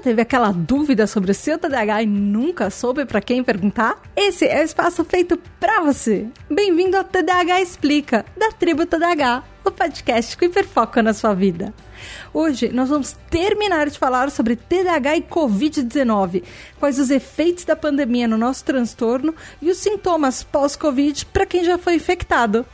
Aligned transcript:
teve 0.00 0.22
aquela 0.22 0.50
dúvida 0.50 1.06
sobre 1.06 1.30
o 1.30 1.34
seu 1.34 1.58
TDAH 1.58 2.02
e 2.02 2.06
nunca 2.06 2.70
soube 2.70 3.04
para 3.04 3.20
quem 3.20 3.44
perguntar? 3.44 4.00
Esse 4.16 4.46
é 4.46 4.60
o 4.60 4.64
espaço 4.64 5.04
feito 5.04 5.38
para 5.60 5.80
você. 5.82 6.26
Bem-vindo 6.50 6.96
ao 6.96 7.04
TDAH 7.04 7.60
Explica, 7.60 8.24
da 8.36 8.50
Tribo 8.50 8.86
TDAH, 8.86 9.44
o 9.64 9.70
podcast 9.70 10.36
que 10.36 10.46
hiperfoca 10.46 11.02
na 11.02 11.12
sua 11.12 11.34
vida. 11.34 11.74
Hoje 12.32 12.70
nós 12.72 12.88
vamos 12.88 13.16
terminar 13.28 13.90
de 13.90 13.98
falar 13.98 14.30
sobre 14.30 14.56
TDAH 14.56 15.18
e 15.18 15.22
Covid-19, 15.22 16.42
quais 16.78 16.98
os 16.98 17.10
efeitos 17.10 17.64
da 17.64 17.76
pandemia 17.76 18.26
no 18.26 18.38
nosso 18.38 18.64
transtorno 18.64 19.34
e 19.60 19.70
os 19.70 19.76
sintomas 19.76 20.42
pós-Covid 20.42 21.26
para 21.26 21.44
quem 21.44 21.62
já 21.62 21.76
foi 21.76 21.96
infectado. 21.96 22.64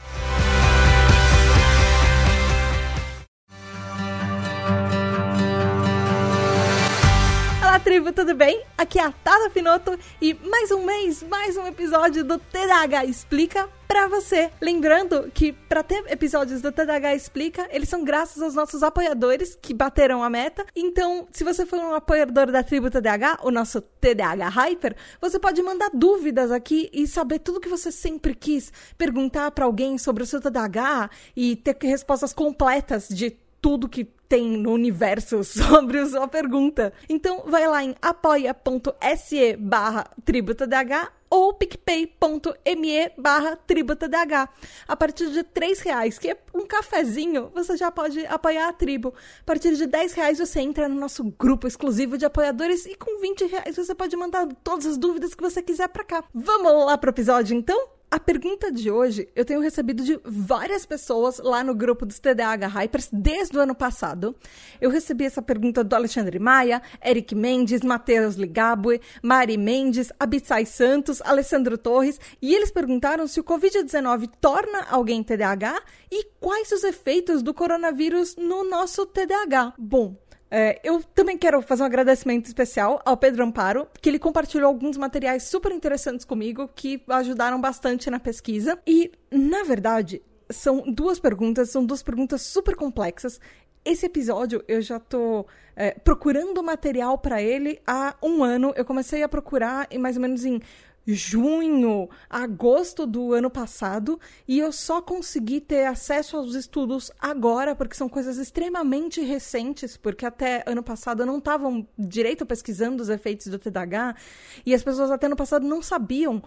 Tribo, 7.80 8.11
tudo 8.11 8.35
bem? 8.35 8.62
Aqui 8.79 8.98
é 8.98 9.03
a 9.03 9.12
Tata 9.12 9.51
Finoto 9.51 9.98
e 10.21 10.33
mais 10.35 10.71
um 10.71 10.85
mês, 10.85 11.23
mais 11.23 11.59
um 11.59 11.66
episódio 11.66 12.25
do 12.25 12.39
TDAH 12.39 13.05
Explica 13.05 13.69
para 13.87 14.09
você. 14.09 14.51
Lembrando 14.62 15.30
que 15.35 15.52
para 15.52 15.83
ter 15.83 16.02
episódios 16.11 16.62
do 16.62 16.73
TDAH 16.73 17.15
Explica, 17.15 17.69
eles 17.71 17.89
são 17.89 18.02
graças 18.02 18.43
aos 18.43 18.55
nossos 18.55 18.83
apoiadores 18.83 19.59
que 19.61 19.75
bateram 19.75 20.23
a 20.23 20.30
meta. 20.30 20.65
Então, 20.75 21.29
se 21.30 21.45
você 21.45 21.66
for 21.66 21.79
um 21.79 21.95
apoiador 21.95 22.51
da 22.51 22.62
tribo 22.62 22.91
TDAH, 22.91 23.41
o 23.43 23.51
nosso 23.51 23.83
TDAH 23.83 24.49
Hyper, 24.49 24.97
você 25.21 25.38
pode 25.38 25.63
mandar 25.63 25.91
dúvidas 25.93 26.51
aqui 26.51 26.88
e 26.95 27.07
saber 27.07 27.41
tudo 27.41 27.61
que 27.61 27.69
você 27.69 27.93
sempre 27.93 28.35
quis 28.35 28.73
perguntar 28.97 29.51
para 29.51 29.66
alguém 29.66 29.99
sobre 29.99 30.23
o 30.23 30.27
seu 30.27 30.41
TDAH 30.41 31.11
e 31.37 31.57
ter 31.57 31.77
respostas 31.83 32.33
completas 32.33 33.07
de 33.09 33.37
tudo 33.61 33.88
que 33.88 34.09
tem 34.29 34.57
no 34.57 34.73
universo 34.73 35.43
sobre 35.45 35.99
a 35.99 36.07
sua 36.07 36.29
pergunta. 36.29 36.93
Então 37.09 37.45
vai 37.46 37.66
lá 37.66 37.82
em 37.82 37.95
apoia.se 38.01 39.57
barra 39.57 40.10
tributadh 40.24 41.10
ou 41.29 41.55
picpay.me 41.55 43.10
barra 43.18 43.57
tributadh. 43.57 44.49
A 44.87 44.96
partir 44.96 45.30
de 45.30 45.43
três 45.43 45.80
reais, 45.80 46.18
que 46.18 46.30
é 46.30 46.37
um 46.55 46.66
cafezinho, 46.66 47.51
você 47.55 47.77
já 47.77 47.91
pode 47.91 48.24
apoiar 48.27 48.68
a 48.68 48.73
tribo. 48.73 49.15
A 49.41 49.45
partir 49.45 49.74
de 49.74 49.87
10 49.87 50.13
reais 50.15 50.38
você 50.38 50.61
entra 50.61 50.88
no 50.88 50.95
nosso 50.95 51.24
grupo 51.24 51.66
exclusivo 51.66 52.16
de 52.16 52.24
apoiadores 52.24 52.87
e 52.87 52.95
com 52.95 53.21
20 53.21 53.46
reais 53.46 53.77
você 53.77 53.95
pode 53.95 54.16
mandar 54.16 54.46
todas 54.63 54.87
as 54.87 54.96
dúvidas 54.96 55.35
que 55.35 55.43
você 55.43 55.63
quiser 55.63 55.88
para 55.88 56.05
cá. 56.05 56.24
Vamos 56.35 56.87
lá 56.87 56.96
pro 56.96 57.11
episódio 57.11 57.57
então? 57.57 57.96
A 58.09 58.21
pergunta 58.21 58.71
de 58.71 58.88
hoje 58.88 59.29
eu 59.35 59.45
tenho 59.45 59.60
recebido 59.60 60.04
de 60.04 60.18
várias 60.24 60.87
pessoas 60.87 61.38
lá 61.38 61.65
no 61.65 61.74
grupo 61.74 62.07
dos 62.07 62.21
TDAH 62.21 62.68
Hypers 62.68 63.09
desde 63.12 63.59
o 63.59 63.60
ano 63.60 63.74
passado. 63.74 64.37
Eu 64.81 64.91
recebi 64.91 65.25
essa 65.25 65.43
pergunta 65.43 65.82
do 65.82 65.93
Alexandre 65.93 66.38
Maia, 66.38 66.81
Eric 67.04 67.34
Mendes, 67.34 67.82
Matheus 67.82 68.37
Ligabue, 68.37 69.00
Mari 69.21 69.56
Mendes, 69.56 70.12
Abitsai 70.21 70.65
Santos, 70.66 71.21
Alessandro 71.22 71.77
Torres, 71.77 72.21
e 72.41 72.54
eles 72.54 72.71
perguntaram 72.71 73.27
se 73.27 73.41
o 73.41 73.44
Covid-19 73.44 74.31
torna 74.41 74.87
alguém 74.88 75.21
TDAH 75.25 75.82
e 76.09 76.25
quais 76.38 76.71
os 76.71 76.84
efeitos 76.84 77.43
do 77.43 77.53
coronavírus 77.53 78.37
no 78.37 78.62
nosso 78.62 79.04
TDAH. 79.04 79.75
Bom, 79.77 80.16
é, 80.50 80.81
eu 80.84 81.03
também 81.03 81.37
quero 81.37 81.61
fazer 81.61 81.83
um 81.83 81.87
agradecimento 81.87 82.47
especial 82.47 83.00
ao 83.05 83.16
Pedro 83.16 83.44
Amparo, 83.44 83.89
que 84.00 84.09
ele 84.09 84.19
compartilhou 84.19 84.69
alguns 84.69 84.97
materiais 84.97 85.43
super 85.43 85.72
interessantes 85.72 86.25
comigo 86.25 86.69
que 86.75 87.03
ajudaram 87.09 87.61
bastante 87.61 88.09
na 88.11 88.21
pesquisa. 88.21 88.78
E, 88.87 89.11
na 89.31 89.65
verdade, 89.65 90.22
são 90.49 90.83
duas 90.87 91.19
perguntas, 91.19 91.71
são 91.71 91.84
duas 91.84 92.03
perguntas 92.03 92.43
super 92.43 92.77
complexas. 92.77 93.41
Esse 93.84 94.06
episódio 94.06 94.65
eu 94.67 94.81
já 94.81 94.99
tô 94.99 95.47
é, 95.77 95.93
procurando 95.93 96.62
material 96.62 97.19
para 97.19 97.43
ele 97.43 97.81
há 97.87 98.17
um 98.22 98.43
ano. 98.43 98.72
Eu 98.77 98.84
comecei 98.84 99.22
a 99.22 99.28
procurar 99.28 99.89
mais 99.99 100.17
ou 100.17 100.23
menos 100.23 100.45
em 100.45 100.61
junho, 101.06 102.09
agosto 102.28 103.06
do 103.06 103.33
ano 103.33 103.50
passado, 103.50 104.19
e 104.47 104.59
eu 104.59 104.72
só 104.72 105.00
consegui 105.00 105.61
ter 105.61 105.87
acesso 105.87 106.37
aos 106.37 106.55
estudos 106.55 107.11
agora, 107.21 107.75
porque 107.75 107.94
são 107.94 108.09
coisas 108.09 108.39
extremamente 108.39 109.21
recentes, 109.21 109.97
porque 109.97 110.27
até 110.27 110.65
ano 110.67 110.83
passado 110.83 111.25
não 111.25 111.39
estavam 111.39 111.87
direito 111.99 112.44
pesquisando 112.44 113.03
os 113.03 113.09
efeitos 113.09 113.47
do 113.47 113.59
TDAH, 113.59 114.17
e 114.65 114.75
as 114.75 114.83
pessoas 114.83 115.11
até 115.11 115.27
ano 115.27 115.37
passado 115.37 115.67
não 115.67 115.81
sabiam 115.81 116.37
uh, 116.37 116.43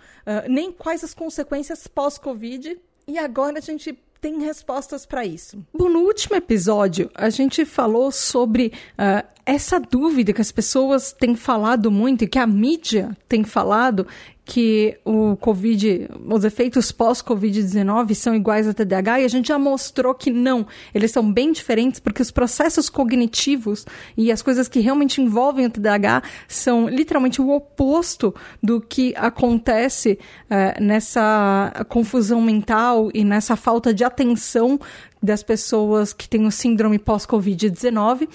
nem 0.49 0.71
quais 0.71 1.03
as 1.03 1.13
consequências 1.13 1.87
pós-Covid, 1.87 2.79
e 3.07 3.17
agora 3.17 3.59
a 3.59 3.61
gente 3.61 3.97
tem 4.21 4.39
respostas 4.41 5.05
para 5.05 5.25
isso. 5.25 5.65
Bom, 5.73 5.89
no 5.89 5.99
último 5.99 6.35
episódio, 6.35 7.09
a 7.15 7.29
gente 7.29 7.63
falou 7.65 8.11
sobre 8.11 8.73
uh, 8.93 9.25
essa 9.49 9.79
dúvida 9.79 10.31
que 10.31 10.41
as 10.41 10.51
pessoas 10.51 11.11
têm 11.11 11.35
falado 11.35 11.89
muito 11.89 12.23
e 12.23 12.27
que 12.27 12.37
a 12.37 12.45
mídia 12.45 13.17
tem 13.27 13.43
falado 13.43 14.05
que 14.49 14.97
o 15.05 15.37
Covid, 15.37 16.09
os 16.27 16.43
efeitos 16.43 16.91
pós-Covid-19 16.91 18.15
são 18.15 18.33
iguais 18.33 18.67
a 18.67 18.73
TDAH 18.73 19.19
e 19.21 19.25
a 19.25 19.27
gente 19.27 19.49
já 19.49 19.59
mostrou 19.59 20.15
que 20.15 20.31
não, 20.31 20.65
eles 20.91 21.11
são 21.11 21.31
bem 21.31 21.51
diferentes 21.51 21.99
porque 21.99 22.19
os 22.19 22.31
processos 22.31 22.89
cognitivos 22.89 23.85
e 24.17 24.31
as 24.31 24.41
coisas 24.41 24.67
que 24.67 24.79
realmente 24.79 25.21
envolvem 25.21 25.67
o 25.67 25.69
TDAH 25.69 26.23
são 26.47 26.89
literalmente 26.89 27.39
o 27.39 27.51
oposto 27.51 28.33
do 28.61 28.81
que 28.81 29.13
acontece 29.15 30.17
uh, 30.45 30.83
nessa 30.83 31.85
confusão 31.87 32.41
mental 32.41 33.11
e 33.13 33.23
nessa 33.23 33.55
falta 33.55 33.93
de 33.93 34.03
atenção 34.03 34.79
das 35.21 35.43
pessoas 35.43 36.13
que 36.13 36.27
têm 36.27 36.45
o 36.45 36.51
síndrome 36.51 36.97
pós-Covid-19. 36.97 38.27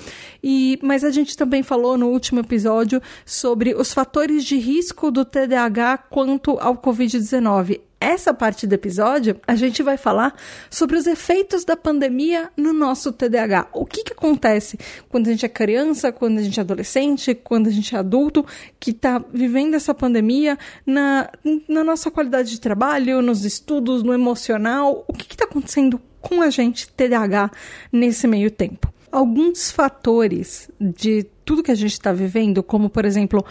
E 0.43 0.79
mas 0.83 1.05
a 1.05 1.11
gente 1.11 1.37
também 1.37 1.63
falou 1.63 1.97
no 1.97 2.09
último 2.09 2.41
episódio 2.41 3.01
sobre 3.25 3.75
os 3.75 3.93
fatores 3.93 4.45
de 4.45 4.57
risco 4.57 5.11
do 5.11 5.25
TDAH 5.25 5.99
quanto 6.11 6.59
ao 6.59 6.77
Covid-19 6.77 7.81
essa 8.05 8.35
parte 8.35 8.67
do 8.67 8.75
episódio, 8.75 9.41
a 9.47 9.57
gente 9.57 9.83
vai 9.83 9.97
falar 9.97 10.37
sobre 10.69 10.99
os 10.99 11.07
efeitos 11.07 11.65
da 11.65 11.75
pandemia 11.75 12.51
no 12.55 12.73
nosso 12.73 13.11
TDAH. 13.11 13.69
O 13.73 13.87
que, 13.87 14.05
que 14.05 14.13
acontece 14.13 14.79
quando 15.09 15.29
a 15.29 15.31
gente 15.31 15.47
é 15.47 15.49
criança, 15.49 16.13
quando 16.13 16.39
a 16.39 16.43
gente 16.43 16.61
é 16.61 16.63
adolescente, 16.63 17.35
quando 17.35 17.69
a 17.69 17.71
gente 17.71 17.97
é 17.97 17.99
adulto, 17.99 18.45
que 18.79 18.91
está 18.91 19.25
vivendo 19.33 19.75
essa 19.75 19.95
pandemia 19.95 20.59
na, 20.85 21.31
na 21.67 21.83
nossa 21.83 22.11
qualidade 22.11 22.51
de 22.51 22.61
trabalho, 22.61 23.23
nos 23.23 23.45
estudos, 23.45 24.03
no 24.03 24.13
emocional. 24.13 25.05
O 25.09 25.15
que 25.15 25.33
está 25.33 25.47
acontecendo 25.47 25.99
com 26.25 26.41
a 26.41 26.51
gente 26.51 26.89
TDAH 26.89 27.51
nesse 27.93 28.27
meio 28.27 28.51
tempo. 28.51 28.93
Alguns 29.13 29.71
fatores 29.71 30.69
de 30.81 31.25
tudo 31.45 31.63
que 31.63 31.71
a 31.71 31.75
gente 31.75 31.93
está 31.93 32.13
vivendo, 32.13 32.63
como 32.63 32.89
por 32.89 33.05
exemplo 33.05 33.45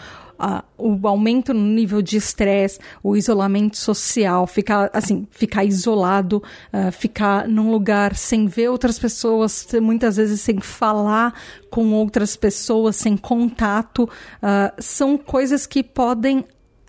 o 0.76 1.06
aumento 1.06 1.54
no 1.54 1.62
nível 1.62 2.02
de 2.02 2.16
estresse, 2.16 2.78
o 3.02 3.16
isolamento 3.16 3.76
social, 3.76 4.46
ficar 4.46 4.90
assim, 4.92 5.26
ficar 5.30 5.64
isolado, 5.64 6.42
uh, 6.72 6.90
ficar 6.90 7.48
num 7.48 7.70
lugar 7.70 8.16
sem 8.16 8.46
ver 8.46 8.68
outras 8.68 8.98
pessoas, 8.98 9.66
muitas 9.80 10.16
vezes 10.16 10.40
sem 10.40 10.60
falar 10.60 11.32
com 11.70 11.92
outras 11.92 12.36
pessoas, 12.36 12.96
sem 12.96 13.16
contato, 13.16 14.04
uh, 14.04 14.74
são 14.78 15.16
coisas 15.16 15.66
que 15.66 15.82
podem 15.82 16.44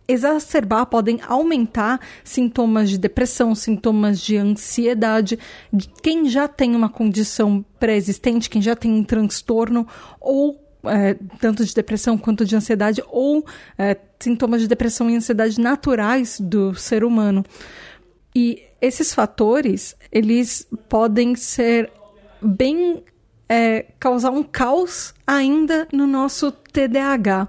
exacerbar, 0.08 0.86
podem 0.86 1.20
aumentar 1.28 2.00
sintomas 2.24 2.90
de 2.90 2.98
depressão, 2.98 3.56
sintomas 3.56 4.20
de 4.20 4.38
ansiedade, 4.38 5.40
de 5.72 5.90
quem 6.02 6.30
já 6.30 6.48
tem 6.48 6.76
uma 6.76 6.90
condição 6.90 7.64
pré-existente, 7.80 8.50
quem 8.50 8.62
já 8.62 8.76
tem 8.76 8.92
um 8.92 9.04
transtorno 9.04 9.88
ou 10.20 10.62
é, 10.86 11.16
tanto 11.40 11.66
de 11.66 11.74
depressão 11.74 12.18
quanto 12.18 12.46
de 12.46 12.56
ansiedade 12.56 13.04
ou 13.08 13.46
é, 13.78 13.98
sintomas 14.20 14.62
de 14.62 14.68
depressão 14.68 15.10
e 15.10 15.16
ansiedade 15.16 15.60
naturais 15.60 16.40
do 16.40 16.76
ser 16.76 17.04
humano. 17.04 17.44
E 18.36 18.62
esses 18.82 19.14
fatores, 19.14 19.96
eles 20.12 20.68
podem 20.90 21.36
ser 21.36 21.92
bem 22.42 23.04
é, 23.48 23.86
causar 24.00 24.32
um 24.32 24.44
caos 24.44 25.14
ainda 25.26 25.88
no 25.92 26.08
nosso 26.08 26.52
TDAH. 26.52 27.48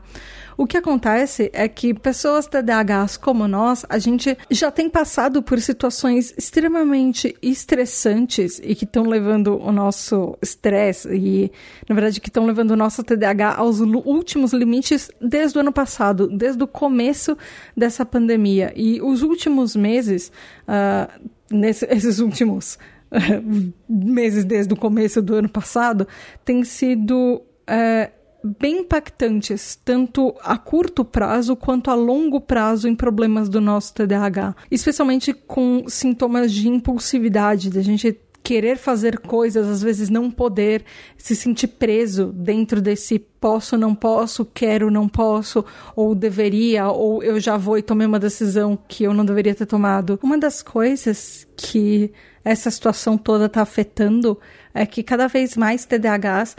O 0.58 0.66
que 0.66 0.78
acontece 0.78 1.50
é 1.52 1.68
que 1.68 1.92
pessoas 1.92 2.46
TDAHs 2.46 3.18
como 3.18 3.46
nós, 3.46 3.84
a 3.90 3.98
gente 3.98 4.36
já 4.50 4.70
tem 4.70 4.88
passado 4.88 5.42
por 5.42 5.60
situações 5.60 6.32
extremamente 6.36 7.36
estressantes 7.42 8.58
e 8.64 8.74
que 8.74 8.84
estão 8.84 9.04
levando 9.04 9.60
o 9.60 9.70
nosso 9.70 10.36
estresse 10.40 11.14
e, 11.14 11.52
na 11.86 11.94
verdade, 11.94 12.22
que 12.22 12.30
estão 12.30 12.46
levando 12.46 12.70
o 12.70 12.76
nosso 12.76 13.02
TDAH 13.02 13.56
aos 13.56 13.80
últimos 13.80 14.54
limites 14.54 15.10
desde 15.20 15.58
o 15.58 15.60
ano 15.60 15.72
passado, 15.72 16.26
desde 16.26 16.62
o 16.62 16.66
começo 16.66 17.36
dessa 17.76 18.06
pandemia. 18.06 18.72
E 18.74 19.02
os 19.02 19.22
últimos 19.22 19.76
meses, 19.76 20.32
uh, 20.62 21.20
nesses 21.50 22.18
últimos 22.20 22.78
meses 23.88 24.44
desde 24.44 24.72
o 24.72 24.76
começo 24.76 25.22
do 25.22 25.34
ano 25.34 25.48
passado, 25.48 26.06
têm 26.44 26.64
sido 26.64 27.42
uh, 27.68 28.16
bem 28.58 28.80
impactantes, 28.80 29.78
tanto 29.84 30.34
a 30.42 30.56
curto 30.56 31.04
prazo 31.04 31.56
quanto 31.56 31.90
a 31.90 31.94
longo 31.94 32.40
prazo 32.40 32.88
em 32.88 32.94
problemas 32.94 33.48
do 33.48 33.60
nosso 33.60 33.94
TDAH, 33.94 34.54
especialmente 34.70 35.32
com 35.32 35.84
sintomas 35.88 36.52
de 36.52 36.68
impulsividade, 36.68 37.70
da 37.70 37.82
gente 37.82 38.20
querer 38.46 38.78
fazer 38.78 39.18
coisas, 39.18 39.66
às 39.66 39.82
vezes 39.82 40.08
não 40.08 40.30
poder, 40.30 40.84
se 41.18 41.34
sentir 41.34 41.66
preso 41.66 42.26
dentro 42.26 42.80
desse 42.80 43.18
posso, 43.18 43.76
não 43.76 43.92
posso, 43.92 44.44
quero, 44.44 44.88
não 44.88 45.08
posso, 45.08 45.64
ou 45.96 46.14
deveria, 46.14 46.86
ou 46.88 47.24
eu 47.24 47.40
já 47.40 47.56
vou 47.56 47.76
e 47.76 47.82
tomei 47.82 48.06
uma 48.06 48.20
decisão 48.20 48.78
que 48.86 49.02
eu 49.02 49.12
não 49.12 49.24
deveria 49.24 49.52
ter 49.52 49.66
tomado. 49.66 50.16
Uma 50.22 50.38
das 50.38 50.62
coisas 50.62 51.44
que 51.56 52.12
essa 52.46 52.70
situação 52.70 53.18
toda 53.18 53.46
está 53.46 53.62
afetando 53.62 54.38
é 54.72 54.86
que 54.86 55.02
cada 55.02 55.26
vez 55.26 55.56
mais 55.56 55.84
TDAHs 55.84 56.56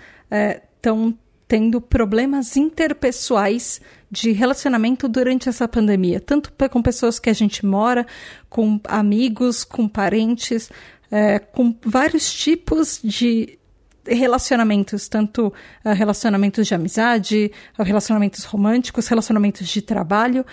estão 0.76 1.16
é, 1.18 1.28
tendo 1.48 1.80
problemas 1.80 2.58
interpessoais 2.58 3.80
de 4.12 4.34
relacionamento 4.34 5.08
durante 5.08 5.48
essa 5.48 5.66
pandemia, 5.66 6.20
tanto 6.20 6.52
com 6.70 6.82
pessoas 6.82 7.20
que 7.20 7.30
a 7.30 7.34
gente 7.34 7.66
mora, 7.66 8.06
com 8.50 8.82
amigos, 8.84 9.64
com 9.64 9.88
parentes, 9.88 10.70
é, 11.10 11.40
com 11.40 11.74
vários 11.86 12.34
tipos 12.34 13.00
de 13.02 13.58
relacionamentos, 14.06 15.08
tanto 15.08 15.48
uh, 15.48 15.90
relacionamentos 15.94 16.66
de 16.66 16.74
amizade, 16.74 17.52
relacionamentos 17.78 18.46
românticos, 18.46 19.08
relacionamentos 19.08 19.68
de 19.68 19.82
trabalho 19.82 20.46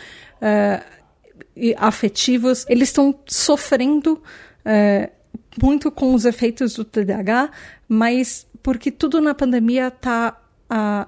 e 1.54 1.72
afetivos. 1.78 2.66
Eles 2.68 2.88
estão 2.88 3.14
sofrendo 3.28 4.20
uh, 4.66 5.23
muito 5.60 5.90
com 5.90 6.14
os 6.14 6.24
efeitos 6.24 6.74
do 6.74 6.84
TDAH, 6.84 7.50
mas 7.88 8.46
porque 8.62 8.90
tudo 8.90 9.20
na 9.20 9.34
pandemia 9.34 9.88
está 9.88 10.40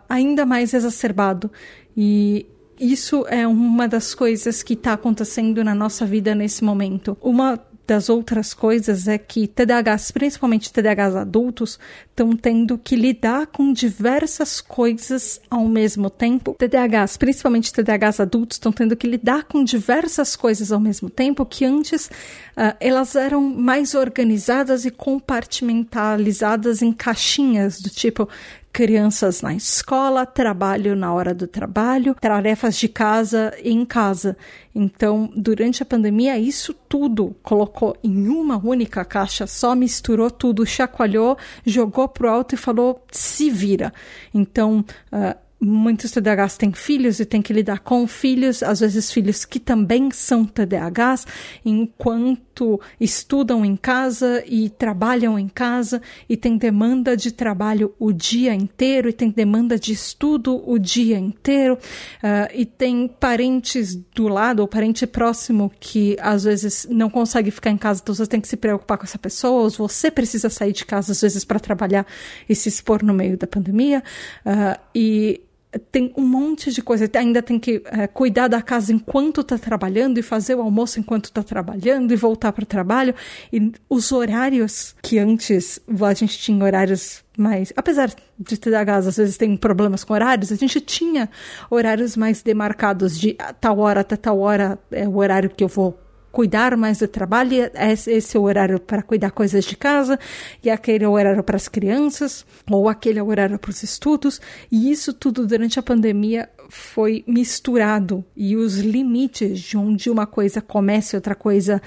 ainda 0.08 0.46
mais 0.46 0.75
exacerbado. 0.75 1.50
E 1.96 2.46
isso 2.78 3.26
é 3.28 3.46
uma 3.46 3.88
das 3.88 4.14
coisas 4.14 4.62
que 4.62 4.75
está 4.75 4.93
acontecendo 4.93 5.64
na 5.64 5.75
nossa 5.75 6.05
vida 6.05 6.34
nesse 6.34 6.62
momento. 6.62 7.17
Uma 7.23 7.58
das 7.86 8.08
outras 8.08 8.52
coisas 8.52 9.06
é 9.06 9.16
que 9.16 9.46
TDAHs, 9.46 10.10
principalmente 10.10 10.72
TDAHs 10.72 11.14
adultos, 11.14 11.78
estão 12.10 12.34
tendo 12.36 12.76
que 12.76 12.96
lidar 12.96 13.46
com 13.46 13.72
diversas 13.72 14.60
coisas 14.60 15.40
ao 15.48 15.68
mesmo 15.68 16.10
tempo. 16.10 16.56
TDAHs, 16.58 17.16
principalmente 17.16 17.72
TDAHs 17.72 18.20
adultos, 18.20 18.56
estão 18.56 18.72
tendo 18.72 18.96
que 18.96 19.06
lidar 19.06 19.44
com 19.44 19.62
diversas 19.62 20.34
coisas 20.34 20.72
ao 20.72 20.80
mesmo 20.80 21.08
tempo 21.08 21.46
que 21.46 21.64
antes 21.64 22.06
uh, 22.06 22.74
elas 22.80 23.14
eram 23.14 23.40
mais 23.42 23.94
organizadas 23.94 24.84
e 24.84 24.90
compartimentalizadas 24.90 26.82
em 26.82 26.92
caixinhas 26.92 27.80
do 27.80 27.90
tipo 27.90 28.28
crianças 28.76 29.40
na 29.40 29.55
escola, 29.55 30.26
trabalho 30.26 30.94
na 30.94 31.11
hora 31.11 31.32
do 31.32 31.46
trabalho, 31.46 32.14
tarefas 32.14 32.76
de 32.76 32.88
casa 32.88 33.56
em 33.64 33.87
casa. 33.87 34.37
Então, 34.75 35.32
durante 35.34 35.82
a 35.82 35.87
pandemia, 35.87 36.38
isso 36.38 36.75
tudo 36.75 37.34
colocou 37.43 37.96
em 38.05 38.28
uma 38.28 38.58
única 38.58 39.02
caixa, 39.02 39.46
só 39.46 39.75
misturou 39.75 40.31
tudo, 40.31 40.67
chacoalhou, 40.67 41.38
jogou 41.64 42.06
pro 42.06 42.28
alto 42.28 42.55
e 42.55 42.58
falou: 42.58 43.02
se 43.11 43.49
vira. 43.49 43.94
Então, 44.34 44.84
uh, 45.11 45.45
muitos 45.58 46.10
TDAHs 46.10 46.56
têm 46.56 46.72
filhos 46.72 47.18
e 47.18 47.24
têm 47.24 47.40
que 47.40 47.52
lidar 47.52 47.80
com 47.80 48.06
filhos, 48.06 48.62
às 48.62 48.80
vezes 48.80 49.10
filhos 49.10 49.44
que 49.44 49.58
também 49.58 50.10
são 50.10 50.44
TDAHs, 50.44 51.26
enquanto 51.64 52.80
estudam 53.00 53.64
em 53.64 53.76
casa 53.76 54.42
e 54.46 54.68
trabalham 54.68 55.38
em 55.38 55.48
casa 55.48 56.00
e 56.28 56.36
tem 56.36 56.56
demanda 56.56 57.16
de 57.16 57.30
trabalho 57.30 57.94
o 57.98 58.12
dia 58.12 58.54
inteiro 58.54 59.08
e 59.08 59.12
tem 59.12 59.30
demanda 59.30 59.78
de 59.78 59.92
estudo 59.92 60.62
o 60.66 60.78
dia 60.78 61.18
inteiro 61.18 61.74
uh, 61.74 62.52
e 62.54 62.64
tem 62.64 63.08
parentes 63.08 63.94
do 64.14 64.28
lado 64.28 64.60
ou 64.60 64.68
parente 64.68 65.06
próximo 65.06 65.70
que 65.80 66.16
às 66.20 66.44
vezes 66.44 66.86
não 66.90 67.08
consegue 67.08 67.50
ficar 67.50 67.70
em 67.70 67.78
casa, 67.78 68.00
então 68.02 68.14
você 68.14 68.26
tem 68.26 68.40
que 68.40 68.48
se 68.48 68.56
preocupar 68.56 68.98
com 68.98 69.04
essa 69.04 69.18
pessoa, 69.18 69.62
ou 69.62 69.70
você 69.70 70.10
precisa 70.10 70.50
sair 70.50 70.72
de 70.72 70.84
casa 70.84 71.12
às 71.12 71.20
vezes 71.20 71.44
para 71.44 71.58
trabalhar 71.58 72.06
e 72.48 72.54
se 72.54 72.68
expor 72.68 73.02
no 73.02 73.14
meio 73.14 73.36
da 73.36 73.46
pandemia 73.46 74.02
uh, 74.44 74.80
e 74.94 75.40
tem 75.78 76.12
um 76.17 76.26
monte 76.26 76.73
de 76.73 76.82
coisa. 76.82 77.11
Ainda 77.14 77.43
tem 77.43 77.58
que 77.58 77.82
é, 77.87 78.06
cuidar 78.06 78.49
da 78.49 78.62
casa 78.62 78.93
enquanto 78.93 79.40
está 79.40 79.58
trabalhando 79.58 80.19
e 80.19 80.23
fazer 80.23 80.55
o 80.55 80.61
almoço 80.61 81.00
enquanto 81.00 81.26
está 81.26 81.43
trabalhando 81.43 82.12
e 82.12 82.17
voltar 82.17 82.52
para 82.52 82.62
o 82.62 82.67
trabalho. 82.67 83.14
E 83.52 83.73
os 83.88 84.12
horários 84.12 84.94
que 85.02 85.19
antes 85.19 85.81
a 86.00 86.14
gente 86.14 86.38
tinha 86.38 86.64
horários 86.64 87.25
mais. 87.37 87.73
Apesar 87.76 88.11
de 88.38 88.56
TDAHs 88.56 89.06
às 89.06 89.17
vezes 89.17 89.37
tem 89.37 89.56
problemas 89.56 90.05
com 90.05 90.14
horários, 90.14 90.50
a 90.52 90.56
gente 90.56 90.81
tinha 90.81 91.28
horários 91.70 92.17
mais 92.17 92.43
demarcados 92.43 93.19
de 93.19 93.37
tal 93.61 93.78
hora 93.78 94.00
até 94.00 94.17
tal 94.17 94.38
hora 94.40 94.78
é 94.90 95.06
o 95.06 95.17
horário 95.17 95.50
que 95.50 95.62
eu 95.62 95.69
vou 95.69 95.99
cuidar 96.36 96.76
mais 96.76 96.98
do 96.98 97.08
trabalho, 97.08 97.70
esse 98.06 98.36
é 98.36 98.38
o 98.38 98.42
horário 98.42 98.78
para 98.78 99.00
cuidar 99.02 99.30
coisas 99.30 99.64
de 99.64 99.74
casa, 99.74 100.18
e 100.62 100.68
aquele 100.68 101.02
é 101.02 101.08
o 101.08 101.12
horário 101.12 101.42
para 101.42 101.56
as 101.56 101.66
crianças, 101.66 102.44
ou 102.70 102.90
aquele 102.90 103.18
é 103.18 103.22
o 103.22 103.28
horário 103.28 103.58
para 103.58 103.70
os 103.70 103.82
estudos, 103.82 104.38
e 104.70 104.90
isso 104.90 105.14
tudo 105.14 105.46
durante 105.46 105.78
a 105.78 105.82
pandemia 105.82 106.46
foi 106.68 107.24
misturado, 107.26 108.22
e 108.36 108.54
os 108.54 108.76
limites 108.76 109.60
de 109.60 109.78
onde 109.78 110.10
uma 110.10 110.26
coisa 110.26 110.60
começa 110.60 111.16
e 111.16 111.18
outra 111.18 111.34
coisa 111.34 111.80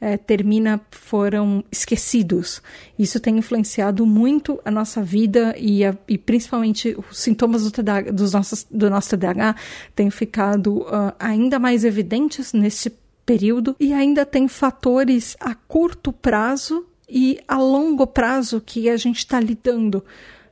é, 0.00 0.16
termina 0.16 0.80
foram 0.92 1.64
esquecidos. 1.72 2.62
Isso 2.96 3.18
tem 3.18 3.38
influenciado 3.38 4.06
muito 4.06 4.60
a 4.64 4.70
nossa 4.70 5.02
vida 5.02 5.52
e, 5.58 5.84
a, 5.84 5.96
e 6.06 6.16
principalmente 6.16 6.96
os 7.10 7.18
sintomas 7.18 7.64
do, 7.64 7.72
TDAH, 7.72 8.12
dos 8.12 8.32
nossos, 8.32 8.64
do 8.70 8.88
nosso 8.88 9.10
TDAH 9.10 9.56
têm 9.96 10.10
ficado 10.10 10.82
uh, 10.82 11.12
ainda 11.18 11.58
mais 11.58 11.84
evidentes 11.84 12.52
nesse 12.52 12.90
período 13.26 13.74
e 13.78 13.92
ainda 13.92 14.24
tem 14.24 14.46
fatores 14.46 15.36
a 15.40 15.54
curto 15.54 16.12
prazo 16.12 16.86
e 17.08 17.38
a 17.46 17.58
longo 17.58 18.06
prazo 18.06 18.62
que 18.64 18.88
a 18.88 18.96
gente 18.96 19.18
está 19.18 19.40
lidando 19.40 20.04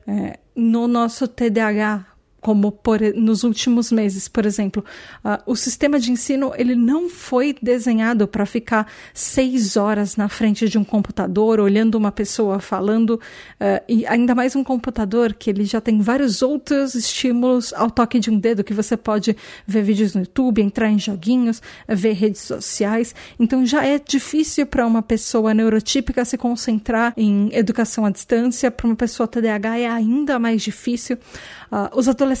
é, 0.05 0.39
no 0.53 0.87
nosso 0.87 1.27
TDAH, 1.27 2.05
como 2.45 2.71
por, 2.71 3.01
nos 3.15 3.43
últimos 3.43 3.91
meses, 3.91 4.27
por 4.27 4.45
exemplo, 4.45 4.85
uh, 5.25 5.41
o 5.47 5.55
sistema 5.55 5.99
de 5.99 6.11
ensino 6.11 6.53
ele 6.55 6.75
não 6.75 7.09
foi 7.09 7.55
desenhado 7.59 8.27
para 8.27 8.45
ficar 8.45 8.85
seis 9.15 9.75
horas 9.75 10.15
na 10.15 10.29
frente 10.29 10.69
de 10.69 10.77
um 10.77 10.83
computador 10.83 11.59
olhando 11.59 11.95
uma 11.95 12.11
pessoa 12.11 12.59
falando 12.59 13.15
uh, 13.15 13.83
e 13.89 14.05
ainda 14.05 14.35
mais 14.35 14.55
um 14.55 14.63
computador 14.63 15.33
que 15.33 15.49
ele 15.49 15.65
já 15.65 15.81
tem 15.81 15.99
vários 16.01 16.43
outros 16.43 16.93
estímulos 16.93 17.73
ao 17.73 17.89
toque 17.89 18.19
de 18.19 18.29
um 18.29 18.37
dedo 18.37 18.63
que 18.63 18.75
você 18.75 18.95
pode 18.95 19.35
ver 19.65 19.81
vídeos 19.81 20.13
no 20.13 20.21
YouTube, 20.21 20.61
entrar 20.61 20.91
em 20.91 20.99
joguinhos, 20.99 21.63
ver 21.89 22.13
redes 22.13 22.41
sociais. 22.41 23.15
Então 23.39 23.65
já 23.65 23.83
é 23.83 23.97
difícil 23.97 24.67
para 24.67 24.85
uma 24.85 25.01
pessoa 25.01 25.51
neurotípica 25.51 26.23
se 26.23 26.37
concentrar 26.37 27.11
em 27.17 27.49
educação 27.53 28.05
à 28.05 28.11
distância, 28.11 28.69
para 28.69 28.85
uma 28.85 28.95
pessoa 28.95 29.27
TDAH 29.27 29.79
é 29.79 29.87
ainda 29.87 30.37
mais 30.37 30.61
difícil. 30.61 31.17
Uh, 31.71 31.97
os 31.97 32.07
adolescentes 32.07 32.34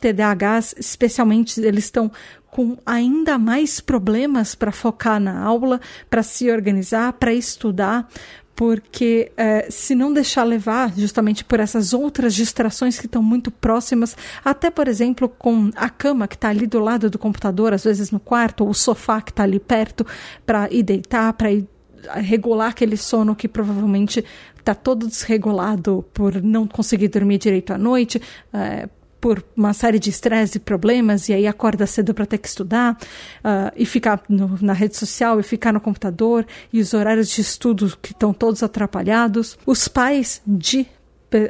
TDAHs, 0.00 0.74
especialmente, 0.78 1.60
eles 1.60 1.84
estão 1.84 2.10
com 2.50 2.78
ainda 2.86 3.36
mais 3.36 3.80
problemas 3.80 4.54
para 4.54 4.70
focar 4.70 5.18
na 5.18 5.42
aula, 5.42 5.80
para 6.08 6.22
se 6.22 6.50
organizar, 6.50 7.12
para 7.14 7.34
estudar, 7.34 8.08
porque 8.54 9.32
uh, 9.32 9.70
se 9.70 9.94
não 9.94 10.12
deixar 10.12 10.44
levar 10.44 10.92
justamente 10.96 11.44
por 11.44 11.58
essas 11.58 11.92
outras 11.92 12.34
distrações 12.34 12.98
que 12.98 13.06
estão 13.06 13.22
muito 13.22 13.50
próximas, 13.50 14.16
até 14.44 14.70
por 14.70 14.86
exemplo 14.86 15.28
com 15.28 15.70
a 15.74 15.90
cama 15.90 16.28
que 16.28 16.36
está 16.36 16.50
ali 16.50 16.66
do 16.66 16.78
lado 16.78 17.10
do 17.10 17.18
computador, 17.18 17.72
às 17.72 17.84
vezes 17.84 18.10
no 18.10 18.20
quarto, 18.20 18.62
ou 18.62 18.70
o 18.70 18.74
sofá 18.74 19.20
que 19.20 19.32
está 19.32 19.42
ali 19.42 19.58
perto 19.58 20.06
para 20.46 20.72
ir 20.72 20.84
deitar, 20.84 21.32
para 21.32 21.50
ir 21.50 21.66
regular 22.16 22.70
aquele 22.70 22.96
sono 22.96 23.34
que 23.34 23.48
provavelmente 23.48 24.24
está 24.58 24.74
todo 24.74 25.06
desregulado 25.06 26.04
por 26.14 26.40
não 26.42 26.66
conseguir 26.66 27.08
dormir 27.08 27.38
direito 27.38 27.72
à 27.72 27.78
noite, 27.78 28.20
é, 28.52 28.88
por 29.24 29.42
uma 29.56 29.72
série 29.72 29.98
de 29.98 30.10
estresse 30.10 30.58
e 30.58 30.60
problemas, 30.60 31.30
e 31.30 31.32
aí 31.32 31.46
acorda 31.46 31.86
cedo 31.86 32.12
para 32.12 32.26
ter 32.26 32.36
que 32.36 32.46
estudar, 32.46 32.92
uh, 32.92 33.72
e 33.74 33.86
ficar 33.86 34.22
no, 34.28 34.58
na 34.60 34.74
rede 34.74 34.98
social, 34.98 35.40
e 35.40 35.42
ficar 35.42 35.72
no 35.72 35.80
computador, 35.80 36.46
e 36.70 36.78
os 36.78 36.92
horários 36.92 37.30
de 37.30 37.40
estudo 37.40 37.96
que 38.02 38.12
estão 38.12 38.34
todos 38.34 38.62
atrapalhados. 38.62 39.56
Os 39.64 39.88
pais 39.88 40.42
de 40.46 40.86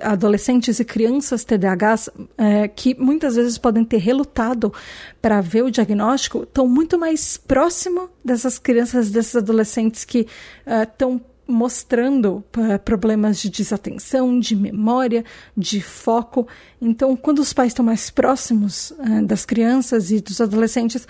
adolescentes 0.00 0.78
e 0.78 0.85
crianças 0.85 1.43
TDAHs 1.45 2.09
é, 2.38 2.69
que 2.69 2.95
muitas 2.95 3.35
vezes 3.35 3.59
podem 3.59 3.85
ter 3.85 3.99
relutado 3.99 4.73
para 5.21 5.40
ver 5.40 5.64
o 5.64 5.71
diagnóstico 5.71 6.45
estão 6.45 6.69
muito 6.69 6.97
mais 6.97 7.37
próximo 7.37 8.09
dessas 8.25 8.57
crianças, 8.57 9.11
desses 9.11 9.35
adolescentes 9.35 10.04
que 10.04 10.28
estão 10.64 11.16
é, 11.16 11.34
mostrando 11.47 12.45
problemas 12.85 13.39
de 13.39 13.51
desatenção, 13.51 14.39
de 14.39 14.57
memória, 14.57 15.25
de 15.57 15.81
foco. 15.81 16.47
Então, 16.81 17.17
quando 17.17 17.41
os 17.41 17.53
pais 17.53 17.69
estão 17.69 17.85
mais 17.85 18.11
próximos 18.11 18.91
uh, 18.93 19.25
das 19.25 19.45
crianças 19.45 20.11
e 20.11 20.21
dos 20.21 20.41
adolescentes, 20.41 21.07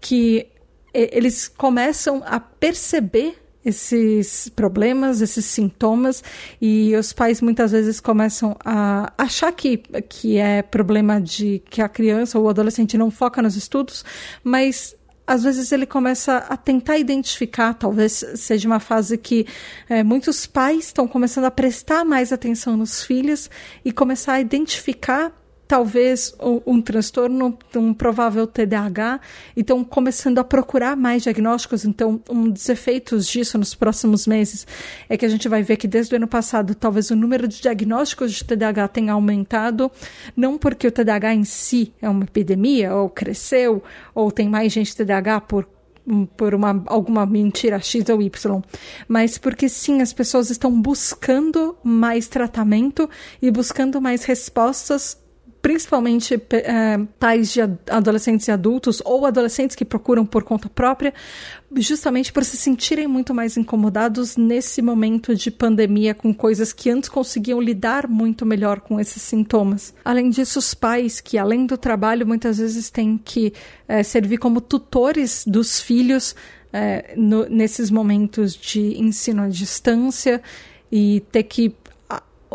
que 0.00 0.46
eles 0.92 1.48
começam 1.48 2.22
a 2.24 2.38
perceber 2.38 3.36
esses 3.64 4.48
problemas, 4.50 5.20
esses 5.20 5.44
sintomas, 5.46 6.22
e 6.60 6.94
os 6.94 7.12
pais 7.12 7.40
muitas 7.40 7.72
vezes 7.72 7.98
começam 7.98 8.56
a 8.64 9.12
achar 9.16 9.50
que, 9.52 9.78
que 10.08 10.36
é 10.36 10.60
problema 10.62 11.20
de 11.20 11.62
que 11.70 11.80
a 11.80 11.88
criança 11.88 12.38
ou 12.38 12.44
o 12.44 12.48
adolescente 12.48 12.98
não 12.98 13.10
foca 13.10 13.40
nos 13.40 13.56
estudos, 13.56 14.04
mas 14.42 14.94
às 15.26 15.42
vezes 15.42 15.72
ele 15.72 15.86
começa 15.86 16.36
a 16.36 16.56
tentar 16.56 16.98
identificar, 16.98 17.74
talvez 17.74 18.24
seja 18.34 18.68
uma 18.68 18.80
fase 18.80 19.16
que 19.16 19.46
é, 19.88 20.02
muitos 20.02 20.46
pais 20.46 20.86
estão 20.86 21.08
começando 21.08 21.44
a 21.44 21.50
prestar 21.50 22.04
mais 22.04 22.32
atenção 22.32 22.76
nos 22.76 23.02
filhos 23.02 23.50
e 23.84 23.92
começar 23.92 24.34
a 24.34 24.40
identificar 24.40 25.32
talvez 25.66 26.34
um, 26.66 26.80
transtorno, 26.80 27.58
um 27.74 27.94
provável 27.94 28.46
TDAH, 28.46 29.20
então 29.56 29.82
começando 29.82 30.38
a 30.38 30.44
procurar 30.44 30.96
mais 30.96 31.22
diagnósticos. 31.22 31.84
Então, 31.84 32.20
um 32.28 32.50
dos 32.50 32.68
efeitos 32.68 33.26
disso 33.26 33.58
nos 33.58 33.74
próximos 33.74 34.26
meses 34.26 34.66
é 35.08 35.16
que 35.16 35.24
a 35.24 35.28
gente 35.28 35.48
vai 35.48 35.62
ver 35.62 35.76
que 35.76 35.88
desde 35.88 36.14
o 36.14 36.16
ano 36.16 36.28
passado, 36.28 36.74
talvez 36.74 37.10
o 37.10 37.16
número 37.16 37.48
de 37.48 37.60
diagnósticos 37.60 38.32
de 38.32 38.44
TDAH 38.44 38.88
tenha 38.88 39.12
aumentado, 39.12 39.90
não 40.36 40.58
porque 40.58 40.86
o 40.86 40.92
TDAH 40.92 41.34
em 41.34 41.44
si 41.44 41.92
é 42.00 42.08
uma 42.08 42.24
epidemia, 42.24 42.94
ou 42.94 43.08
cresceu, 43.08 43.82
ou 44.14 44.30
tem 44.30 44.48
mais 44.48 44.72
gente 44.72 44.94
TDAH 44.94 45.40
por 45.42 45.66
por 46.36 46.54
uma, 46.54 46.82
alguma 46.86 47.24
mentira 47.24 47.80
X 47.80 48.08
ou 48.10 48.20
Y, 48.20 48.62
mas 49.08 49.38
porque 49.38 49.68
sim, 49.70 50.02
as 50.02 50.12
pessoas 50.12 50.50
estão 50.50 50.70
buscando 50.78 51.76
mais 51.82 52.28
tratamento 52.28 53.08
e 53.40 53.50
buscando 53.50 54.02
mais 54.02 54.24
respostas 54.24 55.16
principalmente 55.64 56.34
é, 56.34 56.98
pais 57.18 57.50
de 57.50 57.62
adolescentes 57.62 58.46
e 58.48 58.52
adultos 58.52 59.00
ou 59.02 59.24
adolescentes 59.24 59.74
que 59.74 59.82
procuram 59.82 60.26
por 60.26 60.42
conta 60.42 60.68
própria, 60.68 61.14
justamente 61.76 62.30
por 62.34 62.44
se 62.44 62.58
sentirem 62.58 63.06
muito 63.06 63.32
mais 63.32 63.56
incomodados 63.56 64.36
nesse 64.36 64.82
momento 64.82 65.34
de 65.34 65.50
pandemia 65.50 66.14
com 66.14 66.34
coisas 66.34 66.70
que 66.70 66.90
antes 66.90 67.08
conseguiam 67.08 67.62
lidar 67.62 68.06
muito 68.06 68.44
melhor 68.44 68.80
com 68.80 69.00
esses 69.00 69.22
sintomas. 69.22 69.94
Além 70.04 70.28
disso, 70.28 70.58
os 70.58 70.74
pais 70.74 71.18
que, 71.18 71.38
além 71.38 71.64
do 71.64 71.78
trabalho, 71.78 72.26
muitas 72.26 72.58
vezes 72.58 72.90
têm 72.90 73.16
que 73.16 73.54
é, 73.88 74.02
servir 74.02 74.36
como 74.36 74.60
tutores 74.60 75.46
dos 75.46 75.80
filhos 75.80 76.36
é, 76.74 77.14
no, 77.16 77.48
nesses 77.48 77.90
momentos 77.90 78.54
de 78.54 79.00
ensino 79.00 79.44
à 79.44 79.48
distância 79.48 80.42
e 80.92 81.24
ter 81.32 81.44
que 81.44 81.74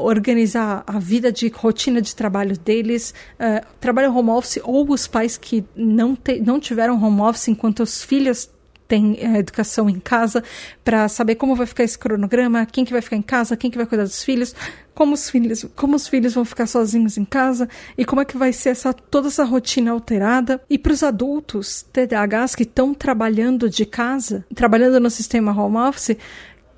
organizar 0.03 0.83
a 0.85 0.99
vida 0.99 1.31
de 1.31 1.47
rotina 1.49 2.01
de 2.01 2.15
trabalho 2.15 2.57
deles, 2.57 3.13
uh, 3.35 3.65
trabalho 3.79 4.13
home 4.15 4.29
office 4.29 4.59
ou 4.63 4.89
os 4.89 5.07
pais 5.07 5.37
que 5.37 5.63
não, 5.75 6.15
te, 6.15 6.39
não 6.39 6.59
tiveram 6.59 7.01
home 7.01 7.21
office 7.21 7.47
enquanto 7.47 7.81
os 7.81 8.03
filhos 8.03 8.49
têm 8.89 9.13
uh, 9.13 9.37
educação 9.37 9.87
em 9.89 9.99
casa, 9.99 10.43
para 10.83 11.07
saber 11.07 11.35
como 11.35 11.55
vai 11.55 11.67
ficar 11.67 11.83
esse 11.83 11.97
cronograma, 11.97 12.65
quem 12.65 12.83
que 12.83 12.91
vai 12.91 13.01
ficar 13.01 13.15
em 13.15 13.21
casa, 13.21 13.55
quem 13.55 13.69
que 13.69 13.77
vai 13.77 13.85
cuidar 13.85 14.03
dos 14.03 14.23
filhos, 14.23 14.53
como 14.95 15.13
os 15.13 15.29
filhos, 15.29 15.65
como 15.75 15.95
os 15.95 16.07
filhos 16.07 16.33
vão 16.33 16.43
ficar 16.43 16.65
sozinhos 16.65 17.17
em 17.17 17.23
casa 17.23 17.69
e 17.97 18.03
como 18.03 18.19
é 18.19 18.25
que 18.25 18.35
vai 18.35 18.51
ser 18.51 18.69
essa 18.69 18.91
toda 18.91 19.27
essa 19.29 19.45
rotina 19.45 19.91
alterada. 19.91 20.59
E 20.69 20.77
para 20.77 20.91
os 20.91 21.03
adultos 21.03 21.85
TDAHs 21.93 22.55
que 22.55 22.63
estão 22.63 22.93
trabalhando 22.93 23.69
de 23.69 23.85
casa, 23.85 24.43
trabalhando 24.53 24.99
no 24.99 25.09
sistema 25.09 25.53
home 25.53 25.77
office, 25.77 26.17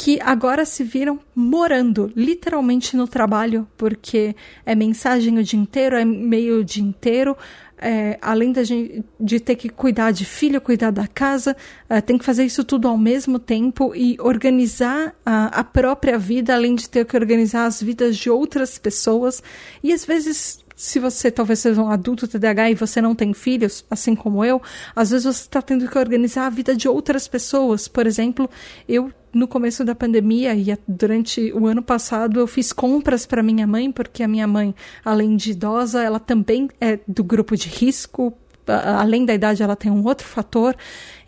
que 0.02 0.20
agora 0.20 0.66
se 0.66 0.84
viram 0.84 1.20
morando 1.36 2.12
literalmente 2.16 2.98
no 2.98 3.08
trabalho, 3.08 3.68
porque 3.78 4.36
é 4.66 4.74
mensagem 4.74 5.38
o 5.38 5.44
dia 5.44 5.60
inteiro, 5.60 5.96
é 5.96 6.02
e-mail 6.02 6.62
o 6.62 6.64
dia 6.64 6.82
inteiro. 6.82 7.38
É, 7.78 8.18
além 8.20 8.52
da 8.52 8.64
gente, 8.64 9.06
de 9.20 9.40
ter 9.40 9.56
que 9.56 9.70
cuidar 9.70 10.10
de 10.10 10.26
filho, 10.26 10.60
cuidar 10.60 10.90
da 10.90 11.08
casa, 11.08 11.56
é, 11.88 12.02
tem 12.02 12.18
que 12.18 12.26
fazer 12.26 12.44
isso 12.44 12.64
tudo 12.64 12.88
ao 12.88 12.98
mesmo 12.98 13.38
tempo 13.38 13.94
e 13.96 14.18
organizar 14.20 15.14
a, 15.24 15.60
a 15.60 15.64
própria 15.64 16.18
vida, 16.18 16.56
além 16.56 16.74
de 16.74 16.90
ter 16.90 17.06
que 17.06 17.16
organizar 17.16 17.68
as 17.68 17.80
vidas 17.82 18.18
de 18.18 18.28
outras 18.28 18.80
pessoas. 18.80 19.44
E 19.84 19.94
às 19.94 20.04
vezes 20.04 20.64
se 20.82 20.98
você 20.98 21.30
talvez 21.30 21.60
seja 21.60 21.80
um 21.80 21.92
adulto 21.92 22.28
TDAH 22.28 22.72
e 22.72 22.74
você 22.74 23.00
não 23.00 23.14
tem 23.14 23.36
filhos, 23.36 23.86
assim 23.88 24.16
como 24.16 24.44
eu, 24.44 24.60
às 24.96 25.12
vezes 25.12 25.26
você 25.26 25.42
está 25.42 25.62
tendo 25.62 25.88
que 25.88 25.96
organizar 25.96 26.48
a 26.48 26.50
vida 26.50 26.76
de 26.76 26.88
outras 26.88 27.28
pessoas. 27.28 27.88
Por 27.88 28.08
exemplo, 28.08 28.50
eu 28.90 29.12
no 29.32 29.48
começo 29.48 29.86
da 29.86 29.94
pandemia 29.94 30.56
e 30.56 30.76
durante 30.88 31.54
o 31.54 31.68
ano 31.68 31.84
passado 31.84 32.40
eu 32.40 32.48
fiz 32.48 32.74
compras 32.74 33.28
para 33.28 33.44
minha 33.44 33.68
mãe, 33.68 33.92
porque 33.92 34.24
a 34.24 34.28
minha 34.28 34.48
mãe, 34.48 34.74
além 35.06 35.36
de 35.36 35.52
idosa, 35.52 36.02
ela 36.02 36.20
também 36.20 36.68
é 36.82 37.00
do 37.08 37.24
grupo 37.24 37.56
de 37.56 37.70
risco. 37.70 38.34
Além 38.68 39.24
da 39.24 39.34
idade, 39.36 39.62
ela 39.62 39.76
tem 39.76 39.92
um 39.92 40.04
outro 40.04 40.26
fator. 40.26 40.76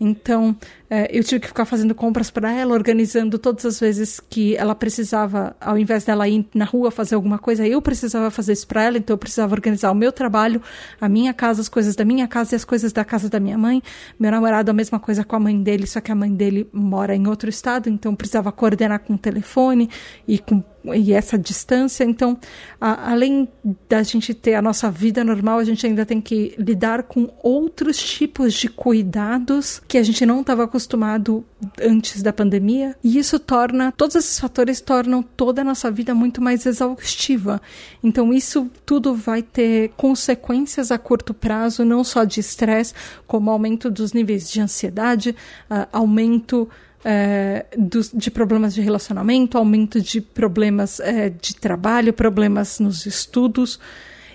Então, 0.04 0.56
é, 0.90 1.10
eu 1.18 1.24
tive 1.24 1.40
que 1.40 1.48
ficar 1.48 1.66
fazendo 1.66 1.96
compras 1.96 2.30
para 2.30 2.52
ela, 2.52 2.74
organizando 2.74 3.40
todas 3.40 3.66
as 3.66 3.80
vezes 3.80 4.20
que 4.20 4.56
ela 4.56 4.76
precisava, 4.76 5.56
ao 5.60 5.78
invés 5.78 6.04
dela 6.04 6.28
ir 6.28 6.46
na 6.54 6.66
rua 6.66 6.92
fazer 6.92 7.16
alguma 7.16 7.40
coisa, 7.40 7.66
eu 7.66 7.82
precisava 7.82 8.30
fazer 8.30 8.54
isso 8.54 8.68
para 8.68 8.84
ela, 8.84 8.98
então 8.98 9.14
eu 9.14 9.18
precisava 9.18 9.56
organizar 9.56 9.92
o 9.92 9.96
meu 9.96 10.12
trabalho, 10.12 10.62
a 11.00 11.08
minha 11.08 11.34
casa, 11.34 11.62
as 11.62 11.70
coisas 11.70 11.96
da 11.96 12.04
minha 12.04 12.28
casa 12.28 12.54
e 12.54 12.58
as 12.58 12.66
coisas 12.66 12.92
da 12.92 13.06
casa 13.06 13.30
da 13.30 13.40
minha 13.40 13.58
mãe. 13.58 13.82
Meu 14.20 14.30
namorado, 14.30 14.70
a 14.70 14.74
mesma 14.74 15.00
coisa 15.00 15.24
com 15.24 15.36
a 15.36 15.40
mãe 15.40 15.62
dele, 15.64 15.88
só 15.88 16.02
que 16.02 16.12
a 16.12 16.16
mãe 16.16 16.34
dele 16.34 16.70
mora 16.74 17.16
em 17.16 17.28
outro 17.28 17.50
estado, 17.50 17.90
então 17.90 18.14
precisava 18.14 18.52
coordenar 18.52 19.00
com 19.00 19.14
o 19.14 19.18
telefone 19.18 19.90
e 20.28 20.38
com 20.38 20.64
e 20.94 21.14
essa 21.14 21.38
distância. 21.38 22.04
Então, 22.04 22.38
a, 22.82 23.12
além 23.12 23.48
da 23.88 24.04
gente 24.04 24.34
ter 24.34 24.56
a 24.56 24.62
nossa 24.62 24.92
vida 24.92 25.24
normal, 25.24 25.60
a 25.60 25.64
gente 25.64 25.86
ainda 25.86 26.06
tem 26.06 26.20
que 26.20 26.54
lidar 26.58 27.04
com 27.04 27.30
outros 27.42 27.98
tipos 27.98 28.54
de 28.54 28.68
cuidados 28.68 29.82
que 29.94 29.98
a 30.00 30.02
gente 30.02 30.26
não 30.26 30.42
estava 30.42 30.64
acostumado 30.64 31.46
antes 31.80 32.24
da 32.24 32.34
pandemia. 32.34 32.96
E 33.04 33.20
isso 33.20 33.38
torna, 33.38 33.92
todos 33.92 34.16
esses 34.16 34.40
fatores 34.40 34.82
tornam 34.82 35.22
toda 35.22 35.62
a 35.62 35.64
nossa 35.64 35.92
vida 35.92 36.16
muito 36.16 36.42
mais 36.42 36.66
exaustiva. 36.66 37.62
Então, 38.04 38.34
isso 38.34 38.72
tudo 38.88 39.14
vai 39.14 39.44
ter 39.44 39.92
consequências 39.96 40.90
a 40.90 40.98
curto 40.98 41.32
prazo, 41.32 41.86
não 41.86 42.04
só 42.04 42.24
de 42.24 42.40
estresse, 42.40 42.96
como 43.28 43.52
aumento 43.52 43.88
dos 43.92 44.14
níveis 44.14 44.50
de 44.50 44.62
ansiedade, 44.62 45.36
uh, 45.70 45.88
aumento 45.94 46.68
é, 47.06 47.68
de 48.12 48.32
problemas 48.32 48.74
de 48.74 48.82
relacionamento, 48.82 49.60
aumento 49.60 50.02
de 50.02 50.22
problemas 50.22 51.00
é, 51.02 51.30
de 51.30 51.56
trabalho, 51.56 52.12
problemas 52.12 52.80
nos 52.80 53.06
estudos. 53.06 53.80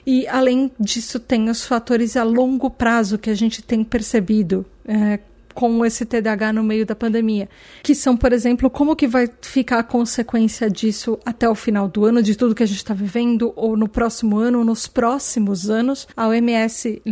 E, 0.06 0.24
além 0.28 0.70
disso, 0.78 1.18
tem 1.18 1.50
os 1.50 1.66
fatores 1.66 2.16
a 2.16 2.22
longo 2.22 2.70
prazo 2.70 3.18
que 3.18 3.28
a 3.28 3.34
gente 3.34 3.60
tem 3.60 3.82
percebido, 3.82 4.64
é, 4.86 5.18
com 5.58 5.84
esse 5.84 6.06
TDAH 6.06 6.52
no 6.52 6.62
meio 6.62 6.86
da 6.86 6.94
pandemia, 6.94 7.48
que 7.82 7.92
são, 7.92 8.16
por 8.16 8.32
exemplo, 8.32 8.70
como 8.70 8.94
que 8.94 9.08
vai 9.08 9.28
ficar 9.42 9.80
a 9.80 9.82
consequência 9.82 10.70
disso 10.70 11.18
até 11.26 11.48
o 11.48 11.54
final 11.56 11.88
do 11.88 12.04
ano, 12.04 12.22
de 12.22 12.36
tudo 12.36 12.54
que 12.54 12.62
a 12.62 12.66
gente 12.66 12.76
está 12.76 12.94
vivendo, 12.94 13.52
ou 13.56 13.76
no 13.76 13.88
próximo 13.88 14.38
ano, 14.38 14.60
ou 14.60 14.64
nos 14.64 14.86
próximos 14.86 15.68
anos. 15.68 16.06
A 16.16 16.28
OMS 16.28 17.02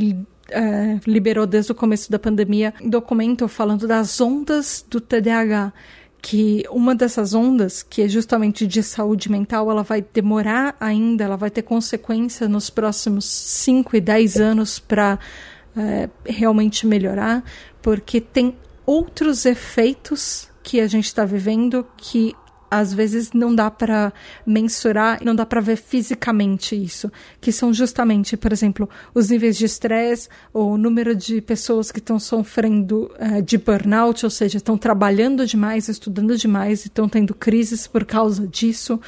é, 0.49 1.01
liberou 1.09 1.45
desde 1.45 1.73
o 1.73 1.75
começo 1.75 2.09
da 2.09 2.21
pandemia 2.21 2.73
um 2.81 2.89
documento 2.89 3.49
falando 3.49 3.85
das 3.89 4.21
ondas 4.21 4.87
do 4.89 5.01
TDAH 5.01 5.73
que 6.23 6.63
uma 6.71 6.95
dessas 6.95 7.35
ondas, 7.35 7.83
que 7.83 8.03
é 8.03 8.09
justamente 8.09 8.65
de 8.65 8.81
saúde 8.81 9.29
mental, 9.29 9.69
ela 9.73 9.83
vai 9.83 10.05
demorar 10.15 10.77
ainda, 10.79 11.25
ela 11.25 11.37
vai 11.37 11.51
ter 11.51 11.63
consequência 11.63 12.49
nos 12.49 12.71
próximos 12.71 13.25
5 13.25 13.97
e 13.97 14.01
10 14.01 14.37
anos 14.37 14.79
para 14.79 15.19
é, 15.77 16.09
realmente 16.25 16.87
melhorar, 16.87 17.45
porque 17.87 18.21
tem 18.21 18.57
outros 18.85 19.47
efeitos 19.47 20.51
que 20.61 20.81
a 20.81 20.89
gente 20.89 21.05
está 21.05 21.25
vivendo 21.25 21.87
que 21.97 22.35
às 22.69 22.93
vezes 22.93 23.31
não 23.33 23.55
dá 23.55 23.71
para 23.71 24.13
mensurar, 24.45 25.21
não 25.25 25.37
dá 25.37 25.47
para 25.47 25.61
ver 25.61 25.77
fisicamente 25.77 26.75
isso, 26.75 27.13
que 27.41 27.53
são 27.53 27.73
justamente, 27.73 28.37
por 28.37 28.53
exemplo, 28.53 28.91
os 29.15 29.31
níveis 29.31 29.57
de 29.57 29.67
estresse, 29.67 30.29
o 30.53 30.77
número 30.77 31.15
de 31.15 31.41
pessoas 31.41 31.93
que 31.93 32.01
estão 32.01 32.19
sofrendo 32.19 33.09
uh, 33.21 33.41
de 33.41 33.57
burnout, 33.57 34.27
ou 34.27 34.31
seja, 34.31 34.57
estão 34.57 34.77
trabalhando 34.77 35.47
demais, 35.47 35.87
estudando 35.89 36.37
demais 36.37 36.85
e 36.85 36.89
estão 36.89 37.09
tendo 37.09 37.37
crises 37.37 37.87
por 37.87 38.05
causa 38.05 38.49
disso. 38.49 38.99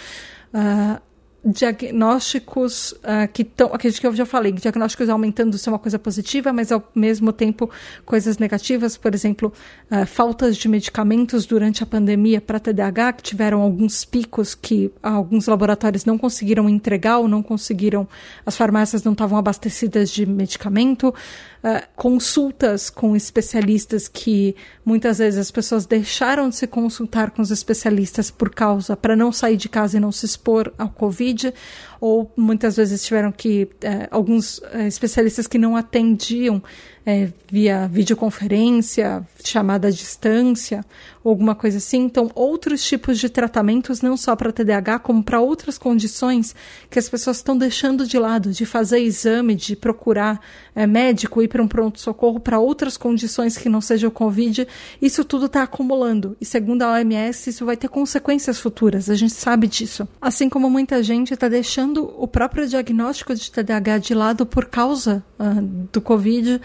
Uh, 0.55 1.08
diagnósticos 1.51 2.93
uh, 2.93 3.27
que 3.33 3.43
estão, 3.43 3.71
que 3.79 4.07
eu 4.07 4.15
já 4.15 4.27
falei, 4.27 4.53
diagnósticos 4.53 5.09
aumentando 5.09 5.57
é 5.57 5.71
uma 5.71 5.79
coisa 5.79 5.99
positiva, 5.99 6.53
mas 6.53 6.71
ao 6.71 6.83
mesmo 6.95 7.33
tempo 7.33 7.71
coisas 8.05 8.39
negativas, 8.39 8.97
por 8.97 9.15
exemplo, 9.15 9.53
uh, 9.91 10.07
faltas 10.07 10.57
de 10.57 10.69
medicamentos 10.69 11.47
durante 11.47 11.83
a 11.83 11.87
pandemia 11.87 12.41
para 12.41 12.61
TDAH, 12.61 13.15
que 13.15 13.23
tiveram 13.23 13.63
alguns 13.63 14.05
picos 14.05 14.55
que 14.55 14.93
alguns 15.03 15.47
laboratórios 15.47 16.05
não 16.05 16.19
conseguiram 16.19 16.69
entregar 16.69 17.19
ou 17.19 17.29
não 17.29 17.43
conseguiram, 17.43 18.07
as 18.45 18.57
farmácias 18.57 19.03
não 19.03 19.13
estavam 19.13 19.39
abastecidas 19.39 20.11
de 20.11 20.27
medicamento, 20.27 21.09
uh, 21.09 21.87
consultas 21.97 22.91
com 22.91 23.17
especialistas 23.17 24.07
que 24.09 24.55
muitas 24.85 25.19
vezes 25.19 25.39
as 25.39 25.51
pessoas 25.51 25.87
deixaram 25.87 26.49
de 26.49 26.57
se 26.57 26.67
consultar 26.67 27.31
com 27.31 27.41
os 27.41 27.51
especialistas 27.51 28.31
por 28.31 28.51
causa, 28.51 28.97
para 28.97 29.17
não 29.17 29.33
sair 29.33 29.57
de 29.57 29.69
casa 29.69 29.97
e 29.97 30.01
não 30.01 30.13
se 30.13 30.27
expor 30.27 30.73
ao 30.77 30.89
Covid, 30.89 31.38
Covid, 31.39 31.55
ou 32.01 32.31
muitas 32.37 32.77
vezes 32.77 33.05
tiveram 33.05 33.33
que, 33.33 33.69
é, 33.83 34.09
alguns 34.11 34.61
é, 34.73 34.87
especialistas 34.87 35.47
que 35.47 35.59
não 35.59 35.77
atendiam 35.77 36.63
é, 37.09 37.33
via 37.51 37.89
videoconferência, 37.89 39.27
chamada 39.43 39.89
à 39.89 39.91
distância, 39.91 40.85
ou 41.25 41.31
alguma 41.31 41.55
coisa 41.55 41.79
assim. 41.79 42.01
Então, 42.01 42.31
outros 42.35 42.87
tipos 42.87 43.19
de 43.19 43.31
tratamentos, 43.31 44.03
não 44.03 44.15
só 44.15 44.37
para 44.37 44.53
TDAH, 44.53 44.99
como 44.99 45.23
para 45.23 45.41
outras 45.41 45.79
condições 45.79 46.55
que 46.91 46.99
as 46.99 47.09
pessoas 47.09 47.39
estão 47.39 47.57
deixando 47.57 48.07
de 48.07 48.19
lado, 48.19 48.53
de 48.53 48.67
fazer 48.67 48.99
exame, 48.99 49.55
de 49.55 49.75
procurar 49.75 50.39
é, 50.75 50.87
médico, 50.87 51.41
ir 51.41 51.49
para 51.49 51.63
um 51.63 51.67
pronto-socorro 51.67 52.41
para 52.41 52.59
outras 52.59 52.99
condições 52.99 53.57
que 53.57 53.71
não 53.71 53.81
seja 53.81 54.07
o 54.07 54.11
Covid. 54.11 54.69
Isso 55.01 55.25
tudo 55.25 55.47
está 55.47 55.63
acumulando. 55.63 56.37
E 56.39 56.45
segundo 56.45 56.83
a 56.83 56.93
OMS, 56.93 57.49
isso 57.49 57.65
vai 57.65 57.77
ter 57.79 57.89
consequências 57.89 58.61
futuras. 58.61 59.09
A 59.09 59.15
gente 59.15 59.33
sabe 59.33 59.67
disso. 59.67 60.07
Assim 60.21 60.51
como 60.51 60.69
muita 60.69 61.03
gente 61.03 61.33
está 61.33 61.49
deixando 61.49 61.88
o 61.97 62.27
próprio 62.27 62.67
diagnóstico 62.67 63.35
de 63.35 63.51
TDAH 63.51 63.99
de 63.99 64.15
lado 64.15 64.47
por 64.47 64.67
causa 64.67 65.25
uh, 65.39 65.63
do 65.93 66.01
Covid 66.01 66.61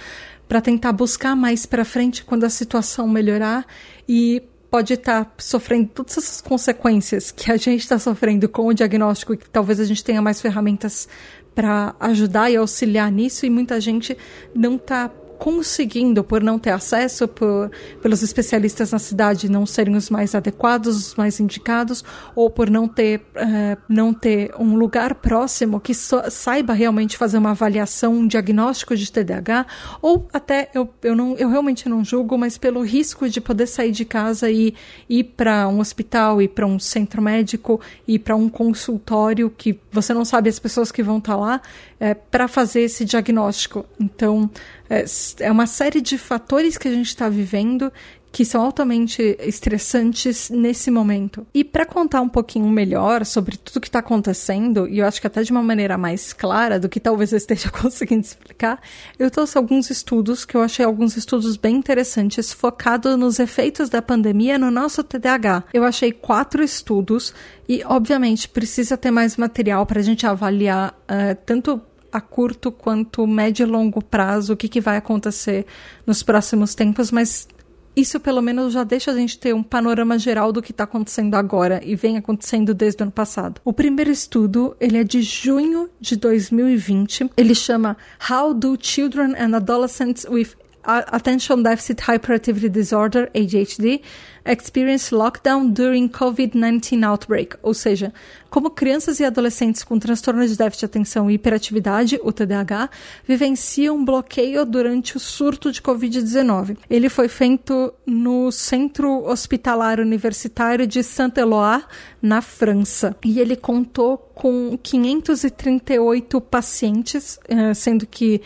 para 0.48 0.62
tentar 0.62 0.92
buscar 0.92 1.36
mais 1.36 1.66
para 1.66 1.86
frente 1.86 2.24
quando 2.24 2.44
a 2.44 2.50
situação 2.50 3.08
melhorar 3.08 3.66
e 4.08 4.44
pode 4.70 4.94
estar 4.94 5.26
tá 5.26 5.32
sofrendo 5.38 5.90
todas 5.94 6.18
essas 6.18 6.42
consequências 6.42 7.32
que 7.32 7.52
a 7.52 7.58
gente 7.58 7.82
está 7.82 8.00
sofrendo 8.00 8.50
com 8.50 8.68
o 8.68 8.74
diagnóstico 8.74 9.34
e 9.34 9.38
que 9.38 9.50
talvez 9.50 9.80
a 9.80 9.86
gente 9.86 10.04
tenha 10.04 10.22
mais 10.22 10.42
ferramentas 10.42 11.08
para 11.54 11.96
ajudar 12.00 12.50
e 12.50 12.56
auxiliar 12.56 13.12
nisso 13.12 13.46
e 13.46 13.50
muita 13.50 13.80
gente 13.80 14.18
não 14.54 14.76
está 14.76 15.12
conseguindo, 15.44 16.24
por 16.24 16.42
não 16.42 16.58
ter 16.58 16.70
acesso, 16.70 17.28
por, 17.28 17.70
pelos 18.02 18.24
especialistas 18.24 18.94
na 18.94 18.98
cidade 18.98 19.52
não 19.52 19.66
serem 19.66 19.94
os 19.94 20.10
mais 20.10 20.34
adequados, 20.34 20.96
os 20.96 21.16
mais 21.16 21.38
indicados, 21.38 22.02
ou 22.34 22.50
por 22.50 22.70
não 22.70 22.88
ter, 22.88 23.20
uh, 23.36 23.78
não 23.90 24.14
ter 24.14 24.54
um 24.58 24.78
lugar 24.78 25.16
próximo 25.16 25.82
que 25.82 25.94
so, 25.94 26.22
saiba 26.30 26.72
realmente 26.72 27.18
fazer 27.18 27.38
uma 27.38 27.52
avaliação, 27.52 28.14
um 28.14 28.26
diagnóstico 28.26 28.96
de 28.96 29.12
TDAH, 29.12 29.66
ou 30.02 30.30
até, 30.32 30.70
eu, 30.74 30.90
eu, 31.04 31.14
não, 31.14 31.36
eu 31.36 31.50
realmente 31.50 31.90
não 31.90 32.06
julgo, 32.06 32.38
mas 32.38 32.58
pelo 32.58 32.82
risco 32.82 33.28
de 33.28 33.42
poder 33.42 33.68
sair 33.68 33.92
de 33.92 34.06
casa 34.06 34.50
e 34.50 34.74
ir 35.10 35.26
para 35.26 35.68
um 35.68 35.82
hospital, 35.82 36.42
ir 36.42 36.48
para 36.48 36.66
um 36.66 36.80
centro 36.80 37.22
médico, 37.22 37.82
ir 38.08 38.20
para 38.20 38.34
um 38.34 38.48
consultório 38.48 39.50
que 39.50 39.78
você 39.92 40.14
não 40.14 40.24
sabe 40.24 40.48
as 40.48 40.58
pessoas 40.58 40.90
que 40.90 41.04
vão 41.04 41.18
estar 41.18 41.34
tá 41.34 41.38
lá, 41.38 41.62
é, 42.04 42.14
para 42.14 42.50
fazer 42.50 42.82
esse 42.82 43.06
diagnóstico. 43.06 43.86
Então, 43.98 44.52
é, 44.90 45.06
é 45.40 45.50
uma 45.50 45.66
série 45.66 46.02
de 46.02 46.18
fatores 46.18 46.78
que 46.78 46.90
a 46.90 46.92
gente 46.92 47.08
está 47.08 47.30
vivendo 47.30 47.94
que 48.30 48.44
são 48.44 48.64
altamente 48.64 49.38
estressantes 49.40 50.50
nesse 50.50 50.90
momento. 50.90 51.46
E 51.54 51.64
para 51.64 51.86
contar 51.86 52.20
um 52.20 52.28
pouquinho 52.28 52.68
melhor 52.68 53.24
sobre 53.28 53.56
tudo 53.56 53.80
que 53.80 53.88
está 53.88 54.00
acontecendo, 54.00 54.88
e 54.90 54.98
eu 54.98 55.06
acho 55.06 55.22
que 55.22 55.28
até 55.28 55.44
de 55.44 55.52
uma 55.52 55.62
maneira 55.62 56.00
mais 56.00 56.34
clara 56.34 56.80
do 56.80 56.90
que 56.90 57.00
talvez 57.00 57.32
eu 57.32 57.38
esteja 57.38 57.70
conseguindo 57.72 58.24
explicar, 58.24 58.82
eu 59.20 59.30
trouxe 59.30 59.56
alguns 59.56 59.92
estudos 59.92 60.46
que 60.46 60.58
eu 60.58 60.64
achei 60.64 60.84
alguns 60.84 61.16
estudos 61.16 61.56
bem 61.56 61.76
interessantes 61.76 62.52
focados 62.52 63.16
nos 63.20 63.38
efeitos 63.38 63.88
da 63.88 64.02
pandemia 64.02 64.58
no 64.58 64.72
nosso 64.72 65.04
TDAH. 65.04 65.66
Eu 65.72 65.84
achei 65.84 66.12
quatro 66.12 66.64
estudos 66.64 67.36
e, 67.70 67.84
obviamente, 67.86 68.50
precisa 68.50 68.98
ter 68.98 69.12
mais 69.12 69.38
material 69.38 69.86
para 69.86 70.00
a 70.00 70.04
gente 70.04 70.26
avaliar 70.26 71.00
uh, 71.04 71.38
tanto 71.46 71.80
a 72.14 72.22
curto 72.22 72.72
quanto 72.72 73.26
médio 73.26 73.66
e 73.66 73.70
longo 73.70 74.04
prazo 74.04 74.54
o 74.54 74.58
que, 74.58 74.70
que 74.70 74.80
vai 74.80 74.98
acontecer 74.98 75.66
nos 76.06 76.22
próximos 76.22 76.76
tempos, 76.76 77.12
mas 77.12 77.48
isso 77.96 78.20
pelo 78.20 78.42
menos 78.42 78.74
já 78.74 78.84
deixa 78.84 79.12
a 79.12 79.16
gente 79.16 79.38
ter 79.38 79.54
um 79.54 79.62
panorama 79.62 80.18
geral 80.18 80.52
do 80.52 80.62
que 80.62 80.72
está 80.72 80.84
acontecendo 80.84 81.36
agora 81.36 81.80
e 81.84 81.96
vem 81.96 82.18
acontecendo 82.18 82.74
desde 82.74 83.02
o 83.02 83.04
ano 83.04 83.12
passado. 83.12 83.62
O 83.64 83.74
primeiro 83.74 84.12
estudo 84.12 84.76
ele 84.80 84.98
é 84.98 85.04
de 85.04 85.22
junho 85.22 85.90
de 86.00 86.16
2020. 86.16 87.32
Ele 87.38 87.54
chama 87.54 87.98
How 88.30 88.54
Do 88.54 88.78
Children 88.80 89.36
and 89.38 89.56
Adolescents 89.56 90.26
with 90.30 90.56
Attention 90.84 91.62
Deficit 91.62 92.02
Hyperactivity 92.02 92.70
Disorder 92.70 93.30
(ADHD) 93.34 94.02
Experience 94.46 95.16
Lockdown 95.16 95.70
During 95.70 96.10
COVID-19 96.10 97.02
Outbreak, 97.04 97.56
ou 97.64 97.74
seja, 97.74 98.14
como 98.50 98.70
crianças 98.70 99.20
e 99.20 99.24
adolescentes 99.24 99.84
com 99.84 99.98
transtorno 99.98 100.46
de 100.46 100.58
déficit 100.58 100.82
de 100.82 100.86
atenção 100.86 101.32
e 101.32 101.36
hiperatividade, 101.36 102.20
o 102.22 102.32
TDAH, 102.32 102.90
vivenciam 103.26 104.04
bloqueio 104.04 104.66
durante 104.66 105.16
o 105.16 105.20
surto 105.20 105.72
de 105.72 105.82
Covid-19. 105.82 106.78
Ele 106.90 107.08
foi 107.08 107.30
feito 107.30 107.94
no 108.06 108.52
Centro 108.52 109.26
Hospitalar 109.26 110.02
Universitário 110.02 110.86
de 110.86 111.02
Saint-Éloi, 111.02 111.82
na 112.22 112.42
França, 112.42 113.16
e 113.24 113.40
ele 113.40 113.56
contou 113.56 114.18
com 114.34 114.78
538 114.82 116.42
pacientes, 116.42 117.40
eh, 117.48 117.74
sendo 117.74 118.06
que 118.08 118.42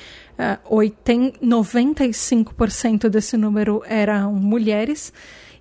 95% 1.42 3.06
eh, 3.06 3.10
desse 3.10 3.38
número 3.38 3.82
eram 3.88 4.34
mulheres 4.34 5.14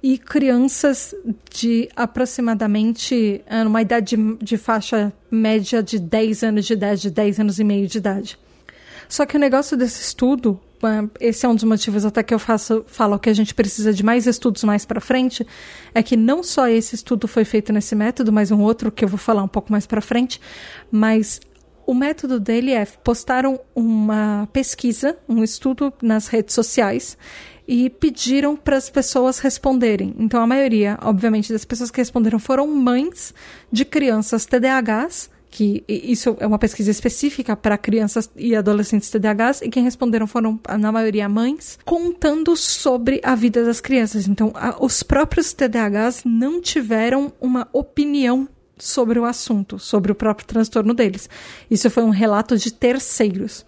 e 0.03 0.19
crianças 0.19 1.15
de 1.51 1.89
aproximadamente 1.97 3.43
eh, 3.47 3.63
uma 3.65 3.83
idade 3.83 4.17
de, 4.41 4.57
faixa 4.57 5.13
média 5.31 5.83
de 5.83 5.99
10 5.99 6.43
anos 6.43 6.67
de 6.67 6.73
idade, 6.75 7.11
10 7.11 7.41
anos 7.41 7.59
e 7.59 7.65
meio 7.65 7.87
de 7.87 7.99
idade. 7.99 8.39
Só 9.09 9.25
que 9.27 9.37
o 9.37 9.41
negócio 9.41 9.77
desse 9.77 10.01
estudo, 10.01 10.61
eh, 10.83 11.29
esse 11.29 11.47
é 11.47 11.49
um 11.49 11.55
dos 11.55 11.65
motivos 11.65 12.05
até 12.05 12.23
que 12.23 12.35
eu 12.35 12.39
faço, 12.39 12.85
falo 12.87 13.19
que 13.19 13.31
a 13.31 13.35
gente 13.35 13.55
precisa 13.55 13.93
de 13.93 14.05
mais 14.05 14.27
estudos 14.27 14.65
mais 14.65 14.85
para 14.85 15.01
frente, 15.01 15.47
é 15.95 16.03
que 16.03 16.17
não 16.17 16.43
só 16.43 16.69
esse 16.69 16.95
estudo 16.95 17.27
foi 17.27 17.45
feito 17.45 17.73
nesse 17.73 17.95
método, 17.95 18.33
mas 18.33 18.51
um 18.51 18.61
outro 18.61 18.91
que 18.91 19.05
eu 19.05 19.09
vou 19.09 19.19
falar 19.19 19.43
um 19.43 19.49
pouco 19.49 19.71
mais 19.73 19.87
para 19.87 20.01
frente, 20.01 20.41
mas 20.91 21.41
o 21.87 21.95
método 21.95 22.41
dele 22.41 22.73
é 22.73 22.85
postaram 22.85 23.61
uma 23.75 24.49
pesquisa, 24.53 25.17
um 25.29 25.45
estudo 25.45 25.93
nas 26.03 26.27
redes 26.27 26.55
sociais 26.55 27.17
e 27.67 27.89
pediram 27.89 28.57
para 28.57 28.77
as 28.77 28.91
pessoas 28.91 29.39
responderem. 29.39 30.15
Então, 30.19 30.43
a 30.43 30.47
maioria, 30.47 30.99
obviamente, 31.03 31.53
das 31.53 31.65
pessoas 31.65 31.91
que 31.91 32.01
responderam 32.01 32.39
foram 32.39 32.67
mães 32.67 33.35
de 33.71 33.85
crianças 33.85 34.47
TDAHs, 34.47 35.31
que 35.57 35.83
isso 35.89 36.37
é 36.39 36.47
uma 36.47 36.59
pesquisa 36.59 36.91
específica 36.91 37.57
para 37.57 37.79
crianças 37.79 38.31
e 38.37 38.55
adolescentes 38.55 39.09
TDAHs, 39.09 39.63
e 39.63 39.71
quem 39.71 39.83
responderam 39.83 40.27
foram, 40.27 40.61
na 40.79 40.93
maioria, 40.93 41.27
mães, 41.31 41.79
contando 41.83 42.55
sobre 42.55 43.23
a 43.25 43.35
vida 43.35 43.65
das 43.65 43.81
crianças. 43.81 44.29
Então, 44.29 44.53
a, 44.55 44.77
os 44.85 45.03
próprios 45.03 45.55
TDAHs 45.55 46.25
não 46.27 46.61
tiveram 46.61 47.33
uma 47.41 47.67
opinião 47.73 48.47
sobre 48.77 49.19
o 49.19 49.25
assunto, 49.25 49.79
sobre 49.79 50.13
o 50.13 50.15
próprio 50.15 50.47
transtorno 50.47 50.93
deles. 50.93 51.27
Isso 51.71 51.89
foi 51.89 52.03
um 52.03 52.11
relato 52.11 52.59
de 52.59 52.71
terceiros. 52.71 53.65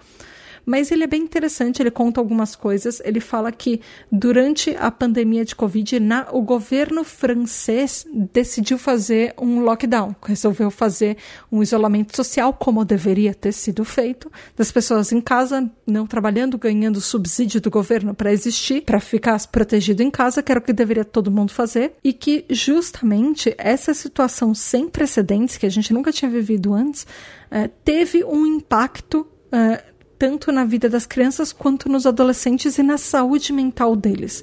Mas 0.68 0.92
ele 0.92 1.02
é 1.02 1.06
bem 1.06 1.22
interessante, 1.22 1.80
ele 1.80 1.90
conta 1.90 2.20
algumas 2.20 2.54
coisas. 2.54 3.00
Ele 3.02 3.20
fala 3.20 3.50
que 3.50 3.80
durante 4.12 4.76
a 4.78 4.90
pandemia 4.90 5.42
de 5.42 5.56
Covid, 5.56 5.98
na, 5.98 6.28
o 6.30 6.42
governo 6.42 7.04
francês 7.04 8.06
decidiu 8.30 8.76
fazer 8.76 9.32
um 9.40 9.60
lockdown, 9.60 10.14
resolveu 10.22 10.70
fazer 10.70 11.16
um 11.50 11.62
isolamento 11.62 12.14
social, 12.14 12.52
como 12.52 12.84
deveria 12.84 13.32
ter 13.32 13.52
sido 13.52 13.82
feito, 13.82 14.30
das 14.54 14.70
pessoas 14.70 15.10
em 15.10 15.22
casa, 15.22 15.70
não 15.86 16.06
trabalhando, 16.06 16.58
ganhando 16.58 17.00
subsídio 17.00 17.62
do 17.62 17.70
governo 17.70 18.12
para 18.12 18.30
existir, 18.30 18.82
para 18.82 19.00
ficar 19.00 19.40
protegido 19.46 20.02
em 20.02 20.10
casa, 20.10 20.42
que 20.42 20.52
era 20.52 20.60
o 20.60 20.62
que 20.62 20.74
deveria 20.74 21.04
todo 21.04 21.30
mundo 21.30 21.50
fazer, 21.50 21.94
e 22.04 22.12
que 22.12 22.44
justamente 22.50 23.54
essa 23.56 23.94
situação 23.94 24.52
sem 24.52 24.86
precedentes, 24.86 25.56
que 25.56 25.64
a 25.64 25.70
gente 25.70 25.94
nunca 25.94 26.12
tinha 26.12 26.30
vivido 26.30 26.74
antes, 26.74 27.06
eh, 27.50 27.70
teve 27.82 28.22
um 28.22 28.44
impacto. 28.44 29.26
Uh, 29.50 29.97
tanto 30.18 30.50
na 30.50 30.64
vida 30.64 30.88
das 30.88 31.06
crianças 31.06 31.52
quanto 31.52 31.88
nos 31.88 32.04
adolescentes 32.06 32.76
e 32.76 32.82
na 32.82 32.98
saúde 32.98 33.52
mental 33.52 33.94
deles. 33.94 34.42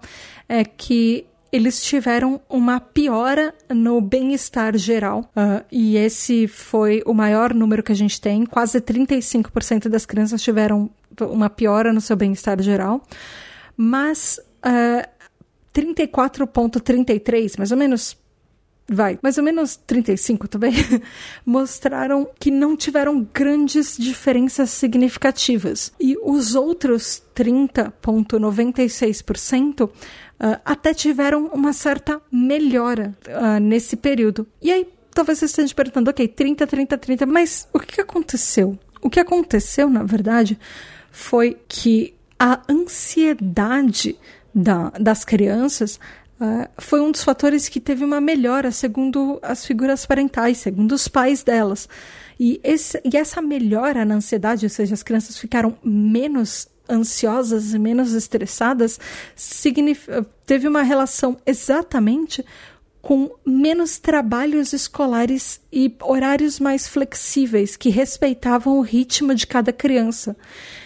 é 0.48 0.64
que 0.64 1.26
eles 1.54 1.80
tiveram 1.84 2.40
uma 2.48 2.80
piora 2.80 3.54
no 3.72 4.00
bem-estar 4.00 4.76
geral. 4.76 5.20
Uh, 5.36 5.64
e 5.70 5.96
esse 5.96 6.48
foi 6.48 7.00
o 7.06 7.14
maior 7.14 7.54
número 7.54 7.80
que 7.80 7.92
a 7.92 7.94
gente 7.94 8.20
tem. 8.20 8.44
Quase 8.44 8.80
35% 8.80 9.88
das 9.88 10.04
crianças 10.04 10.42
tiveram 10.42 10.90
uma 11.20 11.48
piora 11.48 11.92
no 11.92 12.00
seu 12.00 12.16
bem-estar 12.16 12.60
geral. 12.60 13.06
Mas 13.76 14.40
uh, 14.66 15.04
ah, 15.04 15.08
34,33, 15.72 17.56
mais 17.56 17.70
ou 17.70 17.76
menos 17.78 18.16
vai, 18.88 19.18
mais 19.22 19.38
ou 19.38 19.44
menos 19.44 19.76
35 19.76 20.48
também, 20.48 20.72
mostraram 21.44 22.26
que 22.38 22.50
não 22.50 22.76
tiveram 22.76 23.26
grandes 23.32 23.96
diferenças 23.96 24.68
significativas. 24.70 25.92
E 25.98 26.16
os 26.22 26.54
outros 26.54 27.22
30,96% 27.34 29.84
uh, 29.84 29.90
até 30.64 30.92
tiveram 30.92 31.46
uma 31.46 31.72
certa 31.72 32.20
melhora 32.30 33.16
uh, 33.26 33.58
nesse 33.60 33.96
período. 33.96 34.46
E 34.60 34.70
aí, 34.70 34.86
talvez 35.12 35.38
você 35.38 35.46
esteja 35.46 35.74
perguntando, 35.74 36.10
ok, 36.10 36.28
30, 36.28 36.66
30, 36.66 36.98
30, 36.98 37.24
mas 37.26 37.66
o 37.72 37.80
que 37.80 37.98
aconteceu? 38.00 38.78
O 39.00 39.08
que 39.08 39.20
aconteceu, 39.20 39.88
na 39.88 40.02
verdade, 40.02 40.58
foi 41.10 41.56
que 41.68 42.14
a 42.38 42.60
ansiedade 42.68 44.18
da, 44.54 44.90
das 44.90 45.24
crianças 45.24 45.98
uh, 46.40 46.68
foi 46.78 47.00
um 47.00 47.10
dos 47.10 47.24
fatores 47.24 47.68
que 47.68 47.80
teve 47.80 48.04
uma 48.04 48.20
melhora, 48.20 48.70
segundo 48.70 49.38
as 49.42 49.64
figuras 49.64 50.06
parentais, 50.06 50.58
segundo 50.58 50.92
os 50.92 51.08
pais 51.08 51.42
delas. 51.42 51.88
E, 52.38 52.60
esse, 52.64 53.00
e 53.04 53.16
essa 53.16 53.40
melhora 53.40 54.04
na 54.04 54.16
ansiedade, 54.16 54.66
ou 54.66 54.70
seja, 54.70 54.94
as 54.94 55.02
crianças 55.02 55.38
ficaram 55.38 55.76
menos 55.84 56.68
ansiosas 56.88 57.72
e 57.72 57.78
menos 57.78 58.12
estressadas, 58.12 59.00
teve 60.44 60.68
uma 60.68 60.82
relação 60.82 61.36
exatamente 61.46 62.44
com 63.00 63.30
menos 63.44 63.98
trabalhos 63.98 64.72
escolares 64.72 65.60
e 65.70 65.94
horários 66.02 66.58
mais 66.58 66.88
flexíveis 66.88 67.76
que 67.76 67.90
respeitavam 67.90 68.78
o 68.78 68.80
ritmo 68.80 69.34
de 69.34 69.46
cada 69.46 69.74
criança. 69.74 70.34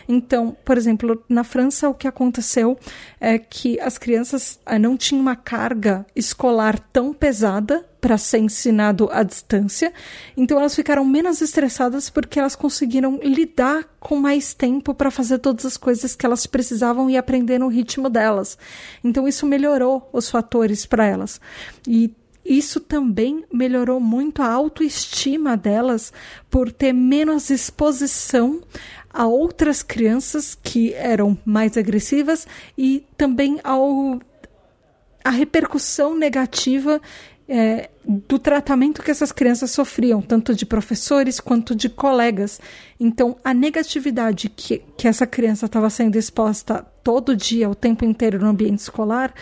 Então, 0.08 0.56
por 0.64 0.78
exemplo, 0.78 1.22
na 1.28 1.44
França 1.44 1.88
o 1.88 1.94
que 1.94 2.08
aconteceu 2.08 2.78
é 3.20 3.38
que 3.38 3.78
as 3.78 3.98
crianças 3.98 4.58
eh, 4.64 4.78
não 4.78 4.96
tinham 4.96 5.20
uma 5.20 5.36
carga 5.36 6.06
escolar 6.16 6.78
tão 6.78 7.12
pesada 7.12 7.84
para 8.00 8.16
ser 8.16 8.38
ensinado 8.38 9.08
à 9.12 9.22
distância. 9.22 9.92
Então 10.36 10.58
elas 10.58 10.74
ficaram 10.74 11.04
menos 11.04 11.42
estressadas 11.42 12.08
porque 12.08 12.38
elas 12.38 12.56
conseguiram 12.56 13.20
lidar 13.22 13.84
com 14.00 14.16
mais 14.16 14.54
tempo 14.54 14.94
para 14.94 15.10
fazer 15.10 15.38
todas 15.38 15.66
as 15.66 15.76
coisas 15.76 16.16
que 16.16 16.24
elas 16.24 16.46
precisavam 16.46 17.10
e 17.10 17.16
aprender 17.16 17.58
no 17.58 17.68
ritmo 17.68 18.08
delas. 18.08 18.56
Então 19.04 19.28
isso 19.28 19.46
melhorou 19.46 20.08
os 20.12 20.30
fatores 20.30 20.86
para 20.86 21.04
elas. 21.04 21.40
E 21.86 22.14
isso 22.48 22.80
também 22.80 23.44
melhorou 23.52 24.00
muito 24.00 24.42
a 24.42 24.50
autoestima 24.50 25.56
delas 25.56 26.12
por 26.48 26.72
ter 26.72 26.92
menos 26.92 27.50
exposição 27.50 28.62
a 29.10 29.26
outras 29.26 29.82
crianças 29.82 30.54
que 30.54 30.94
eram 30.94 31.36
mais 31.44 31.76
agressivas 31.76 32.46
e 32.76 33.04
também 33.16 33.60
ao 33.62 34.20
a 35.24 35.30
repercussão 35.30 36.16
negativa 36.16 37.00
é, 37.48 37.88
do 38.06 38.38
tratamento 38.38 39.02
que 39.02 39.10
essas 39.10 39.32
crianças 39.32 39.70
sofriam, 39.70 40.20
tanto 40.20 40.54
de 40.54 40.66
professores 40.66 41.40
quanto 41.40 41.74
de 41.74 41.88
colegas. 41.88 42.60
Então, 43.00 43.36
a 43.42 43.54
negatividade 43.54 44.50
que, 44.50 44.82
que 44.96 45.08
essa 45.08 45.26
criança 45.26 45.66
estava 45.66 45.88
sendo 45.88 46.16
exposta 46.16 46.86
todo 47.02 47.34
dia, 47.34 47.68
o 47.68 47.74
tempo 47.74 48.04
inteiro 48.04 48.38
no 48.38 48.48
ambiente 48.48 48.80
escolar, 48.80 49.32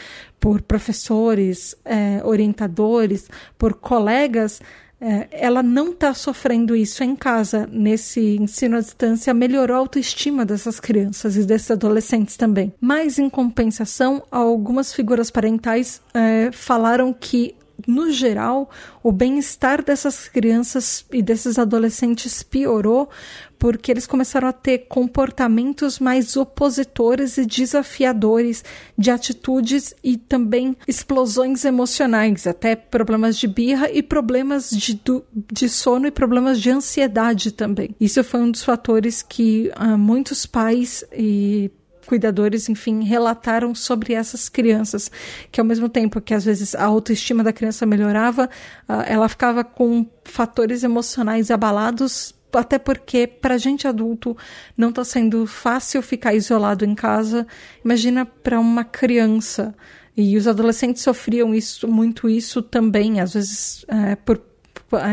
por 0.41 0.63
professores, 0.63 1.75
é, 1.85 2.21
orientadores, 2.25 3.29
por 3.59 3.75
colegas, 3.75 4.61
é, 5.01 5.29
ela 5.31 5.63
não 5.63 5.91
está 5.91 6.15
sofrendo 6.15 6.75
isso 6.75 7.05
em 7.05 7.15
casa, 7.15 7.69
nesse 7.71 8.37
ensino 8.37 8.77
à 8.77 8.81
distância, 8.81 9.35
melhorou 9.35 9.77
a 9.77 9.81
autoestima 9.81 10.45
dessas 10.45 10.81
crianças 10.81 11.37
e 11.37 11.45
desses 11.45 11.71
adolescentes 11.71 12.37
também. 12.37 12.73
Mas, 12.81 13.19
em 13.19 13.29
compensação, 13.29 14.23
algumas 14.31 14.95
figuras 14.95 15.31
parentais 15.31 16.01
é, 16.15 16.51
falaram 16.53 17.13
que 17.13 17.55
no 17.87 18.11
geral, 18.11 18.69
o 19.03 19.13
bem-estar 19.13 19.83
dessas 19.83 20.29
crianças 20.29 21.05
e 21.13 21.23
desses 21.23 21.59
adolescentes 21.59 22.43
piorou 22.43 23.09
porque 23.59 23.91
eles 23.91 24.07
começaram 24.07 24.49
a 24.49 24.53
ter 24.53 24.87
comportamentos 24.89 25.99
mais 25.99 26.37
opositores 26.37 27.39
e 27.39 27.47
desafiadores 27.47 28.65
de 28.99 29.11
atitudes 29.11 29.95
e 30.03 30.17
também 30.17 30.77
explosões 30.87 31.65
emocionais, 31.65 32.47
até 32.47 32.77
problemas 32.77 33.39
de 33.39 33.47
birra 33.47 33.91
e 33.91 34.03
problemas 34.03 34.71
de, 34.71 35.01
de 35.53 35.69
sono 35.69 36.07
e 36.07 36.11
problemas 36.11 36.61
de 36.61 36.71
ansiedade 36.71 37.51
também. 37.51 37.95
Isso 38.01 38.23
foi 38.23 38.41
um 38.41 38.51
dos 38.51 38.63
fatores 38.63 39.23
que 39.23 39.71
uh, 39.81 39.97
muitos 39.97 40.45
pais 40.45 41.05
e 41.13 41.71
cuidadores, 42.07 42.69
enfim, 42.69 43.03
relataram 43.05 43.75
sobre 43.75 44.15
essas 44.15 44.49
crianças, 44.49 45.11
que 45.53 45.61
ao 45.61 45.67
mesmo 45.67 45.89
tempo 45.89 46.21
que 46.21 46.33
às 46.33 46.45
vezes 46.45 46.75
a 46.75 46.85
autoestima 46.85 47.45
da 47.45 47.53
criança 47.53 47.85
melhorava, 47.85 48.49
uh, 48.89 49.03
ela 49.07 49.29
ficava 49.29 49.63
com 49.63 50.07
fatores 50.25 50.83
emocionais 50.83 51.51
abalados 51.51 52.35
até 52.53 52.79
porque 52.79 53.27
para 53.27 53.59
gente 53.59 53.87
adulto 53.87 54.37
não 54.77 54.89
está 54.89 55.05
sendo 55.05 55.47
fácil 55.47 56.01
ficar 56.01 56.35
isolado 56.35 56.85
em 56.85 56.95
casa. 56.95 57.47
Imagina 57.85 58.25
para 58.25 58.59
uma 58.59 58.85
criança. 58.85 59.75
E 60.17 60.37
os 60.37 60.47
adolescentes 60.47 61.03
sofriam 61.03 61.55
isso, 61.55 61.87
muito 61.87 62.27
isso 62.27 62.63
também, 62.63 63.21
às 63.21 63.35
vezes 63.35 63.85
é, 63.87 64.17
por 64.17 64.41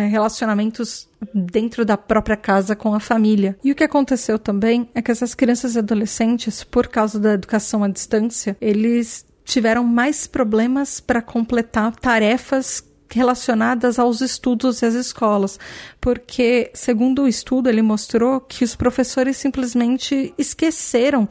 relacionamentos 0.10 1.08
dentro 1.34 1.86
da 1.86 1.98
própria 1.98 2.38
casa 2.38 2.76
com 2.76 2.94
a 2.94 3.00
família. 3.00 3.58
E 3.64 3.72
o 3.72 3.76
que 3.76 3.84
aconteceu 3.84 4.38
também 4.38 4.90
é 4.94 5.02
que 5.02 5.12
essas 5.12 5.34
crianças 5.34 5.76
e 5.76 5.80
adolescentes, 5.80 6.64
por 6.64 6.88
causa 6.88 7.20
da 7.20 7.34
educação 7.34 7.84
à 7.84 7.88
distância, 7.88 8.58
eles 8.60 9.26
tiveram 9.44 9.84
mais 9.84 10.28
problemas 10.28 11.00
para 11.00 11.22
completar 11.22 11.96
tarefas 11.96 12.84
relacionadas 13.10 14.00
aos 14.00 14.22
estudos 14.22 14.82
e 14.82 14.86
às 14.86 14.96
escolas, 14.96 15.60
porque, 16.02 16.72
segundo 16.74 17.24
o 17.24 17.28
estudo, 17.28 17.70
ele 17.70 17.82
mostrou 17.82 18.42
que 18.42 18.64
os 18.64 18.76
professores 18.76 19.38
simplesmente 19.38 20.34
esqueceram 20.38 21.28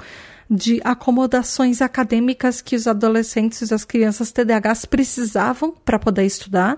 de 0.54 0.82
acomodações 0.84 1.80
acadêmicas 1.80 2.60
que 2.60 2.76
os 2.76 2.86
adolescentes 2.86 3.70
e 3.70 3.74
as 3.74 3.86
crianças 3.86 4.30
TDAHs 4.30 4.84
precisavam 4.84 5.74
para 5.82 5.98
poder 5.98 6.26
estudar. 6.26 6.74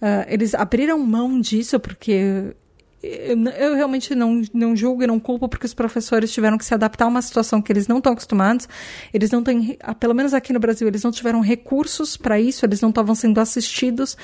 Uh, 0.00 0.24
eles 0.26 0.54
abriram 0.54 0.98
mão 0.98 1.38
disso 1.38 1.78
porque 1.78 2.54
eu, 3.02 3.74
realmente 3.74 4.14
não, 4.14 4.40
não 4.54 4.74
julgo 4.74 5.02
e 5.02 5.06
não 5.06 5.20
culpo 5.20 5.48
porque 5.48 5.66
os 5.66 5.74
professores 5.74 6.32
tiveram 6.32 6.56
que 6.56 6.64
se 6.64 6.72
adaptar 6.72 7.04
a 7.04 7.08
uma 7.08 7.20
situação 7.20 7.60
que 7.60 7.70
eles 7.70 7.86
não 7.86 7.98
estão 7.98 8.14
acostumados. 8.14 8.66
Eles 9.12 9.30
não 9.30 9.42
têm, 9.42 9.76
ah, 9.80 9.94
pelo 9.94 10.14
menos 10.14 10.32
aqui 10.32 10.52
no 10.52 10.60
Brasil, 10.60 10.88
eles 10.88 11.02
não 11.02 11.10
tiveram 11.10 11.40
recursos 11.40 12.16
para 12.16 12.40
isso, 12.40 12.64
eles 12.64 12.80
não 12.80 12.88
estavam 12.88 13.14
sendo 13.14 13.38
assistidos 13.38 14.16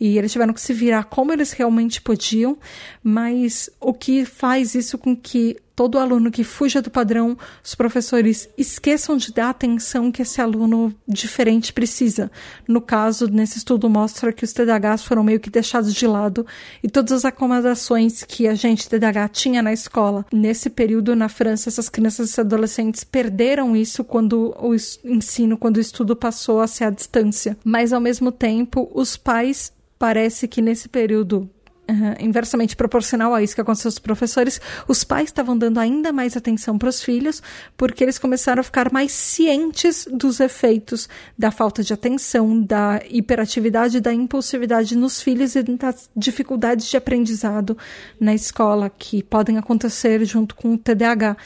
e 0.00 0.16
eles 0.16 0.30
tiveram 0.30 0.52
que 0.52 0.60
se 0.60 0.72
virar 0.72 1.04
como 1.04 1.32
eles 1.32 1.50
realmente 1.50 2.00
podiam. 2.00 2.56
Mas 3.02 3.68
o 3.80 3.92
que 3.92 4.24
faz 4.24 4.76
isso 4.76 4.96
com 4.96 5.16
que 5.16 5.56
todo 5.74 5.98
aluno 5.98 6.30
que 6.30 6.44
fuja 6.44 6.80
do 6.80 6.90
padrão, 6.90 7.36
os 7.62 7.74
professores 7.74 8.48
esqueçam 8.56 9.16
de 9.16 9.32
dar 9.32 9.46
a 9.46 9.50
atenção 9.50 10.12
que 10.12 10.22
esse 10.22 10.40
aluno 10.40 10.94
diferente 11.06 11.72
precisa. 11.72 12.30
No 12.66 12.80
caso, 12.80 13.26
nesse 13.28 13.58
estudo 13.58 13.90
mostra 13.90 14.32
que 14.32 14.44
os 14.44 14.52
TDAHs 14.52 15.04
foram 15.04 15.24
meio 15.24 15.40
que 15.40 15.50
deixados 15.50 15.92
de 15.92 16.06
lado 16.06 16.46
e 16.82 16.88
todas 16.88 17.12
as 17.12 17.24
acomodações 17.24 18.22
que 18.22 18.46
a 18.46 18.54
gente 18.54 18.88
TDAH 18.88 19.28
tinha 19.28 19.62
na 19.62 19.72
escola. 19.72 20.24
Nesse 20.32 20.70
período 20.70 21.16
na 21.16 21.28
França, 21.28 21.68
essas 21.68 21.88
crianças 21.88 22.36
e 22.36 22.40
adolescentes 22.40 23.04
perderam 23.04 23.76
isso 23.76 24.04
quando 24.04 24.54
o 24.58 24.74
ensino, 25.04 25.56
quando 25.56 25.78
o 25.78 25.80
estudo 25.80 26.14
passou 26.14 26.60
a 26.60 26.66
ser 26.66 26.84
à 26.84 26.90
distância. 26.90 27.56
Mas 27.64 27.92
ao 27.92 28.00
mesmo 28.00 28.30
tempo, 28.30 28.90
os 28.94 29.16
pais 29.16 29.72
parece 29.98 30.46
que 30.46 30.62
nesse 30.62 30.88
período 30.88 31.48
Uhum, 31.86 32.14
inversamente 32.18 32.74
proporcional 32.74 33.34
a 33.34 33.42
isso 33.42 33.54
que 33.54 33.60
aconteceu 33.60 33.90
com 33.90 33.94
os 33.94 33.98
professores, 33.98 34.58
os 34.88 35.04
pais 35.04 35.28
estavam 35.28 35.56
dando 35.56 35.78
ainda 35.78 36.14
mais 36.14 36.34
atenção 36.34 36.78
para 36.78 36.88
os 36.88 37.02
filhos, 37.02 37.42
porque 37.76 38.02
eles 38.02 38.18
começaram 38.18 38.60
a 38.60 38.62
ficar 38.62 38.90
mais 38.90 39.12
cientes 39.12 40.08
dos 40.10 40.40
efeitos 40.40 41.10
da 41.36 41.50
falta 41.50 41.82
de 41.82 41.92
atenção, 41.92 42.58
da 42.58 43.02
hiperatividade, 43.10 44.00
da 44.00 44.14
impulsividade 44.14 44.96
nos 44.96 45.20
filhos 45.20 45.56
e 45.56 45.62
das 45.62 46.08
dificuldades 46.16 46.88
de 46.88 46.96
aprendizado 46.96 47.76
na 48.18 48.34
escola 48.34 48.88
que 48.88 49.22
podem 49.22 49.58
acontecer 49.58 50.24
junto 50.24 50.54
com 50.54 50.72
o 50.72 50.78
TDAH. 50.78 51.36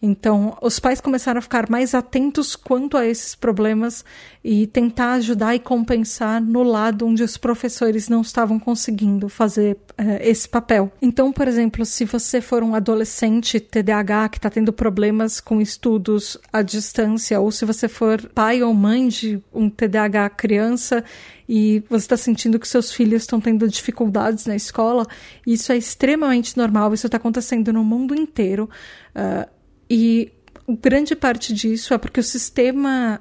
Então, 0.00 0.56
os 0.62 0.78
pais 0.78 1.00
começaram 1.00 1.38
a 1.38 1.42
ficar 1.42 1.68
mais 1.68 1.94
atentos 1.94 2.54
quanto 2.54 2.96
a 2.96 3.04
esses 3.06 3.34
problemas 3.34 4.04
e 4.44 4.66
tentar 4.66 5.14
ajudar 5.14 5.56
e 5.56 5.58
compensar 5.58 6.40
no 6.40 6.62
lado 6.62 7.06
onde 7.06 7.22
os 7.22 7.36
professores 7.36 8.08
não 8.08 8.20
estavam 8.20 8.58
conseguindo 8.60 9.28
fazer 9.28 9.76
uh, 9.98 10.18
esse 10.20 10.48
papel. 10.48 10.92
Então, 11.02 11.32
por 11.32 11.48
exemplo, 11.48 11.84
se 11.84 12.04
você 12.04 12.40
for 12.40 12.62
um 12.62 12.74
adolescente 12.74 13.58
TDAH 13.58 14.28
que 14.28 14.38
está 14.38 14.48
tendo 14.48 14.72
problemas 14.72 15.40
com 15.40 15.60
estudos 15.60 16.38
à 16.52 16.62
distância, 16.62 17.40
ou 17.40 17.50
se 17.50 17.64
você 17.64 17.88
for 17.88 18.22
pai 18.28 18.62
ou 18.62 18.72
mãe 18.72 19.08
de 19.08 19.42
um 19.52 19.68
TDAH 19.68 20.30
criança 20.30 21.02
e 21.48 21.82
você 21.88 22.04
está 22.04 22.16
sentindo 22.16 22.58
que 22.58 22.68
seus 22.68 22.92
filhos 22.92 23.22
estão 23.22 23.40
tendo 23.40 23.66
dificuldades 23.66 24.46
na 24.46 24.54
escola, 24.54 25.06
isso 25.46 25.72
é 25.72 25.76
extremamente 25.76 26.56
normal, 26.56 26.94
isso 26.94 27.06
está 27.06 27.16
acontecendo 27.16 27.72
no 27.72 27.82
mundo 27.82 28.14
inteiro. 28.14 28.68
Uh, 29.16 29.57
e 29.90 30.32
grande 30.68 31.16
parte 31.16 31.52
disso 31.52 31.94
é 31.94 31.98
porque 31.98 32.20
o 32.20 32.24
sistema 32.24 33.20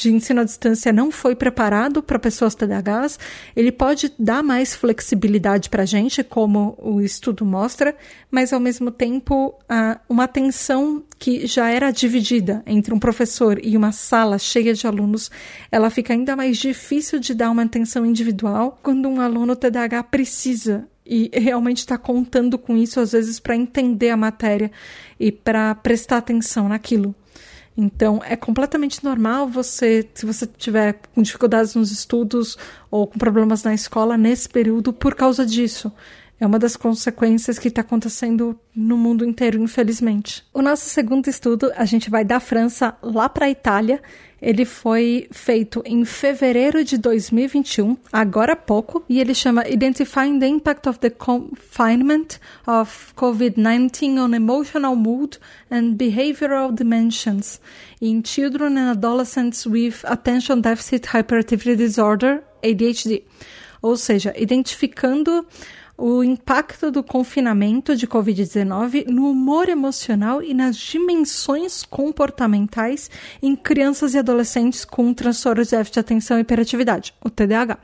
de 0.00 0.10
ensino 0.10 0.40
à 0.40 0.44
distância 0.44 0.92
não 0.92 1.10
foi 1.10 1.34
preparado 1.34 2.02
para 2.02 2.18
pessoas 2.18 2.54
TDAHs, 2.54 3.18
ele 3.54 3.70
pode 3.70 4.10
dar 4.18 4.42
mais 4.42 4.74
flexibilidade 4.74 5.68
para 5.68 5.82
a 5.82 5.86
gente, 5.86 6.24
como 6.24 6.74
o 6.78 7.02
estudo 7.02 7.44
mostra, 7.44 7.94
mas 8.30 8.52
ao 8.52 8.60
mesmo 8.60 8.90
tempo 8.90 9.54
uma 10.08 10.24
atenção 10.24 11.02
que 11.18 11.46
já 11.46 11.68
era 11.68 11.90
dividida 11.90 12.62
entre 12.66 12.94
um 12.94 12.98
professor 12.98 13.60
e 13.62 13.76
uma 13.76 13.92
sala 13.92 14.38
cheia 14.38 14.72
de 14.72 14.86
alunos, 14.86 15.30
ela 15.70 15.90
fica 15.90 16.14
ainda 16.14 16.34
mais 16.34 16.56
difícil 16.56 17.18
de 17.18 17.34
dar 17.34 17.50
uma 17.50 17.62
atenção 17.62 18.06
individual 18.06 18.78
quando 18.82 19.06
um 19.06 19.20
aluno 19.20 19.54
TDAH 19.54 20.04
precisa 20.04 20.88
e 21.10 21.28
realmente 21.34 21.78
está 21.78 21.98
contando 21.98 22.56
com 22.56 22.76
isso 22.76 23.00
às 23.00 23.10
vezes 23.10 23.40
para 23.40 23.56
entender 23.56 24.10
a 24.10 24.16
matéria 24.16 24.70
e 25.18 25.32
para 25.32 25.74
prestar 25.74 26.18
atenção 26.18 26.68
naquilo. 26.68 27.12
Então, 27.76 28.20
é 28.24 28.36
completamente 28.36 29.02
normal 29.02 29.48
você, 29.48 30.08
se 30.14 30.24
você 30.24 30.46
tiver 30.46 31.00
com 31.14 31.22
dificuldades 31.22 31.74
nos 31.74 31.90
estudos 31.90 32.56
ou 32.90 33.06
com 33.06 33.18
problemas 33.18 33.64
na 33.64 33.74
escola 33.74 34.16
nesse 34.16 34.48
período 34.48 34.92
por 34.92 35.14
causa 35.14 35.44
disso. 35.44 35.90
É 36.40 36.46
uma 36.46 36.58
das 36.58 36.74
consequências 36.74 37.58
que 37.58 37.68
está 37.68 37.82
acontecendo 37.82 38.58
no 38.74 38.96
mundo 38.96 39.26
inteiro, 39.26 39.62
infelizmente. 39.62 40.42
O 40.54 40.62
nosso 40.62 40.88
segundo 40.88 41.28
estudo, 41.28 41.70
a 41.76 41.84
gente 41.84 42.08
vai 42.08 42.24
da 42.24 42.40
França 42.40 42.96
lá 43.02 43.28
para 43.28 43.44
a 43.44 43.50
Itália. 43.50 44.00
Ele 44.40 44.64
foi 44.64 45.28
feito 45.30 45.82
em 45.84 46.02
fevereiro 46.02 46.82
de 46.82 46.96
2021, 46.96 47.94
agora 48.10 48.54
há 48.54 48.56
pouco, 48.56 49.04
e 49.06 49.20
ele 49.20 49.34
chama 49.34 49.68
Identifying 49.68 50.38
the 50.38 50.48
Impact 50.48 50.88
of 50.88 50.98
the 50.98 51.10
Confinement 51.10 52.38
of 52.66 53.12
COVID-19 53.14 54.18
on 54.18 54.34
Emotional 54.34 54.96
Mood 54.96 55.38
and 55.70 55.96
Behavioral 55.98 56.72
Dimensions 56.74 57.60
in 58.00 58.22
Children 58.24 58.78
and 58.78 58.90
Adolescents 58.92 59.66
with 59.66 59.96
Attention 60.04 60.62
Deficit 60.62 61.06
Hyperactivity 61.08 61.76
Disorder, 61.76 62.42
ADHD. 62.62 63.24
Ou 63.82 63.94
seja, 63.94 64.32
identificando 64.38 65.46
o 66.00 66.24
impacto 66.24 66.90
do 66.90 67.02
confinamento 67.02 67.94
de 67.94 68.06
Covid-19 68.06 69.06
no 69.06 69.30
humor 69.30 69.68
emocional 69.68 70.42
e 70.42 70.54
nas 70.54 70.76
dimensões 70.76 71.82
comportamentais 71.82 73.10
em 73.42 73.54
crianças 73.54 74.14
e 74.14 74.18
adolescentes 74.18 74.86
com 74.86 75.12
transtorno 75.12 75.62
de 75.62 75.70
déficit 75.70 75.94
de 75.94 76.00
atenção 76.00 76.38
e 76.38 76.40
hiperatividade, 76.40 77.12
o 77.22 77.28
TDAH. 77.28 77.76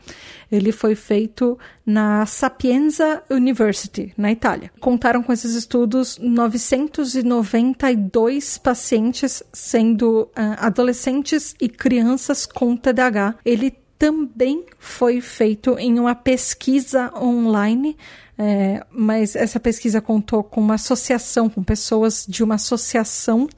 Ele 0.50 0.72
foi 0.72 0.94
feito 0.94 1.58
na 1.84 2.24
Sapienza 2.24 3.22
University, 3.28 4.14
na 4.16 4.32
Itália. 4.32 4.70
Contaram 4.80 5.22
com 5.22 5.30
esses 5.32 5.54
estudos 5.54 6.16
992 6.18 8.56
pacientes, 8.58 9.42
sendo 9.52 10.22
uh, 10.22 10.30
adolescentes 10.58 11.54
e 11.60 11.68
crianças 11.68 12.46
com 12.46 12.74
TDAH. 12.76 13.34
Ele 13.44 13.76
também 13.98 14.64
foi 14.78 15.20
feito 15.20 15.78
em 15.78 15.98
uma 15.98 16.14
pesquisa 16.14 17.12
online, 17.16 17.96
é, 18.38 18.84
mas 18.90 19.34
essa 19.34 19.58
pesquisa 19.58 20.00
contou 20.00 20.44
com 20.44 20.60
uma 20.60 20.74
associação, 20.74 21.48
com 21.48 21.62
pessoas 21.62 22.26
de 22.28 22.44
uma 22.44 22.56
associação 22.56 23.48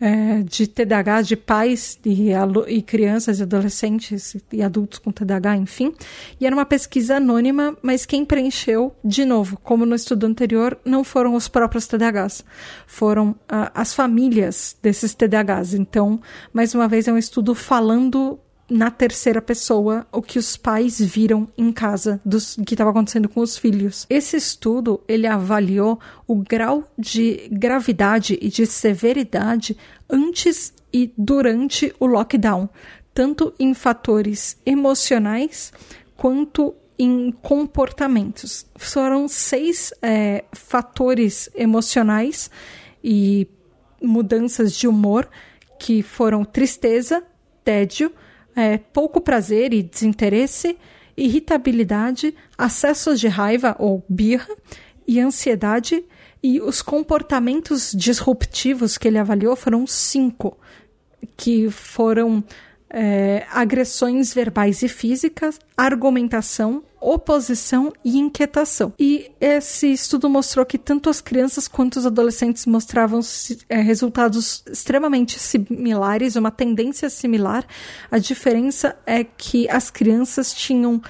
é, 0.00 0.42
de 0.42 0.66
TDAH, 0.66 1.22
de 1.22 1.36
pais 1.36 1.98
e, 2.04 2.30
e, 2.68 2.82
crianças 2.82 3.38
e 3.38 3.42
adolescentes 3.42 4.34
e 4.50 4.62
adultos 4.62 4.98
com 4.98 5.12
TDAH, 5.12 5.58
enfim. 5.58 5.92
E 6.40 6.46
era 6.46 6.56
uma 6.56 6.64
pesquisa 6.64 7.16
anônima, 7.16 7.76
mas 7.82 8.06
quem 8.06 8.24
preencheu, 8.24 8.94
de 9.04 9.26
novo, 9.26 9.58
como 9.62 9.84
no 9.84 9.94
estudo 9.94 10.26
anterior, 10.26 10.78
não 10.84 11.04
foram 11.04 11.34
os 11.34 11.48
próprios 11.48 11.86
TDAHs, 11.86 12.42
foram 12.86 13.36
ah, 13.46 13.70
as 13.74 13.92
famílias 13.92 14.74
desses 14.82 15.12
TDAHs. 15.12 15.74
Então, 15.74 16.18
mais 16.52 16.74
uma 16.74 16.88
vez, 16.88 17.06
é 17.06 17.12
um 17.12 17.18
estudo 17.18 17.54
falando 17.54 18.38
na 18.70 18.90
terceira 18.90 19.42
pessoa 19.42 20.06
o 20.12 20.22
que 20.22 20.38
os 20.38 20.56
pais 20.56 21.00
viram 21.00 21.48
em 21.58 21.72
casa 21.72 22.20
dos 22.24 22.56
que 22.64 22.74
estava 22.74 22.90
acontecendo 22.90 23.28
com 23.28 23.40
os 23.40 23.58
filhos. 23.58 24.06
Esse 24.08 24.36
estudo 24.36 25.02
ele 25.08 25.26
avaliou 25.26 25.98
o 26.26 26.36
grau 26.36 26.84
de 26.96 27.48
gravidade 27.50 28.38
e 28.40 28.48
de 28.48 28.64
severidade 28.66 29.76
antes 30.08 30.72
e 30.92 31.12
durante 31.18 31.92
o 31.98 32.06
lockdown, 32.06 32.68
tanto 33.12 33.52
em 33.58 33.74
fatores 33.74 34.56
emocionais 34.64 35.72
quanto 36.16 36.74
em 36.98 37.32
comportamentos. 37.32 38.66
Foram 38.76 39.26
seis 39.26 39.92
é, 40.02 40.44
fatores 40.52 41.48
emocionais 41.54 42.50
e 43.02 43.48
mudanças 44.02 44.74
de 44.74 44.86
humor 44.86 45.28
que 45.78 46.02
foram 46.02 46.44
tristeza, 46.44 47.22
tédio, 47.64 48.12
é, 48.54 48.78
pouco 48.78 49.20
prazer 49.20 49.72
e 49.72 49.82
desinteresse, 49.82 50.76
irritabilidade, 51.16 52.34
acessos 52.56 53.20
de 53.20 53.28
raiva 53.28 53.76
ou 53.78 54.04
birra 54.08 54.54
e 55.06 55.20
ansiedade. 55.20 56.04
E 56.42 56.60
os 56.60 56.80
comportamentos 56.80 57.92
disruptivos 57.94 58.96
que 58.96 59.06
ele 59.08 59.18
avaliou 59.18 59.54
foram 59.54 59.86
cinco, 59.86 60.56
que 61.36 61.70
foram 61.70 62.42
é, 62.90 63.46
agressões 63.52 64.34
verbais 64.34 64.82
e 64.82 64.88
físicas, 64.88 65.58
argumentação, 65.76 66.82
oposição 67.00 67.92
e 68.04 68.18
inquietação. 68.18 68.92
E 68.98 69.30
esse 69.40 69.92
estudo 69.92 70.28
mostrou 70.28 70.66
que 70.66 70.76
tanto 70.76 71.08
as 71.08 71.20
crianças 71.20 71.66
quanto 71.66 71.96
os 71.96 72.06
adolescentes 72.06 72.66
mostravam 72.66 73.20
é, 73.68 73.80
resultados 73.80 74.62
extremamente 74.70 75.38
similares, 75.38 76.36
uma 76.36 76.50
tendência 76.50 77.08
similar. 77.08 77.64
A 78.10 78.18
diferença 78.18 78.96
é 79.06 79.24
que 79.24 79.68
as 79.70 79.90
crianças 79.90 80.52
tinham 80.52 81.00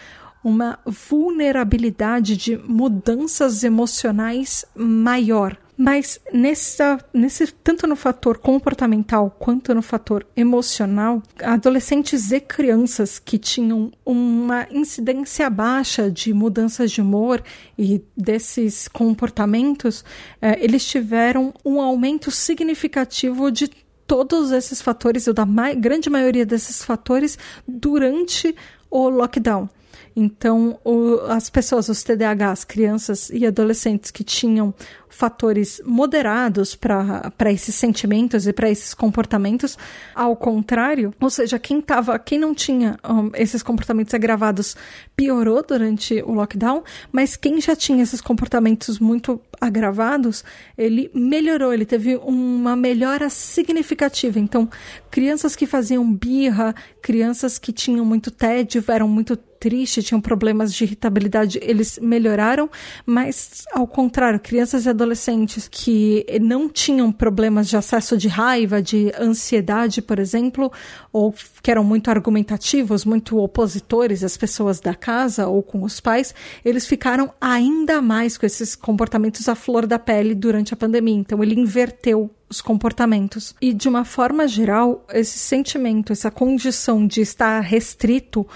uma 0.45 0.79
vulnerabilidade 0.87 2.37
de 2.37 2.57
mudanças 2.57 3.63
emocionais 3.63 4.65
maior 4.75 5.57
mas 5.83 6.21
nessa, 6.31 7.03
nesse, 7.11 7.47
tanto 7.65 7.87
no 7.87 7.97
fator 7.97 8.37
comportamental 8.37 9.35
quanto 9.39 9.75
no 9.75 9.81
fator 9.81 10.27
emocional, 10.37 11.23
adolescentes 11.43 12.31
e 12.33 12.39
crianças 12.39 13.19
que 13.19 13.39
tinham 13.39 13.91
uma 14.05 14.67
incidência 14.71 15.49
baixa 15.49 16.11
de 16.11 16.35
mudanças 16.35 16.93
de 16.93 17.01
humor 17.01 17.43
e 17.79 18.05
desses 18.15 18.89
comportamentos, 18.89 20.05
eh, 20.43 20.63
eles 20.63 20.85
tiveram 20.85 21.55
um 21.65 21.81
aumento 21.81 22.31
significativo 22.31 23.51
de 23.51 23.71
todos 24.07 24.53
esses 24.53 24.83
fatores, 24.83 25.29
ou 25.29 25.33
da 25.33 25.47
ma 25.47 25.73
grande 25.73 26.11
maioria 26.11 26.45
desses 26.45 26.85
fatores, 26.85 27.39
durante 27.67 28.55
o 28.91 29.09
lockdown. 29.09 29.67
Então, 30.15 30.79
o, 30.85 31.21
as 31.29 31.49
pessoas, 31.49 31.89
os 31.89 32.03
TDAHs, 32.03 32.65
crianças 32.65 33.31
e 33.31 33.47
adolescentes 33.47 34.11
que 34.11 34.25
tinham 34.25 34.75
fatores 35.11 35.83
moderados 35.85 36.75
para 36.75 37.53
esses 37.53 37.75
sentimentos 37.75 38.47
e 38.47 38.53
para 38.53 38.71
esses 38.71 38.95
comportamentos, 38.95 39.77
ao 40.15 40.37
contrário, 40.37 41.13
ou 41.21 41.29
seja, 41.29 41.59
quem 41.59 41.81
tava, 41.81 42.19
quem 42.19 42.39
não 42.39 42.55
tinha 42.55 42.99
um, 43.05 43.31
esses 43.35 43.63
comportamentos 43.63 44.15
agravados 44.15 44.77
piorou 45.17 45.63
durante 45.67 46.23
o 46.23 46.33
lockdown, 46.33 46.83
mas 47.13 47.37
quem 47.37 47.61
já 47.61 47.75
tinha 47.77 48.03
esses 48.03 48.21
comportamentos 48.21 48.99
muito 48.99 49.41
agravados, 49.61 50.43
ele 50.79 51.11
melhorou, 51.13 51.73
ele 51.75 51.85
teve 51.85 52.17
uma 52.17 52.75
melhora 52.75 53.29
significativa. 53.29 54.39
Então, 54.39 54.71
crianças 55.11 55.55
que 55.55 55.67
faziam 55.67 56.11
birra, 56.11 56.75
crianças 57.03 57.59
que 57.59 57.73
tinham 57.73 58.05
muito 58.05 58.31
tédio, 58.31 58.83
eram 58.89 59.09
muito 59.09 59.37
tristes, 59.37 60.07
tinham 60.07 60.21
problemas 60.21 60.73
de 60.73 60.85
irritabilidade, 60.85 61.61
eles 61.63 61.99
melhoraram, 62.01 62.71
mas 63.05 63.65
ao 63.73 63.87
contrário, 63.87 64.41
crianças 64.41 64.87
e 64.87 64.89
adolescentes 65.01 65.67
que 65.67 66.27
não 66.41 66.69
tinham 66.69 67.11
problemas 67.11 67.69
de 67.69 67.77
acesso 67.77 68.17
de 68.17 68.29
raiva, 68.29 68.83
de 68.83 69.13
ansiedade, 69.19 70.03
por 70.03 70.19
exemplo, 70.19 70.71
ou 71.13 71.35
que 71.63 71.71
eram 71.71 71.83
muito 71.83 72.11
argumentativos, 72.11 73.05
muito 73.05 73.39
opositores 73.39 74.23
às 74.23 74.37
pessoas 74.37 74.81
da 74.81 74.95
casa 74.95 75.47
ou 75.47 75.63
com 75.63 75.83
os 75.83 76.01
pais, 76.01 76.35
eles 76.65 76.87
ficaram 76.87 77.33
ainda 77.41 78.03
mais 78.03 78.37
com 78.37 78.45
esses 78.45 78.77
comportamentos 78.77 79.49
à 79.49 79.55
flor 79.55 79.87
da 79.87 79.99
pele 79.99 80.35
durante 80.35 80.75
a 80.75 80.77
pandemia. 80.77 81.17
Então, 81.17 81.43
ele 81.43 81.59
inverteu 81.59 82.31
os 82.49 82.61
comportamentos. 82.61 83.55
E 83.61 83.73
de 83.73 83.89
uma 83.89 84.05
forma 84.05 84.47
geral, 84.47 85.07
esse 85.13 85.39
sentimento, 85.39 86.13
essa 86.13 86.31
condição 86.31 87.07
de 87.07 87.21
estar 87.21 87.61
restrito 87.61 88.47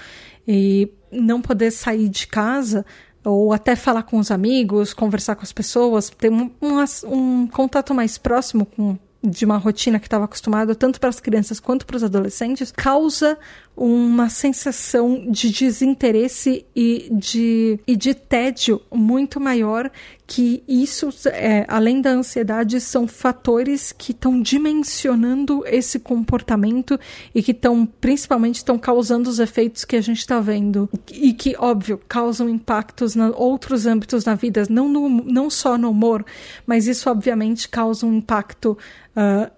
e 0.47 0.91
não 1.11 1.41
poder 1.41 1.71
sair 1.71 2.09
de 2.09 2.27
casa 2.27 2.85
ou 3.25 3.51
até 3.51 3.75
falar 3.75 4.03
com 4.03 4.19
os 4.19 4.31
amigos, 4.31 4.93
conversar 4.93 5.35
com 5.35 5.43
as 5.43 5.51
pessoas, 5.51 6.09
ter 6.09 6.31
um, 6.31 6.51
um, 6.61 6.83
um 7.07 7.47
contato 7.47 7.93
mais 7.93 8.17
próximo 8.17 8.65
com 8.65 8.97
de 9.25 9.43
uma 9.43 9.57
rotina 9.57 9.99
que 9.99 10.05
estava 10.05 10.25
acostumado 10.25 10.75
tanto 10.75 10.99
para 10.99 11.09
as 11.09 11.19
crianças 11.19 11.59
quanto 11.59 11.85
para 11.85 11.97
os 11.97 12.03
adolescentes, 12.03 12.71
causa 12.71 13.37
uma 13.75 14.29
sensação 14.29 15.25
de 15.29 15.49
desinteresse 15.49 16.65
e 16.75 17.09
de, 17.11 17.79
e 17.85 17.95
de 17.95 18.13
tédio 18.13 18.81
muito 18.91 19.39
maior 19.39 19.91
que 20.27 20.63
isso, 20.67 21.09
é, 21.27 21.65
além 21.67 22.01
da 22.01 22.09
ansiedade, 22.09 22.81
são 22.81 23.07
fatores 23.07 23.91
que 23.91 24.11
estão 24.11 24.41
dimensionando 24.41 25.63
esse 25.67 25.99
comportamento 25.99 26.99
e 27.33 27.43
que 27.43 27.51
estão, 27.51 27.85
principalmente, 27.85 28.55
estão 28.55 28.77
causando 28.77 29.29
os 29.29 29.39
efeitos 29.39 29.85
que 29.85 29.95
a 29.95 30.01
gente 30.01 30.19
está 30.19 30.39
vendo. 30.39 30.89
E 31.11 31.31
que, 31.31 31.55
óbvio, 31.59 32.01
causam 32.07 32.49
impactos 32.49 33.15
em 33.15 33.21
outros 33.35 33.85
âmbitos 33.85 34.25
na 34.25 34.33
vida, 34.33 34.63
não, 34.69 34.89
no, 34.89 35.09
não 35.09 35.49
só 35.49 35.77
no 35.77 35.91
humor, 35.91 36.25
mas 36.65 36.87
isso, 36.87 37.09
obviamente, 37.09 37.69
causa 37.69 38.05
um 38.05 38.13
impacto 38.15 38.77
uh, 39.15 39.51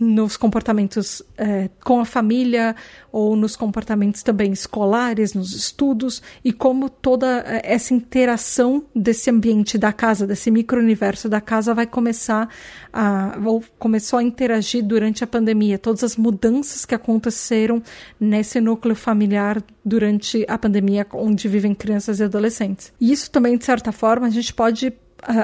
nos 0.00 0.36
comportamentos 0.36 1.22
é, 1.36 1.68
com 1.84 2.00
a 2.00 2.04
família 2.04 2.74
ou 3.12 3.36
nos 3.36 3.54
comportamentos 3.54 4.22
também 4.22 4.50
escolares, 4.50 5.34
nos 5.34 5.54
estudos 5.54 6.22
e 6.44 6.52
como 6.52 6.88
toda 6.88 7.44
é, 7.46 7.60
essa 7.64 7.92
interação 7.92 8.84
desse 8.94 9.30
ambiente 9.30 9.76
da 9.76 9.92
casa, 9.92 10.26
desse 10.26 10.50
micro-universo 10.50 11.28
da 11.28 11.40
casa 11.40 11.74
vai 11.74 11.86
começar 11.86 12.48
a 12.92 13.38
ou 13.44 13.62
começou 13.78 14.18
a 14.18 14.22
interagir 14.22 14.82
durante 14.82 15.22
a 15.22 15.26
pandemia, 15.26 15.78
todas 15.78 16.02
as 16.02 16.16
mudanças 16.16 16.84
que 16.84 16.94
aconteceram 16.94 17.82
nesse 18.18 18.60
núcleo 18.60 18.94
familiar 18.94 19.62
durante 19.84 20.44
a 20.48 20.56
pandemia 20.56 21.06
onde 21.12 21.46
vivem 21.46 21.74
crianças 21.74 22.20
e 22.20 22.24
adolescentes. 22.24 22.92
E 23.00 23.12
isso 23.12 23.30
também 23.30 23.56
de 23.58 23.64
certa 23.64 23.92
forma 23.92 24.26
a 24.26 24.30
gente 24.30 24.54
pode 24.54 24.92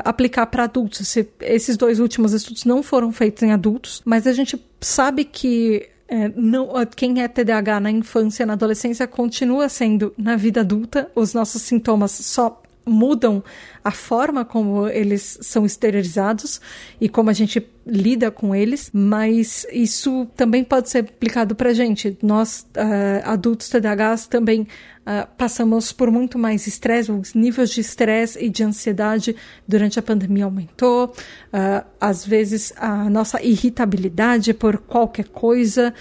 aplicar 0.05 0.47
para 0.47 0.65
adultos. 0.65 1.09
Se, 1.09 1.29
esses 1.41 1.77
dois 1.77 1.99
últimos 1.99 2.33
estudos 2.33 2.65
não 2.65 2.83
foram 2.83 3.13
feitos 3.13 3.43
em 3.43 3.53
adultos, 3.53 4.03
mas 4.05 4.27
a 4.27 4.33
gente 4.33 4.63
sabe 4.81 5.25
que 5.25 5.89
é, 6.09 6.29
não, 6.35 6.71
quem 6.97 7.23
é 7.23 7.29
TDAH 7.29 7.81
na 7.81 7.91
infância, 7.91 8.45
na 8.45 8.55
adolescência, 8.55 9.07
continua 9.07 9.69
sendo 9.69 10.13
na 10.19 10.37
vida 10.37 10.61
adulta. 10.61 11.11
Os 11.15 11.33
nossos 11.33 11.63
sintomas 11.63 12.11
só 12.11 12.61
mudam 12.85 13.43
a 13.85 13.91
forma 13.91 14.45
como 14.45 14.89
eles 14.89 15.39
são 15.41 15.65
exteriorizados 15.65 16.61
e 17.01 17.09
como 17.09 17.31
a 17.31 17.33
gente 17.33 17.65
lida 17.87 18.31
com 18.31 18.55
eles, 18.55 18.91
mas 18.93 19.67
isso 19.73 20.27
também 20.37 20.65
pode 20.65 20.91
ser 20.91 20.99
aplicado 20.99 21.55
para 21.55 21.73
gente. 21.73 22.19
Nós, 22.23 22.67
uh, 22.77 23.23
adultos 23.25 23.69
TDAHs, 23.69 24.27
também 24.27 24.67
uh, 25.11 25.29
passamos 25.37 25.93
por 25.93 26.11
muito 26.11 26.39
mais 26.39 26.67
estresse, 26.67 27.11
os 27.11 27.35
níveis 27.35 27.71
de 27.71 27.81
estresse 27.81 28.39
e 28.39 28.49
de 28.49 28.63
ansiedade 28.63 29.35
durante 29.67 29.99
a 29.99 30.03
pandemia 30.03 30.45
aumentou, 30.45 31.07
uh, 31.07 31.85
às 32.01 32.25
vezes 32.25 32.73
a 32.77 33.11
nossa 33.11 33.43
irritabilidade 33.43 34.55
por 34.55 34.79
qualquer 34.79 35.29
coisa, 35.29 35.93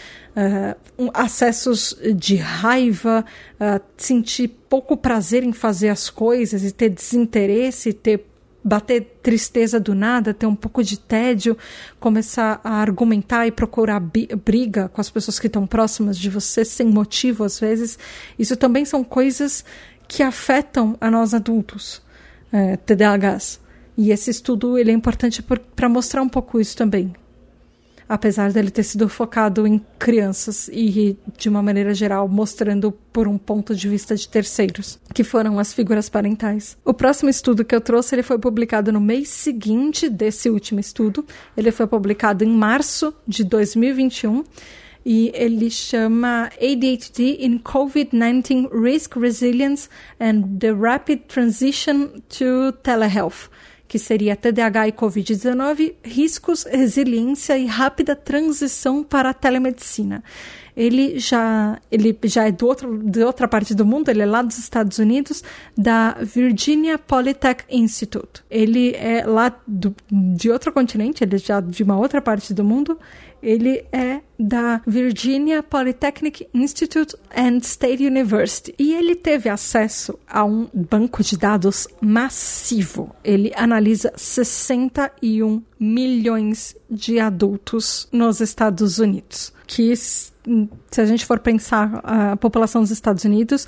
um, 0.97 1.09
acessos 1.13 1.97
de 2.15 2.37
raiva, 2.37 3.25
sentir 3.97 4.47
pouco 4.69 4.95
prazer 4.95 5.43
em 5.43 5.51
fazer 5.51 5.89
as 5.89 6.09
coisas 6.09 6.63
e 6.63 6.71
ter 6.71 6.89
desinteresse, 6.89 7.91
ter 7.91 8.28
bater 8.63 9.19
tristeza 9.23 9.79
do 9.79 9.95
nada, 9.95 10.33
ter 10.33 10.45
um 10.45 10.55
pouco 10.55 10.83
de 10.83 10.99
tédio, 10.99 11.57
começar 11.99 12.59
a 12.63 12.81
argumentar 12.81 13.47
e 13.47 13.51
procurar 13.51 13.99
briga 13.99 14.89
com 14.89 14.99
as 14.99 15.09
pessoas 15.09 15.39
que 15.39 15.47
estão 15.47 15.65
próximas 15.65 16.17
de 16.17 16.29
você 16.29 16.65
sem 16.65 16.87
motivo 16.87 17.43
às 17.43 17.59
vezes, 17.59 17.97
isso 18.37 18.55
também 18.55 18.85
são 18.85 19.03
coisas 19.03 19.63
que 20.07 20.23
afetam 20.23 20.97
a 20.99 21.09
nós 21.09 21.33
adultos, 21.33 22.01
é, 22.51 22.77
TDAHs. 22.77 23.59
E 23.97 24.11
esse 24.11 24.31
estudo 24.31 24.77
ele 24.77 24.91
é 24.91 24.93
importante 24.93 25.43
para 25.75 25.89
mostrar 25.89 26.21
um 26.21 26.29
pouco 26.29 26.59
isso 26.59 26.75
também 26.75 27.13
apesar 28.09 28.51
dele 28.51 28.71
ter 28.71 28.81
sido 28.81 29.07
focado 29.07 29.67
em 29.67 29.79
crianças 29.99 30.67
e, 30.73 31.15
de 31.37 31.47
uma 31.47 31.61
maneira 31.61 31.93
geral, 31.93 32.27
mostrando 32.27 32.91
por 33.13 33.27
um 33.27 33.37
ponto 33.37 33.75
de 33.75 33.87
vista 33.87 34.15
de 34.15 34.27
terceiros, 34.27 34.99
que 35.13 35.23
foram 35.23 35.59
as 35.59 35.71
figuras 35.71 36.09
parentais. 36.09 36.75
O 36.83 36.93
próximo 36.93 37.29
estudo 37.29 37.63
que 37.63 37.75
eu 37.75 37.79
trouxe 37.79 38.15
ele 38.15 38.23
foi 38.23 38.39
publicado 38.39 38.91
no 38.91 38.99
mês 38.99 39.29
seguinte 39.29 40.09
desse 40.09 40.49
último 40.49 40.79
estudo. 40.79 41.23
Ele 41.55 41.71
foi 41.71 41.85
publicado 41.85 42.43
em 42.43 42.49
março 42.49 43.13
de 43.27 43.43
2021 43.43 44.43
e 45.05 45.31
ele 45.33 45.69
chama 45.69 46.49
ADHD 46.59 47.37
in 47.45 47.59
COVID-19 47.59 48.69
Risk 48.71 49.15
Resilience 49.17 49.87
and 50.19 50.57
the 50.59 50.71
Rapid 50.71 51.21
Transition 51.27 52.09
to 52.27 52.73
Telehealth 52.83 53.49
que 53.89 53.97
seria 53.97 54.35
TDAH 54.35 54.87
e 54.89 54.91
Covid-19, 54.91 55.95
riscos, 56.03 56.63
resiliência 56.63 57.57
e 57.57 57.65
rápida 57.65 58.15
transição 58.15 59.03
para 59.03 59.31
a 59.31 59.33
telemedicina. 59.33 60.23
Ele 60.79 61.19
já, 61.19 61.77
ele 61.91 62.17
já 62.23 62.47
é 62.47 62.53
do 62.53 62.65
outro, 62.65 62.97
de 63.03 63.21
outra 63.21 63.49
parte 63.49 63.75
do 63.75 63.85
mundo, 63.85 64.07
ele 64.07 64.21
é 64.21 64.25
lá 64.25 64.41
dos 64.41 64.57
Estados 64.57 64.97
Unidos, 64.97 65.43
da 65.77 66.15
Virginia 66.21 66.97
Polytech 66.97 67.65
Institute. 67.69 68.41
Ele 68.49 68.95
é 68.95 69.25
lá 69.25 69.53
do, 69.67 69.93
de 70.09 70.49
outro 70.49 70.71
continente, 70.71 71.21
ele 71.21 71.35
é 71.35 71.37
já 71.37 71.59
de 71.59 71.83
uma 71.83 71.97
outra 71.97 72.21
parte 72.21 72.53
do 72.53 72.63
mundo. 72.63 72.97
Ele 73.43 73.85
é 73.91 74.21
da 74.39 74.81
Virginia 74.87 75.61
Polytechnic 75.61 76.47
Institute 76.53 77.13
and 77.35 77.57
State 77.57 78.05
University. 78.05 78.73
E 78.79 78.93
ele 78.93 79.15
teve 79.15 79.49
acesso 79.49 80.17
a 80.29 80.45
um 80.45 80.69
banco 80.73 81.21
de 81.21 81.37
dados 81.37 81.89
massivo. 81.99 83.13
Ele 83.21 83.51
analisa 83.53 84.13
61 84.15 85.61
milhões 85.77 86.75
de 86.89 87.19
adultos 87.19 88.07
nos 88.13 88.39
Estados 88.39 88.97
Unidos, 88.97 89.53
que 89.67 89.91
se 90.89 91.01
a 91.01 91.05
gente 91.05 91.25
for 91.25 91.39
pensar 91.39 92.01
a 92.03 92.35
população 92.35 92.81
dos 92.81 92.91
Estados 92.91 93.23
Unidos, 93.23 93.67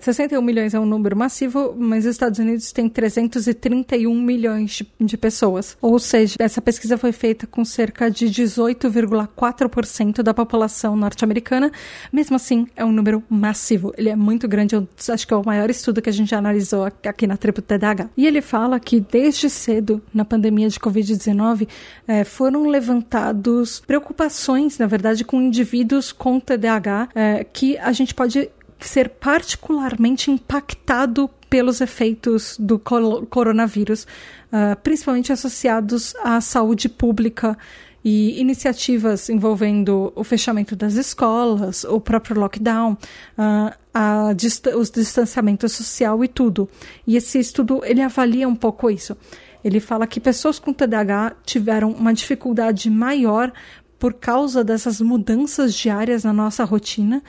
61 0.00 0.38
é, 0.38 0.42
milhões 0.44 0.74
é 0.74 0.80
um 0.80 0.86
número 0.86 1.16
massivo, 1.16 1.74
mas 1.78 2.04
os 2.04 2.10
Estados 2.10 2.38
Unidos 2.38 2.72
têm 2.72 2.88
331 2.88 4.14
milhões 4.14 4.70
de, 4.72 4.86
de 5.00 5.16
pessoas. 5.16 5.76
Ou 5.80 5.98
seja, 5.98 6.36
essa 6.38 6.60
pesquisa 6.60 6.98
foi 6.98 7.12
feita 7.12 7.46
com 7.46 7.64
cerca 7.64 8.10
de 8.10 8.26
18,4% 8.26 10.22
da 10.22 10.34
população 10.34 10.96
norte-americana. 10.96 11.72
Mesmo 12.12 12.36
assim, 12.36 12.66
é 12.76 12.84
um 12.84 12.92
número 12.92 13.22
massivo. 13.28 13.92
Ele 13.96 14.10
é 14.10 14.16
muito 14.16 14.46
grande. 14.46 14.74
Eu 14.74 14.86
acho 15.08 15.26
que 15.26 15.32
é 15.32 15.36
o 15.36 15.44
maior 15.44 15.70
estudo 15.70 16.02
que 16.02 16.10
a 16.10 16.12
gente 16.12 16.30
já 16.30 16.38
analisou 16.38 16.84
aqui 16.84 17.26
na 17.26 17.36
tribo 17.36 17.62
TDAH. 17.62 18.10
E 18.16 18.26
ele 18.26 18.42
fala 18.42 18.78
que 18.78 19.00
desde 19.00 19.48
cedo, 19.48 20.02
na 20.12 20.24
pandemia 20.24 20.68
de 20.68 20.78
Covid-19, 20.78 21.68
é, 22.06 22.24
foram 22.24 22.66
levantados 22.66 23.80
preocupações, 23.86 24.78
na 24.78 24.86
verdade, 24.86 25.24
com 25.24 25.40
indivíduos 25.40 26.12
com 26.18 26.38
TDAH, 26.40 27.08
é, 27.14 27.44
que 27.44 27.78
a 27.78 27.92
gente 27.92 28.14
pode 28.14 28.50
ser 28.80 29.08
particularmente 29.08 30.30
impactado 30.30 31.30
pelos 31.48 31.80
efeitos 31.80 32.56
do 32.58 32.78
coronavírus, 32.78 34.06
uh, 34.52 34.78
principalmente 34.82 35.32
associados 35.32 36.14
à 36.22 36.40
saúde 36.40 36.88
pública 36.88 37.56
e 38.04 38.40
iniciativas 38.40 39.28
envolvendo 39.28 40.12
o 40.14 40.22
fechamento 40.22 40.76
das 40.76 40.94
escolas, 40.94 41.84
o 41.84 42.00
próprio 42.00 42.38
lockdown, 42.38 42.92
uh, 42.92 43.74
a 43.92 44.32
dist 44.34 44.66
os 44.68 44.90
distanciamento 44.90 45.68
social 45.68 46.22
e 46.22 46.28
tudo. 46.28 46.68
E 47.06 47.16
esse 47.16 47.38
estudo 47.38 47.80
ele 47.84 48.02
avalia 48.02 48.46
um 48.46 48.54
pouco 48.54 48.90
isso. 48.90 49.16
Ele 49.64 49.80
fala 49.80 50.06
que 50.06 50.20
pessoas 50.20 50.58
com 50.58 50.72
TDAH 50.72 51.34
tiveram 51.44 51.90
uma 51.90 52.14
dificuldade 52.14 52.88
maior 52.88 53.52
por 53.98 54.14
causa 54.14 54.62
dessas 54.62 55.00
mudanças 55.00 55.74
diárias 55.74 56.24
na 56.24 56.32
nossa 56.32 56.64
rotina 56.64 57.22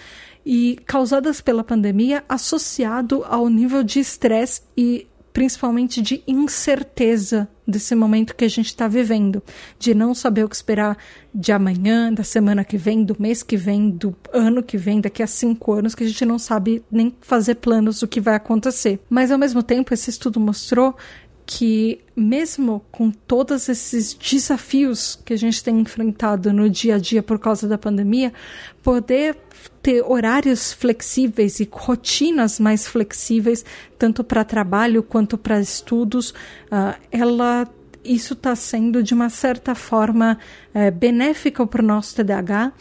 e 0.45 0.79
causadas 0.85 1.41
pela 1.41 1.63
pandemia, 1.63 2.23
associado 2.27 3.23
ao 3.25 3.49
nível 3.49 3.83
de 3.83 3.99
estresse 3.99 4.61
e 4.75 5.07
principalmente 5.31 6.01
de 6.01 6.23
incerteza 6.27 7.47
desse 7.65 7.93
momento 7.93 8.35
que 8.35 8.43
a 8.43 8.49
gente 8.49 8.67
está 8.67 8.87
vivendo, 8.87 9.43
de 9.77 9.93
não 9.93 10.13
saber 10.15 10.43
o 10.43 10.49
que 10.49 10.55
esperar 10.55 10.97
de 11.33 11.51
amanhã, 11.51 12.11
da 12.11 12.23
semana 12.23 12.65
que 12.65 12.77
vem, 12.77 13.03
do 13.03 13.15
mês 13.19 13.43
que 13.43 13.55
vem, 13.55 13.91
do 13.91 14.15
ano 14.33 14.63
que 14.63 14.75
vem, 14.75 14.99
daqui 14.99 15.21
a 15.21 15.27
cinco 15.27 15.73
anos, 15.73 15.93
que 15.93 16.03
a 16.03 16.07
gente 16.07 16.25
não 16.25 16.39
sabe 16.39 16.83
nem 16.91 17.15
fazer 17.21 17.55
planos 17.55 17.99
do 17.99 18.07
que 18.07 18.19
vai 18.19 18.35
acontecer. 18.35 18.99
Mas 19.09 19.31
ao 19.31 19.37
mesmo 19.37 19.61
tempo, 19.61 19.93
esse 19.93 20.09
estudo 20.09 20.39
mostrou 20.39 20.95
que 21.51 21.99
mesmo 22.15 22.85
com 22.91 23.09
todos 23.09 23.69
esses 23.69 24.13
desafios 24.13 25.19
que 25.25 25.33
a 25.33 25.35
gente 25.35 25.63
tem 25.63 25.79
enfrentado 25.79 26.53
no 26.53 26.69
dia 26.69 26.93
a 26.93 26.97
dia 26.99 27.23
por 27.23 27.39
causa 27.39 27.67
da 27.67 27.75
pandemia, 27.75 28.31
poder 28.83 29.35
ter 29.81 30.03
horários 30.03 30.71
flexíveis 30.71 31.59
e 31.59 31.67
rotinas 31.71 32.59
mais 32.59 32.85
flexíveis, 32.85 33.65
tanto 33.97 34.23
para 34.23 34.43
trabalho 34.43 35.01
quanto 35.01 35.39
para 35.39 35.59
estudos, 35.59 36.29
uh, 36.71 36.95
ela 37.11 37.67
isso 38.05 38.33
está 38.33 38.55
sendo 38.55 39.01
de 39.01 39.15
uma 39.15 39.31
certa 39.31 39.73
forma 39.73 40.37
uh, 40.75 40.91
benéfica 40.91 41.65
para 41.65 41.81
o 41.81 41.85
nosso 41.85 42.15
TDAH, 42.15 42.73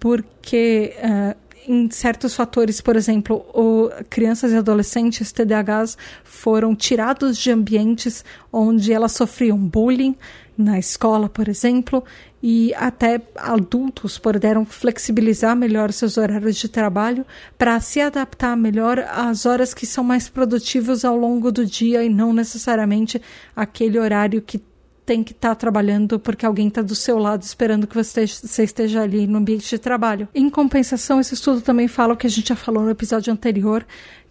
porque 0.00 0.94
uh, 0.96 1.36
em 1.66 1.90
certos 1.90 2.34
fatores, 2.34 2.80
por 2.80 2.96
exemplo, 2.96 3.36
o, 3.54 3.90
crianças 4.10 4.52
e 4.52 4.56
adolescentes 4.56 5.32
TDAHs 5.32 5.96
foram 6.22 6.74
tirados 6.74 7.38
de 7.38 7.50
ambientes 7.50 8.24
onde 8.52 8.92
elas 8.92 9.12
sofriam 9.12 9.58
bullying 9.58 10.16
na 10.56 10.78
escola, 10.78 11.28
por 11.28 11.48
exemplo, 11.48 12.04
e 12.42 12.72
até 12.74 13.20
adultos 13.36 14.18
puderam 14.18 14.64
flexibilizar 14.64 15.56
melhor 15.56 15.92
seus 15.92 16.16
horários 16.16 16.56
de 16.56 16.68
trabalho 16.68 17.26
para 17.58 17.80
se 17.80 18.00
adaptar 18.00 18.56
melhor 18.56 18.98
às 18.98 19.46
horas 19.46 19.74
que 19.74 19.86
são 19.86 20.04
mais 20.04 20.28
produtivas 20.28 21.04
ao 21.04 21.16
longo 21.16 21.50
do 21.50 21.64
dia 21.64 22.04
e 22.04 22.08
não 22.08 22.32
necessariamente 22.32 23.20
aquele 23.56 23.98
horário 23.98 24.42
que 24.42 24.62
tem 25.04 25.22
que 25.22 25.32
estar 25.32 25.50
tá 25.50 25.54
trabalhando 25.54 26.18
porque 26.18 26.46
alguém 26.46 26.68
está 26.68 26.82
do 26.82 26.94
seu 26.94 27.18
lado 27.18 27.42
esperando 27.42 27.86
que 27.86 27.94
você 27.94 28.26
você 28.26 28.64
esteja 28.64 29.02
ali 29.02 29.26
no 29.26 29.38
ambiente 29.38 29.68
de 29.68 29.78
trabalho. 29.78 30.28
Em 30.34 30.48
compensação, 30.48 31.20
esse 31.20 31.34
estudo 31.34 31.60
também 31.60 31.88
fala 31.88 32.14
o 32.14 32.16
que 32.16 32.26
a 32.26 32.30
gente 32.30 32.48
já 32.48 32.56
falou 32.56 32.82
no 32.82 32.90
episódio 32.90 33.32
anterior, 33.32 33.86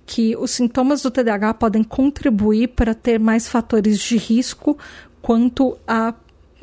que 0.05 0.35
os 0.35 0.51
sintomas 0.51 1.01
do 1.01 1.11
TDAH 1.11 1.53
podem 1.55 1.83
contribuir 1.83 2.69
para 2.69 2.93
ter 2.93 3.19
mais 3.19 3.47
fatores 3.47 3.99
de 3.99 4.17
risco 4.17 4.77
quanto 5.21 5.77
a 5.87 6.13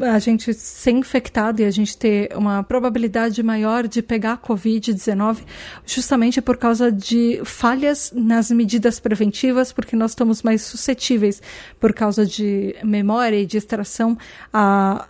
a 0.01 0.19
gente 0.19 0.53
ser 0.55 0.93
infectado 0.93 1.61
e 1.61 1.65
a 1.65 1.71
gente 1.71 1.97
ter 1.97 2.31
uma 2.37 2.63
probabilidade 2.63 3.43
maior 3.43 3.87
de 3.87 4.03
pegar 4.03 4.39
Covid-19, 4.39 5.39
justamente 5.85 6.41
por 6.41 6.57
causa 6.57 6.91
de 6.91 7.41
falhas 7.45 8.13
nas 8.15 8.51
medidas 8.51 8.99
preventivas, 8.99 9.73
porque 9.73 9.97
nós 9.97 10.13
estamos 10.13 10.43
mais 10.43 10.63
suscetíveis, 10.63 11.43
por 11.79 11.93
causa 11.93 12.25
de 12.25 12.75
memória 12.83 13.37
e 13.37 13.47
distração, 13.47 14.17
a 14.53 15.07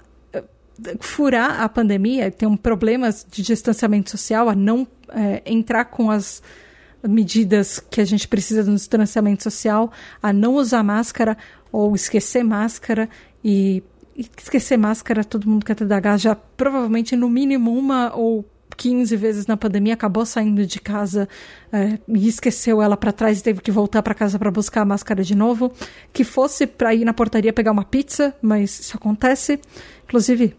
furar 1.01 1.61
a 1.61 1.69
pandemia, 1.69 2.31
ter 2.31 2.47
um 2.47 2.57
problemas 2.57 3.27
de 3.31 3.43
distanciamento 3.43 4.11
social, 4.11 4.49
a 4.49 4.55
não 4.55 4.87
é, 5.11 5.43
entrar 5.45 5.85
com 5.85 6.11
as 6.11 6.43
medidas 7.07 7.79
que 7.79 8.01
a 8.01 8.05
gente 8.05 8.29
precisa 8.29 8.63
no 8.65 8.75
distanciamento 8.75 9.43
social, 9.43 9.91
a 10.23 10.33
não 10.33 10.55
usar 10.55 10.83
máscara 10.83 11.37
ou 11.73 11.95
esquecer 11.95 12.43
máscara 12.43 13.09
e 13.45 13.83
esquecer 14.37 14.77
máscara, 14.77 15.25
todo 15.25 15.49
mundo 15.49 15.65
que 15.65 15.73
é 15.73 15.75
TDAH 15.75 16.17
já 16.17 16.35
provavelmente 16.35 17.17
no 17.17 17.29
mínimo 17.29 17.77
uma 17.77 18.15
ou 18.15 18.45
15 18.81 19.15
vezes 19.17 19.47
na 19.47 19.59
pandemia, 19.59 19.93
acabou 19.93 20.25
saindo 20.25 20.67
de 20.67 20.81
casa 20.81 21.29
é, 21.71 21.99
e 22.09 22.27
esqueceu 22.27 22.81
ela 22.81 22.97
para 22.97 23.13
trás 23.13 23.39
e 23.39 23.43
teve 23.43 23.61
que 23.61 23.71
voltar 23.71 24.03
para 24.03 24.15
casa 24.15 24.39
para 24.39 24.51
buscar 24.51 24.81
a 24.81 24.85
máscara 24.87 25.23
de 25.23 25.35
novo. 25.35 25.71
Que 26.13 26.25
fosse 26.25 26.67
para 26.67 26.95
ir 26.95 27.05
na 27.05 27.13
portaria 27.13 27.53
pegar 27.53 27.73
uma 27.73 27.85
pizza, 27.85 28.35
mas 28.41 28.81
isso 28.81 28.97
acontece. 28.97 29.61
Inclusive, 30.05 30.57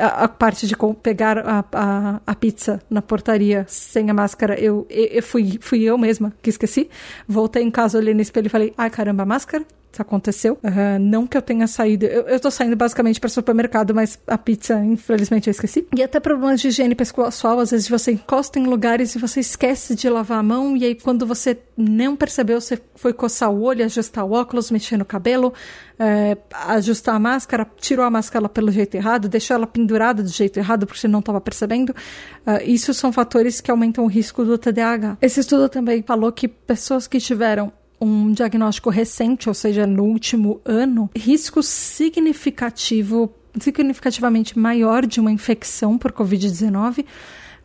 a, 0.00 0.24
a 0.24 0.28
parte 0.28 0.66
de 0.66 0.76
pegar 1.00 1.38
a, 1.38 1.64
a, 1.72 2.20
a, 2.26 2.34
pizza 2.34 2.82
na 2.90 3.00
portaria 3.00 3.64
sem 3.68 4.10
a 4.10 4.14
máscara, 4.14 4.58
eu, 4.58 4.84
eu, 4.90 5.22
fui, 5.22 5.56
fui 5.60 5.82
eu 5.82 5.96
mesma 5.96 6.32
que 6.42 6.50
esqueci. 6.50 6.90
Voltei 7.26 7.62
em 7.62 7.70
casa, 7.70 7.98
olhei 7.98 8.14
no 8.14 8.20
espelho 8.20 8.46
e 8.46 8.50
falei: 8.50 8.74
ai 8.76 8.90
caramba, 8.90 9.22
a 9.22 9.26
máscara? 9.26 9.64
Isso 9.92 10.02
aconteceu. 10.02 10.58
Não 11.00 11.26
que 11.26 11.36
eu 11.36 11.42
tenha 11.42 11.66
saído. 11.66 12.06
Eu, 12.06 12.22
eu 12.22 12.38
tô 12.38 12.50
saindo 12.50 12.76
basicamente 12.76 13.18
para 13.18 13.28
supermercado, 13.28 13.94
mas 13.94 14.18
a 14.26 14.38
pizza, 14.38 14.78
infelizmente, 14.84 15.48
eu 15.48 15.52
esqueci. 15.52 15.86
E 15.96 16.02
até 16.02 16.20
problemas 16.20 16.60
de 16.60 16.68
higiene 16.68 16.94
pessoal. 16.94 17.58
Às 17.58 17.72
vezes 17.72 17.88
você 17.88 18.12
encosta 18.12 18.58
em 18.58 18.64
lugares 18.64 19.14
e 19.14 19.18
você 19.18 19.40
esquece 19.40 19.94
de 19.94 20.08
lavar 20.08 20.38
a 20.38 20.42
mão. 20.42 20.76
E 20.76 20.84
aí, 20.84 20.94
quando 20.94 21.26
você 21.26 21.58
não 21.76 22.14
percebeu, 22.14 22.60
você 22.60 22.80
foi 22.94 23.12
coçar 23.12 23.50
o 23.50 23.62
olho, 23.62 23.84
ajustar 23.84 24.24
o 24.24 24.32
óculos, 24.32 24.70
mexer 24.70 24.96
no 24.96 25.04
cabelo, 25.04 25.52
é, 25.98 26.36
ajustar 26.68 27.16
a 27.16 27.18
máscara, 27.18 27.66
tirou 27.78 28.04
a 28.04 28.10
máscara 28.10 28.48
pelo 28.48 28.70
jeito 28.70 28.94
errado, 28.94 29.28
deixou 29.28 29.54
ela 29.54 29.66
pendurada 29.66 30.22
do 30.22 30.28
jeito 30.28 30.58
errado 30.58 30.86
porque 30.86 31.00
você 31.00 31.08
não 31.08 31.20
estava 31.20 31.40
percebendo. 31.40 31.90
Uh, 31.90 32.62
isso 32.64 32.94
são 32.94 33.12
fatores 33.12 33.60
que 33.60 33.70
aumentam 33.70 34.04
o 34.04 34.06
risco 34.06 34.44
do 34.44 34.56
TDAH. 34.56 35.18
Esse 35.20 35.40
estudo 35.40 35.68
também 35.68 36.02
falou 36.02 36.30
que 36.32 36.46
pessoas 36.48 37.06
que 37.06 37.18
tiveram 37.18 37.72
um 38.00 38.32
diagnóstico 38.32 38.88
recente, 38.90 39.48
ou 39.48 39.54
seja, 39.54 39.86
no 39.86 40.04
último 40.04 40.60
ano, 40.64 41.10
risco 41.14 41.62
significativo, 41.62 43.32
significativamente 43.60 44.58
maior 44.58 45.06
de 45.06 45.20
uma 45.20 45.30
infecção 45.30 45.98
por 45.98 46.12
Covid-19 46.12 47.04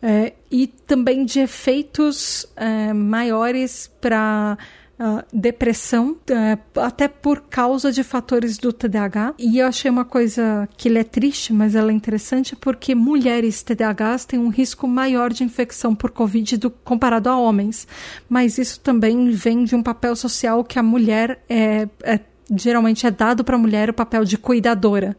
é, 0.02 0.34
e 0.50 0.66
também 0.66 1.24
de 1.24 1.40
efeitos 1.40 2.46
é, 2.54 2.92
maiores 2.92 3.90
para 4.00 4.58
Uh, 4.98 5.22
depressão, 5.30 6.12
uh, 6.30 6.80
até 6.80 7.06
por 7.06 7.42
causa 7.50 7.92
de 7.92 8.02
fatores 8.02 8.56
do 8.56 8.72
TDAH. 8.72 9.34
E 9.38 9.58
eu 9.58 9.66
achei 9.66 9.90
uma 9.90 10.06
coisa 10.06 10.66
que 10.74 10.88
é 10.96 11.04
triste, 11.04 11.52
mas 11.52 11.74
ela 11.74 11.90
é 11.90 11.94
interessante 11.94 12.56
porque 12.56 12.94
mulheres 12.94 13.62
TDAHs 13.62 14.24
têm 14.24 14.38
um 14.38 14.48
risco 14.48 14.88
maior 14.88 15.34
de 15.34 15.44
infecção 15.44 15.94
por 15.94 16.10
Covid 16.10 16.56
do, 16.56 16.70
comparado 16.70 17.28
a 17.28 17.36
homens. 17.36 17.86
Mas 18.26 18.56
isso 18.56 18.80
também 18.80 19.30
vem 19.32 19.64
de 19.64 19.76
um 19.76 19.82
papel 19.82 20.16
social 20.16 20.64
que 20.64 20.78
a 20.78 20.82
mulher 20.82 21.42
é, 21.46 21.86
é 22.02 22.20
geralmente 22.54 23.06
é 23.06 23.10
dado 23.10 23.42
para 23.44 23.56
a 23.56 23.58
mulher 23.58 23.90
o 23.90 23.94
papel 23.94 24.24
de 24.24 24.38
cuidadora. 24.38 25.16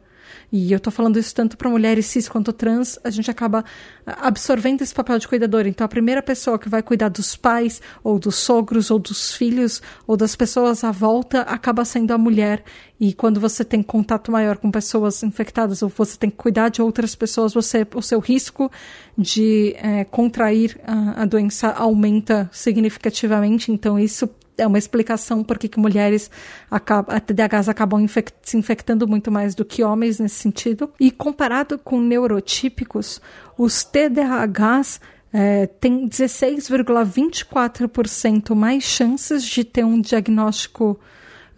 E 0.52 0.72
eu 0.72 0.80
tô 0.80 0.90
falando 0.90 1.20
isso 1.20 1.36
tanto 1.36 1.58
para 1.58 1.70
mulheres 1.70 2.06
cis 2.06 2.30
quanto 2.30 2.54
trans, 2.54 2.98
a 3.04 3.10
gente 3.10 3.30
acaba 3.30 3.66
absorvendo 4.06 4.82
esse 4.82 4.94
papel 4.94 5.20
de 5.20 5.28
cuidadora. 5.28 5.68
Então, 5.68 5.84
a 5.84 5.90
primeira 5.90 6.22
pessoa 6.22 6.58
que 6.58 6.70
vai 6.70 6.82
cuidar 6.82 7.10
dos 7.10 7.36
pais, 7.36 7.82
ou 8.02 8.18
dos 8.18 8.36
sogros, 8.36 8.90
ou 8.90 8.98
dos 8.98 9.34
filhos, 9.34 9.82
ou 10.06 10.16
das 10.16 10.36
pessoas 10.36 10.84
à 10.84 10.92
volta, 10.92 11.42
acaba 11.42 11.84
sendo 11.84 12.12
a 12.12 12.18
mulher. 12.18 12.64
E 13.00 13.14
quando 13.14 13.42
você 13.42 13.66
tem 13.66 13.84
contato 13.84 14.32
maior 14.32 14.58
com 14.58 14.72
pessoas 14.72 15.22
infectadas, 15.22 15.82
ou 15.82 15.90
você 15.90 16.18
tem 16.18 16.30
que 16.30 16.38
cuidar 16.38 16.70
de 16.70 16.82
outras 16.82 17.14
pessoas, 17.14 17.54
você, 17.54 17.86
o 17.94 18.02
seu 18.02 18.20
risco 18.20 18.72
de 19.18 19.76
é, 19.78 20.06
contrair 20.06 20.80
a, 20.86 21.24
a 21.24 21.26
doença 21.26 21.72
aumenta 21.72 22.50
significativamente. 22.54 23.72
Então, 23.72 24.00
isso 24.00 24.30
é 24.58 24.66
uma 24.66 24.78
explicação 24.78 25.44
por 25.44 25.58
que 25.58 25.78
mulheres 25.80 26.32
acabam, 26.70 27.18
TDAHs 27.20 27.68
acabam 27.70 28.02
infect, 28.02 28.34
se 28.42 28.58
infectando 28.58 29.08
muito 29.08 29.32
mais 29.32 29.56
do 29.56 29.64
que 29.64 29.84
homens 29.84 30.20
nesse 30.20 30.36
sentido. 30.36 30.92
E 31.00 31.12
comparado 31.12 31.78
com 31.78 32.00
neurotípicos, 32.00 33.22
os 33.58 33.84
TDAHs 33.84 35.00
é, 35.32 35.68
têm 35.68 36.08
16,24% 36.08 38.56
mais 38.56 38.84
chances 38.84 39.46
de 39.46 39.64
ter 39.64 39.86
um 39.86 40.02
diagnóstico 40.02 41.00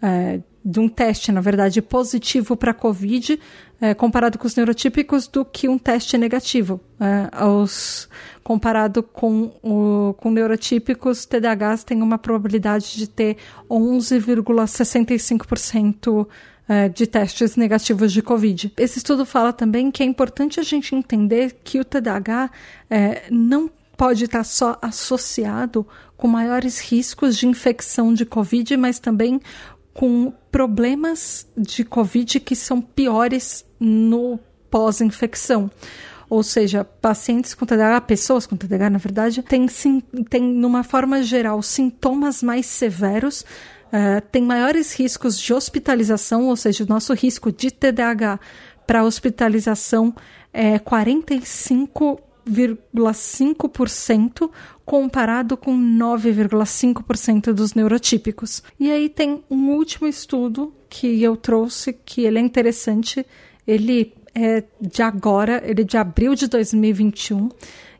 é, 0.02 0.40
de 0.64 0.78
um 0.78 0.88
teste, 0.88 1.32
na 1.32 1.40
verdade, 1.40 1.80
positivo 1.80 2.56
para 2.56 2.74
COVID, 2.74 3.40
é, 3.80 3.94
comparado 3.94 4.38
com 4.38 4.46
os 4.46 4.54
neurotípicos, 4.54 5.26
do 5.26 5.42
que 5.44 5.68
um 5.68 5.76
teste 5.78 6.16
negativo. 6.18 6.80
É, 7.00 7.28
os, 7.44 8.08
comparado 8.42 9.02
com, 9.02 9.52
o, 9.62 10.14
com 10.18 10.30
neurotípicos, 10.30 11.24
TDAHs 11.24 11.84
tem 11.84 12.02
uma 12.02 12.18
probabilidade 12.18 12.96
de 12.96 13.06
ter 13.06 13.38
11,65% 13.70 16.26
é, 16.68 16.88
de 16.88 17.06
testes 17.06 17.56
negativos 17.56 18.12
de 18.12 18.20
Covid. 18.22 18.72
Esse 18.76 18.98
estudo 18.98 19.24
fala 19.26 19.52
também 19.52 19.90
que 19.90 20.02
é 20.02 20.06
importante 20.06 20.60
a 20.60 20.62
gente 20.62 20.94
entender 20.94 21.56
que 21.64 21.80
o 21.80 21.84
TDAH 21.84 22.50
é, 22.88 23.24
não 23.30 23.68
pode 23.96 24.24
estar 24.24 24.44
só 24.44 24.78
associado 24.80 25.84
com 26.16 26.28
maiores 26.28 26.80
riscos 26.80 27.36
de 27.36 27.46
infecção 27.46 28.14
de 28.14 28.24
Covid, 28.24 28.74
mas 28.76 28.98
também 28.98 29.40
com 29.92 30.32
problemas 30.50 31.46
de 31.56 31.84
Covid 31.84 32.40
que 32.40 32.56
são 32.56 32.80
piores 32.80 33.64
no 33.78 34.38
pós-infecção. 34.70 35.70
Ou 36.28 36.44
seja, 36.44 36.84
pacientes 36.84 37.54
com 37.54 37.66
TDAH, 37.66 38.02
pessoas 38.02 38.46
com 38.46 38.56
TDAH, 38.56 38.90
na 38.90 38.98
verdade, 38.98 39.42
têm, 39.42 39.66
sim, 39.66 40.00
têm 40.28 40.42
numa 40.42 40.84
forma 40.84 41.24
geral, 41.24 41.60
sintomas 41.60 42.40
mais 42.40 42.66
severos, 42.66 43.40
uh, 43.40 44.20
têm 44.30 44.42
maiores 44.42 44.94
riscos 44.94 45.36
de 45.36 45.52
hospitalização, 45.52 46.46
ou 46.46 46.54
seja, 46.54 46.84
o 46.84 46.86
nosso 46.86 47.12
risco 47.14 47.50
de 47.50 47.72
TDAH 47.72 48.38
para 48.86 49.02
hospitalização 49.02 50.14
é 50.52 50.78
45 50.78 52.20
9,5% 52.46 54.50
comparado 54.90 55.56
com 55.56 55.72
9,5% 55.72 57.52
dos 57.52 57.74
neurotípicos. 57.74 58.60
E 58.78 58.90
aí 58.90 59.08
tem 59.08 59.40
um 59.48 59.70
último 59.70 60.08
estudo 60.08 60.74
que 60.88 61.22
eu 61.22 61.36
trouxe 61.36 61.92
que 61.92 62.22
ele 62.22 62.40
é 62.40 62.42
interessante. 62.42 63.24
Ele 63.64 64.12
é 64.34 64.64
de 64.80 65.00
agora, 65.00 65.62
ele 65.64 65.82
é 65.82 65.84
de 65.84 65.96
abril 65.96 66.34
de 66.34 66.48
2021 66.48 67.50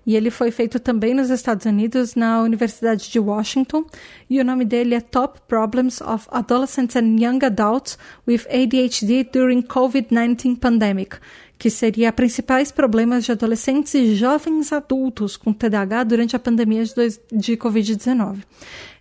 e 0.05 0.17
ele 0.17 0.33
foi 0.33 0.51
feito 0.51 0.81
também 0.81 1.15
nos 1.15 1.31
Estados 1.31 1.65
Unidos, 1.65 2.17
na 2.17 2.43
Universidade 2.43 3.09
de 3.09 3.21
Washington, 3.21 3.85
e 4.29 4.41
o 4.41 4.45
nome 4.45 4.65
dele 4.65 4.97
é 4.97 5.01
Top 5.01 5.41
Problems 5.47 6.01
of 6.01 6.27
Adolescents 6.33 6.97
and 6.97 7.17
Young 7.21 7.39
Adults 7.45 7.97
with 8.27 8.41
ADHD 8.51 9.31
During 9.31 9.63
COVID-19 9.63 10.59
Pandemic, 10.59 11.19
que 11.61 11.69
seria 11.69 12.11
principais 12.11 12.73
problemas 12.73 13.23
de 13.23 13.33
adolescentes 13.33 13.93
e 13.93 14.15
jovens 14.15 14.73
adultos 14.73 15.37
com 15.37 15.53
TDAH 15.53 16.05
durante 16.05 16.35
a 16.35 16.39
pandemia 16.39 16.83
de, 16.87 17.21
de 17.31 17.55
Covid-19. 17.55 18.39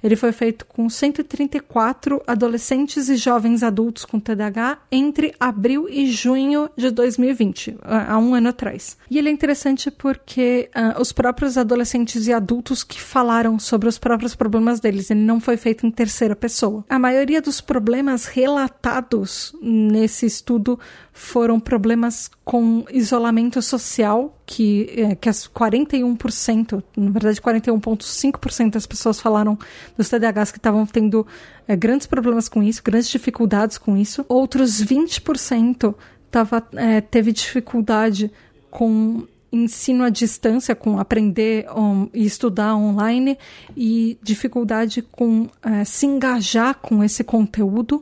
Ele 0.04 0.16
foi 0.16 0.32
feito 0.32 0.66
com 0.66 0.90
134 0.90 2.22
adolescentes 2.26 3.10
e 3.10 3.16
jovens 3.16 3.64
adultos 3.64 4.06
com 4.06 4.20
TDAH 4.20 4.80
entre 4.92 5.34
abril 5.40 5.88
e 5.90 6.10
junho 6.10 6.70
de 6.76 6.90
2020, 6.90 7.78
há 7.82 8.18
um 8.18 8.34
ano 8.34 8.50
atrás. 8.50 8.98
E 9.10 9.18
ele 9.18 9.30
é 9.30 9.32
interessante 9.32 9.92
porque 9.92 10.70
uh, 10.76 11.02
os 11.02 11.12
próprios 11.12 11.58
adolescentes 11.58 12.28
e 12.28 12.34
adultos 12.34 12.84
que 12.84 13.00
falaram 13.00 13.60
sobre 13.60 13.90
os 13.90 13.98
próprios 13.98 14.36
problemas 14.36 14.80
deles, 14.80 15.12
ele 15.12 15.22
não 15.22 15.40
foi 15.40 15.58
feito 15.58 15.86
em 15.86 15.92
terceira 15.92 16.36
pessoa. 16.36 16.86
A 16.90 17.00
maioria 17.00 17.42
dos 17.42 17.60
problemas 17.60 18.26
relatados 18.26 19.54
nesse 19.62 20.26
estudo 20.26 20.80
foram 21.12 21.60
problemas 21.60 22.32
com 22.50 22.84
isolamento 22.90 23.62
social, 23.62 24.36
que, 24.44 24.90
é, 24.98 25.14
que 25.14 25.30
as 25.30 25.48
41%, 25.48 26.84
na 26.98 27.12
verdade 27.12 27.40
41,5% 27.40 28.72
das 28.72 28.88
pessoas 28.88 29.20
falaram 29.20 29.56
dos 29.96 30.10
TDAHs 30.10 30.52
que 30.52 30.58
estavam 30.58 30.84
tendo 30.84 31.28
é, 31.68 31.76
grandes 31.76 32.08
problemas 32.08 32.50
com 32.50 32.64
isso, 32.64 32.82
grandes 32.84 33.08
dificuldades 33.08 33.78
com 33.78 33.96
isso. 33.96 34.26
Outros 34.28 34.84
20% 34.84 35.94
tava, 36.32 36.68
é, 36.74 37.02
teve 37.02 37.32
dificuldade 37.32 38.32
com 38.72 39.28
ensino 39.52 40.04
à 40.04 40.10
distância, 40.10 40.74
com 40.74 40.98
aprender 40.98 41.68
e 42.16 42.26
estudar 42.26 42.76
online, 42.76 43.38
e 43.78 44.18
dificuldade 44.24 45.04
com 45.04 45.42
uh, 45.42 45.86
se 45.86 46.08
engajar 46.08 46.80
com 46.80 47.04
esse 47.04 47.24
conteúdo. 47.24 48.02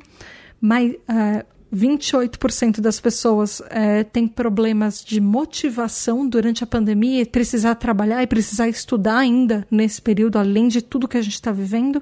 Mas 0.62 0.94
uh, 0.94 1.57
28% 1.74 2.80
das 2.80 3.00
pessoas 3.00 3.62
é, 3.70 4.04
têm 4.04 4.28
problemas 4.28 5.04
de 5.04 5.20
motivação 5.20 6.28
durante 6.28 6.64
a 6.64 6.68
pandemia 6.68 7.22
e 7.22 7.26
precisar 7.26 7.76
trabalhar 7.76 8.24
e 8.24 8.28
precisar 8.28 8.70
estudar 8.70 9.18
ainda 9.18 9.68
nesse 9.70 10.02
período, 10.02 10.38
além 10.38 10.68
de 10.68 10.82
tudo 10.82 11.08
que 11.08 11.18
a 11.18 11.22
gente 11.22 11.34
está 11.34 11.52
vivendo. 11.52 12.02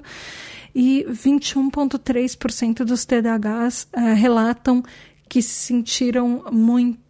E 0.74 1.06
21,3% 1.08 2.84
dos 2.84 3.04
TDAHs 3.04 3.88
é, 3.92 4.12
relatam 4.12 4.82
que 5.28 5.42
se 5.42 5.66
sentiram 5.66 6.44
muito 6.52 7.05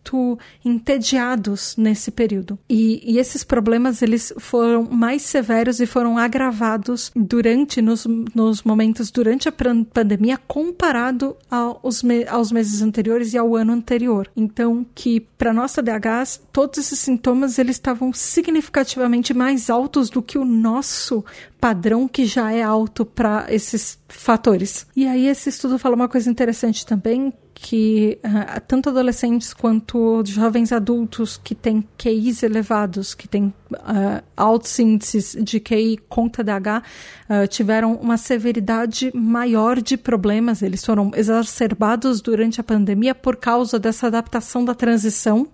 entediados 0.64 1.74
nesse 1.76 2.10
período. 2.10 2.58
E, 2.68 3.02
e, 3.04 3.18
esses 3.18 3.42
problemas 3.42 4.02
eles 4.02 4.32
foram 4.38 4.84
mais 4.84 5.22
severos 5.22 5.80
e 5.80 5.86
foram 5.86 6.18
agravados 6.18 7.10
durante 7.14 7.80
nos, 7.80 8.06
nos 8.34 8.62
momentos 8.62 9.10
durante 9.10 9.48
a 9.48 9.52
pandemia 9.52 10.38
comparado 10.46 11.36
aos, 11.50 12.02
me, 12.02 12.26
aos 12.26 12.52
meses 12.52 12.82
anteriores 12.82 13.32
e 13.32 13.38
ao 13.38 13.56
ano 13.56 13.72
anterior. 13.72 14.30
Então, 14.36 14.86
que 14.94 15.20
para 15.20 15.52
nossa 15.52 15.82
DHs 15.82 16.40
todos 16.52 16.78
esses 16.78 16.98
sintomas 16.98 17.58
eles 17.58 17.76
estavam 17.76 18.12
significativamente 18.12 19.34
mais 19.34 19.70
altos 19.70 20.10
do 20.10 20.22
que 20.22 20.38
o 20.38 20.44
nosso 20.44 21.24
padrão 21.60 22.06
que 22.06 22.24
já 22.24 22.52
é 22.52 22.62
alto 22.62 23.04
para 23.04 23.46
esses 23.48 23.98
fatores. 24.08 24.86
E 24.94 25.06
aí 25.06 25.26
esse 25.26 25.48
estudo 25.48 25.78
fala 25.78 25.96
uma 25.96 26.08
coisa 26.08 26.30
interessante 26.30 26.86
também, 26.86 27.32
que 27.54 28.18
uh, 28.24 28.60
tanto 28.68 28.90
adolescentes 28.90 29.54
quanto 29.54 29.95
jovens 30.24 30.72
adultos 30.72 31.36
que 31.36 31.54
têm 31.54 31.86
QIs 31.96 32.42
elevados, 32.42 33.14
que 33.14 33.28
têm 33.28 33.52
uh, 33.72 34.22
altos 34.36 34.78
índices 34.78 35.36
de 35.40 35.60
QI 35.60 35.98
com 36.08 36.28
TDAH, 36.28 36.82
uh, 37.28 37.48
tiveram 37.48 37.94
uma 37.94 38.16
severidade 38.16 39.10
maior 39.14 39.80
de 39.80 39.96
problemas. 39.96 40.62
Eles 40.62 40.84
foram 40.84 41.10
exacerbados 41.14 42.20
durante 42.20 42.60
a 42.60 42.64
pandemia 42.64 43.14
por 43.14 43.36
causa 43.36 43.78
dessa 43.78 44.06
adaptação 44.06 44.64
da 44.64 44.74
transição, 44.74 45.48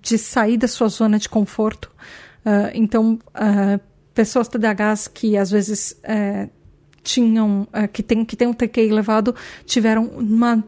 de 0.00 0.18
sair 0.18 0.56
da 0.56 0.68
sua 0.68 0.88
zona 0.88 1.18
de 1.18 1.28
conforto. 1.28 1.90
Uh, 2.44 2.70
então, 2.74 3.18
pessoas 4.14 4.48
TDAHs 4.48 5.08
que 5.08 5.36
às 5.36 5.50
vezes 5.50 5.96
tinham, 7.02 7.66
que 7.92 8.02
têm 8.02 8.24
que 8.24 8.36
tem 8.36 8.48
um 8.48 8.52
TQI 8.52 8.88
elevado, 8.88 9.34
tiveram 9.64 10.04
uma 10.06 10.62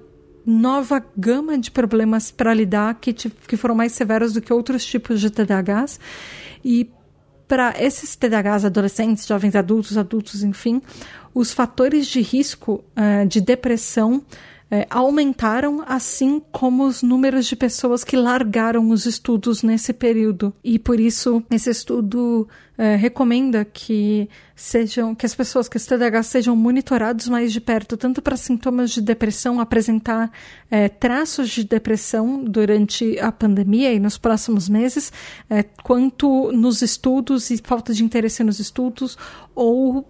nova 0.47 1.05
gama 1.16 1.57
de 1.59 1.70
problemas 1.70 2.30
para 2.30 2.53
lidar 2.53 2.95
que, 3.01 3.12
que 3.12 3.57
foram 3.57 3.74
mais 3.74 3.92
severos 3.92 4.32
do 4.32 4.40
que 4.40 4.53
outros 4.53 4.84
tipos 4.84 5.20
de 5.20 5.30
TDAHs. 5.30 5.99
E 6.64 6.90
para 7.49 7.74
esses 7.78 8.16
TDAHs 8.16 8.64
adolescentes, 8.64 9.26
jovens 9.26 9.55
adultos, 9.55 9.97
adultos, 9.97 10.42
enfim, 10.42 10.80
os 11.34 11.53
fatores 11.53 12.07
de 12.07 12.20
risco 12.20 12.84
uh, 12.97 13.26
de 13.26 13.40
depressão 13.40 14.16
uh, 14.16 14.86
aumentaram, 14.88 15.82
assim 15.86 16.42
como 16.53 16.86
os 16.86 17.03
números 17.03 17.47
de 17.47 17.57
pessoas 17.57 18.05
que 18.05 18.16
largaram 18.16 18.90
os 18.90 19.07
estudos 19.07 19.62
nesse 19.62 19.92
período. 19.92 20.55
E 20.62 20.78
por 20.78 20.99
isso, 20.99 21.42
esse 21.51 21.70
estudo 21.70 22.49
uh, 22.78 22.96
recomenda 22.98 23.64
que 23.64 24.28
sejam 24.54 25.14
que 25.14 25.26
as 25.26 25.34
pessoas 25.34 25.68
que 25.68 25.76
estão 25.76 25.98
TDAH 25.98 26.22
sejam 26.24 26.56
monitorados 26.56 27.28
mais 27.28 27.52
de 27.52 27.60
perto, 27.60 27.96
tanto 27.96 28.22
para 28.22 28.36
sintomas 28.36 28.90
de 28.90 29.00
depressão, 29.00 29.60
apresentar 29.60 30.30
é, 30.70 30.88
traços 30.88 31.50
de 31.50 31.64
depressão 31.64 32.42
durante 32.44 33.18
a 33.18 33.30
pandemia 33.32 33.92
e 33.92 33.98
nos 33.98 34.18
próximos 34.18 34.68
meses, 34.68 35.12
é, 35.48 35.62
quanto 35.62 36.52
nos 36.52 36.82
estudos 36.82 37.50
e 37.50 37.58
falta 37.58 37.92
de 37.92 38.04
interesse 38.04 38.42
nos 38.44 38.58
estudos, 38.58 39.16
ou 39.54 40.06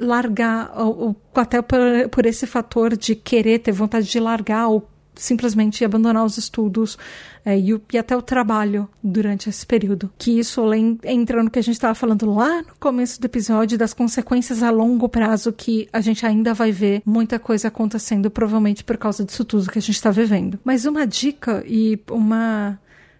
largar, 0.00 0.72
ou, 0.76 0.98
ou 0.98 1.16
até 1.34 1.62
por, 1.62 1.78
por 2.10 2.26
esse 2.26 2.46
fator 2.46 2.96
de 2.96 3.14
querer 3.14 3.60
ter 3.60 3.72
vontade 3.72 4.08
de 4.08 4.18
largar 4.18 4.68
ou 4.68 4.91
simplesmente 5.22 5.84
abandonar 5.84 6.24
os 6.24 6.36
estudos 6.36 6.98
é, 7.44 7.58
e, 7.58 7.80
e, 7.92 7.98
até 7.98 8.16
o 8.16 8.22
trabalho 8.22 8.88
durante 9.02 9.48
esse 9.48 9.64
período. 9.64 10.10
Que 10.18 10.38
isso 10.38 10.60
além, 10.60 10.98
entra 11.04 11.42
no 11.42 11.50
que 11.50 11.58
a 11.58 11.62
gente 11.62 11.74
estava 11.74 11.94
falando 11.94 12.32
lá 12.32 12.62
no 12.62 12.74
começo 12.78 13.20
do 13.20 13.24
episódio 13.24 13.78
das 13.78 13.94
consequências 13.94 14.62
a 14.62 14.70
longo 14.70 15.08
prazo 15.08 15.52
que 15.52 15.88
a 15.92 16.00
gente 16.00 16.26
ainda 16.26 16.52
vai 16.52 16.72
ver 16.72 17.02
muita 17.04 17.38
coisa 17.38 17.68
acontecendo, 17.68 18.30
provavelmente 18.30 18.84
por 18.84 18.96
causa 18.96 19.24
disso 19.24 19.44
tudo 19.44 19.70
que 19.70 19.78
a 19.78 19.82
gente 19.82 19.94
está 19.94 20.10
vivendo. 20.10 20.58
Mas 20.64 20.84
uma 20.84 21.06
dica 21.06 21.62
e 21.66 22.00
uma, 22.10 22.78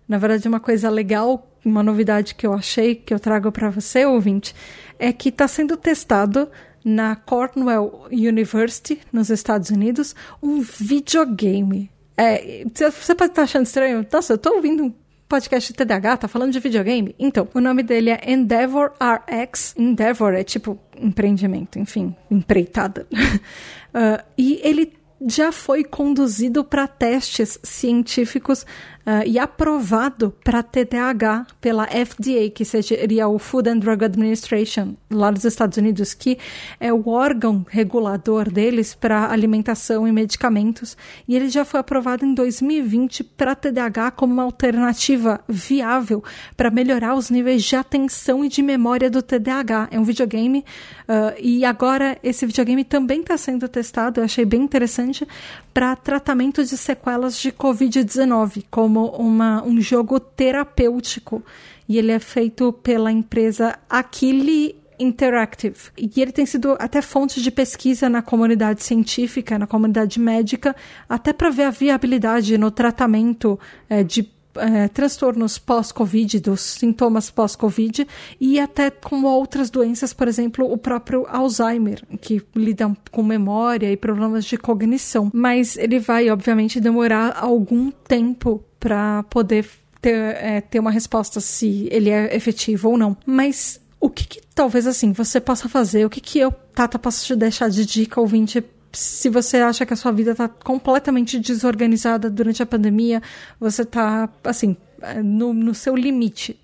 na 0.09 0.19
verdade, 0.19 0.49
uma 0.49 0.61
coisa 0.61 0.91
legal, 0.91 1.51
uma 1.65 1.83
novidade 1.83 2.35
que 2.35 2.47
eu 2.47 2.53
achei 2.53 2.95
que 2.95 3.15
eu 3.15 3.21
trago 3.21 3.51
para 3.53 3.71
você, 3.71 4.05
ouvinte, 4.05 4.55
é 4.99 5.13
que 5.13 5.29
está 5.29 5.47
sendo 5.47 5.77
testado 5.77 6.49
na 6.85 7.17
Cornell 7.17 8.07
University, 8.11 9.01
nos 9.13 9.31
Estados 9.31 9.71
Unidos, 9.71 10.15
um 10.43 10.61
videogame. 10.61 11.91
É, 12.17 12.65
você 12.75 13.15
pode 13.15 13.33
estar 13.33 13.43
achando 13.43 13.67
estranho? 13.67 14.07
Nossa, 14.13 14.33
eu 14.33 14.37
estou 14.37 14.57
ouvindo 14.57 14.85
um 14.85 14.95
podcast 15.29 15.73
TDAH, 15.73 16.17
tá 16.19 16.29
falando 16.29 16.53
de 16.53 16.61
videogame? 16.61 17.15
Então, 17.19 17.49
o 17.55 17.61
nome 17.61 17.83
dele 17.83 18.11
é 18.11 18.21
Endeavor 18.27 18.93
RX. 19.01 19.75
Endeavor 19.79 20.35
é 20.35 20.45
tipo 20.45 20.79
empreendimento, 20.95 21.79
enfim, 21.79 22.15
empreitada. 22.31 23.07
uh, 23.15 24.23
e 24.37 24.61
ele 24.63 24.93
já 25.27 25.51
foi 25.51 25.85
conduzido 25.85 26.65
para 26.65 26.87
testes 26.87 27.59
científicos 27.63 28.67
uh, 29.07 29.27
e 29.27 29.39
aprovado 29.39 30.35
para 30.45 30.63
TDAH 30.63 31.47
pela 31.61 31.87
FDA, 31.87 32.51
que 32.55 32.65
seria 32.65 33.29
o 33.29 33.39
Food 33.39 33.69
and 33.69 33.79
Drug 33.79 34.05
Administration, 34.05 34.95
lá 35.11 35.31
dos 35.31 35.45
Estados 35.45 35.79
Unidos, 35.79 36.15
que 36.15 36.39
é 36.81 36.93
o 36.93 37.09
órgão 37.09 37.65
regulador 37.69 38.51
deles 38.51 38.95
para 38.95 39.31
alimentação 39.31 40.07
e 40.07 40.13
medicamentos. 40.13 40.97
E 41.27 41.37
ele 41.37 41.49
já 41.49 41.65
foi 41.65 41.81
aprovado 41.81 42.25
em 42.25 42.35
2020 42.35 43.25
para 43.25 43.55
TDAH 43.55 44.13
como 44.13 44.33
uma 44.33 44.45
alternativa 44.45 45.41
viável 45.49 46.23
para 46.57 46.71
melhorar 46.71 47.15
os 47.15 47.31
níveis 47.31 47.63
de 47.63 47.77
atenção 47.77 48.45
e 48.45 48.49
de 48.49 48.63
memória 48.63 49.11
do 49.11 49.23
TDAH. 49.23 49.89
É 49.91 49.99
um 49.99 50.05
videogame 50.05 50.65
uh, 51.09 51.35
e 51.41 51.65
agora 51.65 52.19
esse 52.23 52.47
videogame 52.47 52.85
também 52.85 53.21
está 53.21 53.37
sendo 53.37 53.69
testado, 53.69 54.21
eu 54.21 54.25
achei 54.25 54.45
bem 54.45 54.63
interessante, 54.63 55.27
para 55.73 55.97
tratamento 55.97 56.65
de 56.65 56.77
sequelas 56.77 57.39
de 57.39 57.51
Covid-19, 57.51 58.65
como 58.71 58.92
uma, 58.99 59.63
um 59.65 59.81
jogo 59.81 60.19
terapêutico. 60.21 61.43
E 61.89 61.99
ele 61.99 62.13
é 62.13 62.19
feito 62.19 62.73
pela 62.73 63.11
empresa 63.11 63.79
Aquile 63.89 64.77
Interactive. 64.99 65.91
E 65.99 66.21
ele 66.21 66.33
tem 66.33 66.47
sido 66.47 66.77
até 66.79 67.03
fonte 67.03 67.43
de 67.43 67.51
pesquisa 67.51 68.09
na 68.09 68.23
comunidade 68.23 68.85
científica, 68.85 69.59
na 69.59 69.67
comunidade 69.67 70.21
médica, 70.21 70.77
até 71.09 71.33
para 71.33 71.51
ver 71.51 71.65
a 71.65 71.71
viabilidade 71.71 72.57
no 72.57 72.71
tratamento 72.71 73.59
é, 73.89 74.05
de 74.05 74.31
é, 74.57 74.89
transtornos 74.89 75.59
pós-Covid, 75.59 76.41
dos 76.41 76.61
sintomas 76.61 77.31
pós-Covid, 77.31 78.07
e 78.41 78.59
até 78.59 78.91
com 78.91 79.25
outras 79.25 79.71
doenças, 79.71 80.13
por 80.13 80.29
exemplo, 80.29 80.71
o 80.71 80.77
próprio 80.77 81.27
Alzheimer, 81.29 82.03
que 82.21 82.43
lida 82.55 82.95
com 83.11 83.23
memória 83.23 83.91
e 83.91 83.97
problemas 83.97 84.45
de 84.45 84.57
cognição. 84.57 85.31
Mas 85.33 85.77
ele 85.77 85.99
vai, 85.99 86.31
obviamente, 86.31 86.81
demorar 86.81 87.37
algum 87.37 87.91
tempo 87.91 88.63
para 88.79 89.23
poder 89.25 89.67
ter, 90.01 90.17
é, 90.17 90.61
ter 90.61 90.81
uma 90.81 90.91
resposta 90.91 91.41
se 91.41 91.89
ele 91.91 92.11
é 92.11 92.35
efetivo 92.35 92.91
ou 92.91 92.99
não. 92.99 93.17
Mas 93.25 93.81
o 94.01 94.11
que, 94.11 94.27
que 94.27 94.41
talvez 94.53 94.87
assim 94.87 95.13
você 95.13 95.41
possa 95.41 95.69
fazer? 95.69 96.05
O 96.05 96.11
que, 96.11 96.21
que 96.21 96.41
eu, 96.41 96.51
Tata, 96.75 96.99
posso 96.99 97.25
te 97.25 97.37
deixar 97.37 97.71
de 97.71 97.87
dica, 97.87 98.21
ouvinte, 98.21 98.63
se 98.93 99.29
você 99.29 99.59
acha 99.59 99.87
que 99.87 99.93
a 99.93 99.97
sua 99.97 100.13
vida 100.13 100.33
está 100.33 100.49
completamente 100.49 101.39
desorganizada 101.39 102.29
durante 102.31 102.63
a 102.63 102.67
pandemia, 102.67 103.23
você 103.59 103.83
está, 103.83 104.29
assim, 104.45 104.77
no, 105.23 105.53
no, 105.53 105.75
seu 105.75 105.97
limite. 105.97 106.59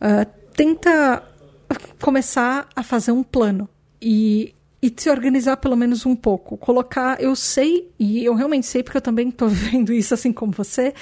Uh, 0.00 0.26
tenta 0.54 1.22
começar 2.00 2.68
a 2.74 2.82
fazer 2.82 3.12
um 3.12 3.22
plano. 3.22 3.68
E 4.00 4.54
e 4.82 4.92
se 4.96 5.08
organizar 5.08 5.58
pelo 5.58 5.76
menos 5.76 6.04
um 6.04 6.16
pouco. 6.16 6.56
Colocar, 6.56 7.22
eu 7.22 7.36
sei, 7.36 7.88
e 7.96 8.24
eu 8.24 8.34
realmente 8.34 8.66
sei, 8.66 8.82
porque 8.82 8.96
eu 8.96 9.02
também 9.02 9.28
estou 9.28 9.46
vendo 9.48 9.92
isso 9.92 10.12
assim 10.12 10.32
como 10.32 10.50
você, 10.50 10.92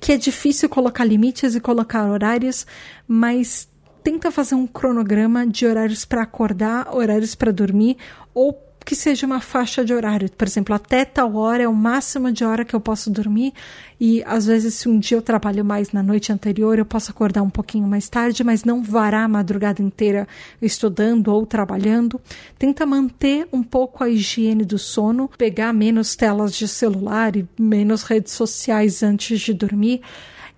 que 0.00 0.12
é 0.12 0.16
difícil 0.16 0.68
colocar 0.68 1.04
limites 1.04 1.56
e 1.56 1.60
colocar 1.60 2.08
horários, 2.08 2.64
mas 3.08 3.68
tenta 4.04 4.30
fazer 4.30 4.54
um 4.54 4.66
cronograma 4.66 5.44
de 5.44 5.66
horários 5.66 6.04
para 6.04 6.22
acordar, 6.22 6.94
horários 6.94 7.34
para 7.34 7.50
dormir, 7.50 7.96
ou 8.32 8.52
que 8.84 8.94
seja 8.94 9.26
uma 9.26 9.40
faixa 9.40 9.84
de 9.84 9.94
horário. 9.94 10.30
Por 10.30 10.46
exemplo, 10.46 10.74
até 10.74 11.04
tal 11.04 11.34
hora 11.36 11.62
é 11.62 11.68
o 11.68 11.74
máximo 11.74 12.30
de 12.30 12.44
hora 12.44 12.64
que 12.64 12.74
eu 12.74 12.80
posso 12.80 13.10
dormir. 13.10 13.52
E 13.98 14.22
às 14.24 14.46
vezes, 14.46 14.74
se 14.74 14.88
um 14.88 14.98
dia 14.98 15.16
eu 15.16 15.22
trabalho 15.22 15.64
mais 15.64 15.92
na 15.92 16.02
noite 16.02 16.32
anterior, 16.32 16.78
eu 16.78 16.84
posso 16.84 17.10
acordar 17.10 17.42
um 17.42 17.48
pouquinho 17.48 17.86
mais 17.86 18.08
tarde, 18.08 18.44
mas 18.44 18.64
não 18.64 18.82
varar 18.82 19.24
a 19.24 19.28
madrugada 19.28 19.80
inteira 19.80 20.28
estudando 20.60 21.28
ou 21.28 21.46
trabalhando. 21.46 22.20
Tenta 22.58 22.84
manter 22.84 23.48
um 23.52 23.62
pouco 23.62 24.04
a 24.04 24.10
higiene 24.10 24.64
do 24.64 24.78
sono, 24.78 25.30
pegar 25.38 25.72
menos 25.72 26.14
telas 26.14 26.54
de 26.54 26.68
celular 26.68 27.36
e 27.36 27.48
menos 27.58 28.02
redes 28.02 28.32
sociais 28.34 29.02
antes 29.02 29.40
de 29.40 29.54
dormir. 29.54 30.02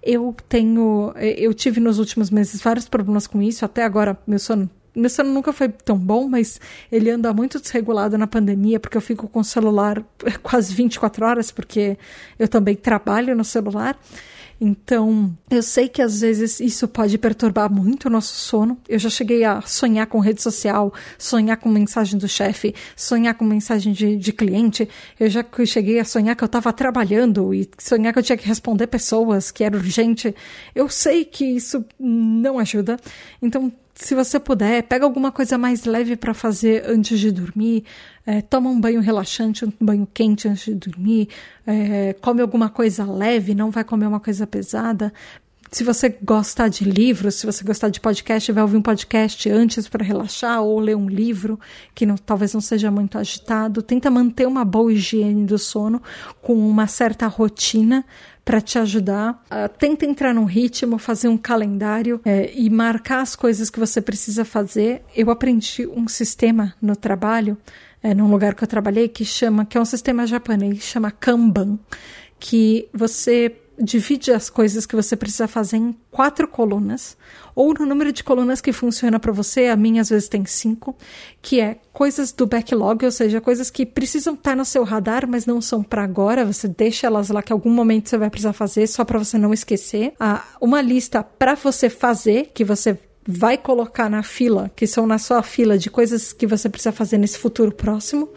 Eu 0.03 0.35
tenho, 0.49 1.13
eu 1.17 1.53
tive 1.53 1.81
nos 1.81 1.99
últimos 1.99 2.31
meses 2.31 2.61
vários 2.61 2.89
problemas 2.89 3.27
com 3.27 3.43
isso. 3.43 3.65
Até 3.65 3.85
agora, 3.85 4.19
meu 4.27 4.39
sono 4.39 4.71
meu 4.97 5.11
sono 5.11 5.33
nunca 5.33 5.53
foi 5.53 5.69
tão 5.69 5.99
bom, 5.99 6.29
mas 6.29 6.61
ele 6.91 7.11
anda 7.11 7.33
muito 7.33 7.61
desregulado 7.61 8.17
na 8.17 8.27
pandemia, 8.27 8.81
porque 8.81 8.97
eu 8.97 9.01
fico 9.01 9.29
com 9.29 9.41
o 9.41 9.45
celular 9.45 10.03
quase 10.43 10.75
24 10.75 11.27
horas, 11.27 11.51
porque 11.51 11.99
eu 12.39 12.49
também 12.49 12.75
trabalho 12.75 13.37
no 13.37 13.45
celular. 13.45 13.99
Então, 14.59 15.37
eu 15.51 15.63
sei 15.63 15.87
que 15.87 16.01
às 16.01 16.23
vezes 16.23 16.61
isso 16.61 16.89
pode 16.89 17.19
perturbar 17.19 17.71
muito 17.71 18.07
o 18.07 18.11
nosso 18.11 18.35
sono. 18.35 18.79
Eu 18.89 18.99
já 18.99 19.11
cheguei 19.11 19.45
a 19.45 19.61
sonhar 19.61 20.07
com 20.07 20.19
rede 20.19 20.41
social, 20.41 20.95
sonhar 21.19 21.59
com 21.59 21.69
mensagem 21.69 22.19
do 22.19 22.27
chefe, 22.27 22.75
sonhar 22.97 23.35
com 23.35 23.45
mensagem 23.45 23.93
de, 23.93 24.17
de 24.17 24.33
cliente. 24.33 24.89
Eu 25.21 25.29
já 25.29 25.45
cheguei 25.67 26.01
a 26.01 26.05
sonhar 26.05 26.35
que 26.35 26.43
eu 26.43 26.47
estava 26.47 26.73
trabalhando 26.73 27.53
e 27.53 27.69
sonhar 27.79 28.15
que 28.15 28.19
eu 28.19 28.23
tinha 28.23 28.39
que 28.39 28.49
responder 28.49 28.87
pessoas, 28.87 29.51
que 29.51 29.63
era 29.63 29.77
urgente. 29.77 30.35
Eu 30.75 30.89
sei 30.89 31.27
que 31.27 31.45
isso 31.45 31.85
não 32.01 32.59
ajuda. 32.59 32.97
Então, 33.43 33.71
se 33.97 34.15
você 34.15 34.39
puder, 34.39 34.83
pega 34.83 35.07
alguma 35.07 35.33
coisa 35.33 35.57
mais 35.57 35.85
leve 35.85 36.17
para 36.17 36.35
fazer 36.35 36.85
antes 36.87 37.19
de 37.19 37.33
dormir, 37.33 37.83
é, 38.27 38.43
toma 38.43 38.69
um 38.69 38.79
banho 38.79 39.01
relaxante, 39.01 39.65
um 39.65 39.73
banho 39.81 40.07
quente 40.13 40.47
antes 40.47 40.67
de 40.67 40.75
dormir, 40.75 41.29
é, 41.67 42.13
come 42.21 42.43
alguma 42.43 42.69
coisa 42.69 43.11
leve, 43.11 43.55
não 43.55 43.71
vai 43.71 43.83
comer 43.83 44.07
uma 44.07 44.21
coisa 44.21 44.47
pesada. 44.47 45.11
Se 45.73 45.83
você 45.83 46.11
gostar 46.23 46.69
de 46.69 46.85
livros, 46.85 47.37
se 47.37 47.47
você 47.47 47.65
gostar 47.65 47.89
de 47.89 47.99
podcast, 47.99 48.53
vai 48.53 48.63
ouvir 48.63 48.77
um 48.77 48.83
podcast 48.83 49.49
antes 49.49 49.89
para 49.89 50.05
relaxar 50.05 50.63
ou 50.63 50.79
ler 50.79 50.95
um 50.95 51.09
livro 51.09 51.59
que 51.95 52.05
não, 52.05 52.17
talvez 52.17 52.53
não 52.53 52.61
seja 52.61 52.91
muito 52.91 53.19
agitado. 53.19 53.83
Tenta 53.83 54.11
manter 54.11 54.47
uma 54.47 54.65
boa 54.65 54.93
higiene 54.93 55.47
do 55.47 55.59
sono 55.59 56.03
com 56.43 56.55
uma 56.55 56.87
certa 56.87 57.27
rotina 57.27 58.05
para 58.47 58.61
te 58.61 58.79
ajudar. 58.79 59.45
Uh, 59.47 59.69
tenta 59.77 60.07
entrar 60.07 60.33
num 60.33 60.45
ritmo, 60.45 60.99
fazer 60.99 61.27
um 61.27 61.37
calendário 61.37 62.21
é, 62.25 62.53
e 62.55 62.71
marcar 62.71 63.21
as 63.21 63.35
coisas 63.35 63.69
que 63.69 63.81
você 63.81 64.01
precisa 64.01 64.45
fazer. 64.45 65.03
Eu 65.17 65.33
aprendi 65.33 65.85
um 65.85 66.07
sistema 66.07 66.73
no 66.81 66.95
trabalho, 66.95 67.59
é, 68.01 68.15
num 68.15 68.31
lugar 68.31 68.55
que 68.55 68.63
eu 68.63 68.69
trabalhei, 68.69 69.09
que 69.09 69.25
chama, 69.25 69.67
que 69.67 69.77
é 69.77 69.81
um 69.81 69.85
sistema 69.85 70.25
japonês, 70.29 70.79
chama 70.85 71.11
Kanban, 71.11 71.77
que 72.39 72.89
você 72.95 73.53
divide 73.79 74.33
as 74.33 74.49
coisas 74.49 74.87
que 74.87 74.97
você 74.97 75.17
precisa 75.17 75.47
fazer 75.47 75.77
em 75.77 75.97
quatro 76.11 76.49
colunas, 76.49 77.17
ou 77.55 77.73
no 77.75 77.87
número 77.87 78.13
de 78.13 78.23
colunas 78.23 78.61
que 78.61 78.73
funciona 78.73 79.19
para 79.19 79.33
você, 79.33 79.67
a 79.67 79.77
minha 79.77 80.03
às 80.03 80.09
vezes 80.09 80.29
tem 80.29 80.45
cinco, 80.45 80.97
que 81.41 81.61
é 81.61 81.79
coisas 81.93 82.33
do 82.33 82.47
backlog, 82.47 83.05
ou 83.05 83.11
seja, 83.11 83.41
coisas 83.41 83.71
que 83.71 83.87
precisam 83.87 84.35
estar 84.35 84.51
tá 84.51 84.57
no 84.57 84.65
seu 84.65 84.85
radar, 84.85 85.27
mas 85.29 85.47
não 85.47 85.61
são 85.61 85.83
para 85.83 86.03
agora, 86.05 86.45
você 86.45 86.69
deixa 86.69 87.07
elas 87.07 87.29
lá 87.29 87.43
que 87.43 87.53
algum 87.53 87.71
momento 87.71 88.09
você 88.09 88.19
vai 88.19 88.31
precisar 88.31 88.53
fazer, 88.53 88.87
só 88.87 89.05
para 89.05 89.19
você 89.19 89.39
não 89.39 89.53
esquecer. 89.53 90.13
Ah, 90.19 90.45
uma 90.61 90.81
lista 90.81 91.23
para 91.23 91.55
você 91.55 91.89
fazer, 91.89 92.51
que 92.55 92.65
você 92.65 92.99
vai 93.27 93.59
colocar 93.59 94.09
na 94.09 94.23
fila, 94.23 94.71
que 94.77 94.87
são 94.87 95.07
na 95.07 95.19
sua 95.19 95.43
fila 95.43 95.77
de 95.77 95.91
coisas 95.91 96.33
que 96.33 96.47
você 96.47 96.69
precisa 96.69 96.93
fazer 96.93 97.19
nesse 97.19 97.39
futuro 97.39 97.73
próximo, 97.73 98.29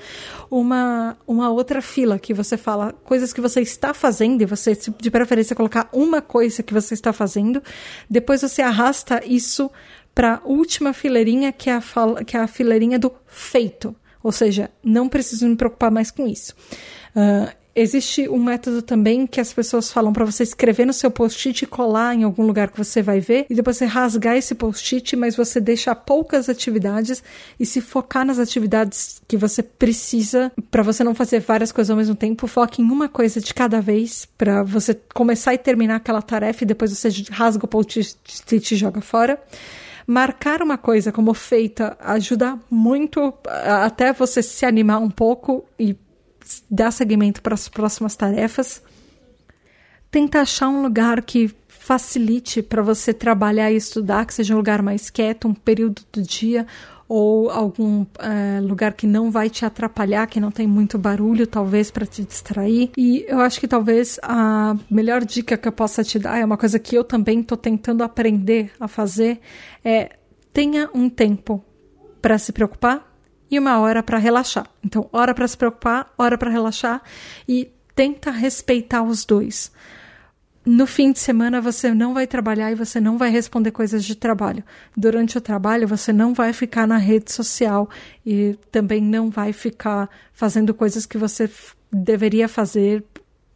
uma, 0.49 1.15
uma 1.27 1.49
outra 1.49 1.81
fila 1.81 2.17
que 2.17 2.33
você 2.33 2.57
fala 2.57 2.93
coisas 3.03 3.31
que 3.31 3.39
você 3.39 3.61
está 3.61 3.93
fazendo 3.93 4.41
e 4.41 4.45
você, 4.45 4.75
de 4.75 5.11
preferência, 5.11 5.55
colocar 5.55 5.87
uma 5.93 6.21
coisa 6.21 6.63
que 6.63 6.73
você 6.73 6.93
está 6.93 7.13
fazendo, 7.13 7.61
depois 8.09 8.41
você 8.41 8.61
arrasta 8.61 9.21
isso 9.25 9.69
para 10.15 10.35
a 10.35 10.47
última 10.47 10.91
fileirinha, 10.91 11.51
que 11.51 11.69
é 11.69 11.73
a, 11.73 11.83
que 12.25 12.35
é 12.35 12.39
a 12.39 12.47
fileirinha 12.47 12.97
do 12.97 13.13
feito. 13.27 13.95
Ou 14.21 14.31
seja, 14.31 14.69
não 14.83 15.07
preciso 15.07 15.47
me 15.47 15.55
preocupar 15.55 15.91
mais 15.91 16.11
com 16.11 16.27
isso. 16.27 16.53
Uh, 17.15 17.58
Existe 17.75 18.27
um 18.27 18.43
método 18.43 18.81
também 18.81 19.27
que 19.27 19.39
as 19.39 19.53
pessoas 19.53 19.91
falam 19.91 20.11
para 20.11 20.25
você 20.25 20.43
escrever 20.43 20.85
no 20.85 20.93
seu 20.93 21.11
post-it 21.11 21.63
e 21.63 21.67
colar 21.67 22.15
em 22.15 22.23
algum 22.23 22.45
lugar 22.45 22.69
que 22.69 22.77
você 22.77 23.01
vai 23.01 23.19
ver, 23.19 23.45
e 23.49 23.55
depois 23.55 23.77
você 23.77 23.85
rasgar 23.85 24.35
esse 24.35 24.55
post-it, 24.55 25.15
mas 25.15 25.35
você 25.35 25.59
deixa 25.61 25.93
poucas 25.93 26.49
atividades 26.49 27.23
e 27.59 27.65
se 27.65 27.79
focar 27.79 28.25
nas 28.25 28.39
atividades 28.39 29.21
que 29.27 29.37
você 29.37 29.61
precisa 29.61 30.51
para 30.71 30.83
você 30.83 31.03
não 31.03 31.13
fazer 31.13 31.39
várias 31.39 31.71
coisas 31.71 31.91
ao 31.91 31.97
mesmo 31.97 32.15
tempo. 32.15 32.47
Foque 32.47 32.81
em 32.81 32.85
uma 32.85 33.07
coisa 33.07 33.39
de 33.39 33.53
cada 33.53 33.79
vez 33.79 34.27
para 34.37 34.63
você 34.63 34.99
começar 35.13 35.53
e 35.53 35.57
terminar 35.57 35.97
aquela 35.97 36.21
tarefa 36.21 36.63
e 36.63 36.67
depois 36.67 36.91
você 36.91 37.09
rasga 37.31 37.65
o 37.65 37.67
post-it 37.67 38.73
e 38.73 38.77
joga 38.77 39.01
fora 39.01 39.39
marcar 40.07 40.63
uma 40.63 40.75
coisa 40.77 41.11
como 41.11 41.35
feita 41.35 41.95
ajuda 41.99 42.57
muito 42.67 43.31
até 43.45 44.11
você 44.11 44.41
se 44.41 44.65
animar 44.65 44.99
um 44.99 45.09
pouco 45.09 45.63
e 45.79 45.95
dar 46.69 46.91
seguimento 46.91 47.41
para 47.41 47.53
as 47.53 47.67
próximas 47.67 48.15
tarefas. 48.15 48.81
Tenta 50.11 50.41
achar 50.41 50.69
um 50.69 50.81
lugar 50.81 51.21
que 51.21 51.53
facilite 51.67 52.61
para 52.61 52.81
você 52.81 53.13
trabalhar 53.13 53.71
e 53.71 53.75
estudar, 53.75 54.25
que 54.25 54.33
seja 54.33 54.53
um 54.53 54.57
lugar 54.57 54.81
mais 54.81 55.09
quieto, 55.09 55.47
um 55.47 55.53
período 55.53 56.03
do 56.11 56.21
dia 56.21 56.67
ou 57.07 57.49
algum 57.49 58.05
é, 58.19 58.61
lugar 58.61 58.93
que 58.93 59.07
não 59.07 59.31
vai 59.31 59.49
te 59.49 59.65
atrapalhar, 59.65 60.27
que 60.27 60.39
não 60.39 60.51
tem 60.51 60.67
muito 60.67 60.99
barulho, 60.99 61.47
talvez 61.47 61.89
para 61.89 62.05
te 62.05 62.23
distrair. 62.23 62.91
E 62.95 63.25
eu 63.27 63.39
acho 63.39 63.59
que 63.59 63.67
talvez 63.67 64.19
a 64.21 64.77
melhor 64.91 65.25
dica 65.25 65.57
que 65.57 65.67
eu 65.67 65.71
possa 65.71 66.03
te 66.03 66.19
dar 66.19 66.37
é 66.37 66.45
uma 66.45 66.57
coisa 66.57 66.77
que 66.77 66.95
eu 66.95 67.03
também 67.03 67.39
estou 67.39 67.57
tentando 67.57 68.03
aprender 68.03 68.71
a 68.79 68.87
fazer 68.87 69.39
é 69.83 70.17
tenha 70.53 70.87
um 70.93 71.09
tempo 71.09 71.65
para 72.21 72.37
se 72.37 72.53
preocupar 72.53 73.08
e 73.49 73.57
uma 73.57 73.79
hora 73.79 74.03
para 74.03 74.17
relaxar. 74.17 74.67
Então, 74.83 75.09
hora 75.11 75.33
para 75.33 75.47
se 75.47 75.57
preocupar, 75.57 76.11
hora 76.17 76.37
para 76.37 76.51
relaxar 76.51 77.01
e 77.47 77.71
tenta 77.95 78.31
respeitar 78.31 79.03
os 79.03 79.25
dois. 79.25 79.71
No 80.65 80.85
fim 80.85 81.11
de 81.11 81.19
semana 81.19 81.59
você 81.59 81.93
não 81.93 82.13
vai 82.13 82.27
trabalhar 82.27 82.71
e 82.71 82.75
você 82.75 82.99
não 82.99 83.17
vai 83.17 83.29
responder 83.29 83.71
coisas 83.71 84.03
de 84.03 84.15
trabalho. 84.15 84.63
Durante 84.95 85.37
o 85.37 85.41
trabalho 85.41 85.87
você 85.87 86.13
não 86.13 86.33
vai 86.33 86.53
ficar 86.53 86.85
na 86.85 86.97
rede 86.97 87.31
social 87.31 87.89
e 88.25 88.57
também 88.71 89.01
não 89.01 89.29
vai 89.29 89.51
ficar 89.51 90.09
fazendo 90.31 90.73
coisas 90.73 91.05
que 91.05 91.17
você 91.17 91.49
deveria 91.91 92.47
fazer 92.47 93.03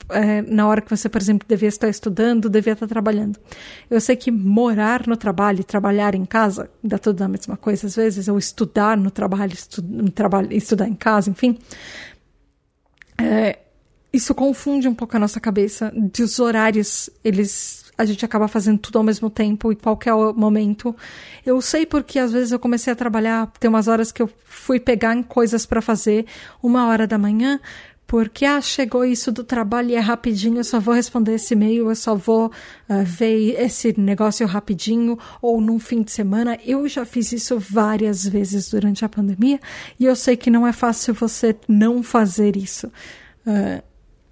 é, 0.09 0.41
na 0.41 0.67
hora 0.67 0.81
que 0.81 0.89
você, 0.89 1.07
por 1.07 1.21
exemplo, 1.21 1.47
devia 1.47 1.69
estar 1.69 1.89
estudando, 1.89 2.49
devia 2.49 2.73
estar 2.73 2.87
trabalhando. 2.87 3.39
Eu 3.89 4.01
sei 4.01 4.15
que 4.15 4.31
morar 4.31 5.07
no 5.07 5.15
trabalho 5.15 5.61
e 5.61 5.63
trabalhar 5.63 6.15
em 6.15 6.25
casa 6.25 6.69
dá 6.83 6.97
tudo 6.97 7.21
a 7.21 7.27
mesma 7.27 7.57
coisa 7.57 7.87
às 7.87 7.95
vezes, 7.95 8.27
ou 8.27 8.37
estudar 8.37 8.97
no 8.97 9.11
trabalho, 9.11 9.53
estu 9.53 9.81
trabalho 10.11 10.51
estudar 10.53 10.87
em 10.87 10.95
casa, 10.95 11.29
enfim. 11.29 11.57
É, 13.17 13.59
isso 14.11 14.35
confunde 14.35 14.87
um 14.87 14.93
pouco 14.93 15.15
a 15.15 15.19
nossa 15.19 15.39
cabeça. 15.39 15.91
De 15.95 16.23
os 16.23 16.39
horários, 16.39 17.09
eles 17.23 17.83
a 17.97 18.05
gente 18.05 18.25
acaba 18.25 18.47
fazendo 18.47 18.79
tudo 18.79 18.97
ao 18.97 19.03
mesmo 19.03 19.29
tempo 19.29 19.71
e 19.71 19.75
qualquer 19.75 20.13
momento. 20.35 20.95
Eu 21.45 21.61
sei 21.61 21.85
porque 21.85 22.17
às 22.19 22.31
vezes 22.31 22.51
eu 22.51 22.59
comecei 22.59 22.91
a 22.91 22.95
trabalhar, 22.95 23.51
tem 23.59 23.69
umas 23.69 23.87
horas 23.87 24.11
que 24.11 24.21
eu 24.21 24.29
fui 24.45 24.79
pegar 24.79 25.21
coisas 25.25 25.65
para 25.65 25.81
fazer, 25.81 26.25
uma 26.61 26.87
hora 26.87 27.05
da 27.05 27.17
manhã, 27.17 27.59
porque 28.13 28.45
ah, 28.45 28.61
chegou 28.61 29.03
isso 29.03 29.31
do 29.31 29.43
trabalho 29.43 29.89
e 29.89 29.95
é 29.95 29.99
rapidinho, 29.99 30.57
eu 30.57 30.63
só 30.63 30.79
vou 30.79 30.93
responder 30.93 31.33
esse 31.33 31.55
e-mail, 31.55 31.89
eu 31.89 31.95
só 31.95 32.13
vou 32.13 32.45
uh, 32.45 33.03
ver 33.03 33.59
esse 33.59 33.99
negócio 33.99 34.45
rapidinho, 34.45 35.17
ou 35.41 35.59
num 35.59 35.79
fim 35.79 36.03
de 36.03 36.11
semana. 36.11 36.59
Eu 36.63 36.87
já 36.87 37.05
fiz 37.05 37.31
isso 37.31 37.57
várias 37.57 38.23
vezes 38.23 38.69
durante 38.69 39.03
a 39.03 39.09
pandemia 39.09 39.59
e 39.99 40.05
eu 40.05 40.15
sei 40.15 40.37
que 40.37 40.51
não 40.51 40.67
é 40.67 40.71
fácil 40.71 41.15
você 41.15 41.55
não 41.67 42.03
fazer 42.03 42.55
isso. 42.55 42.85
Uh, 43.47 43.81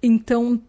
então, 0.00 0.62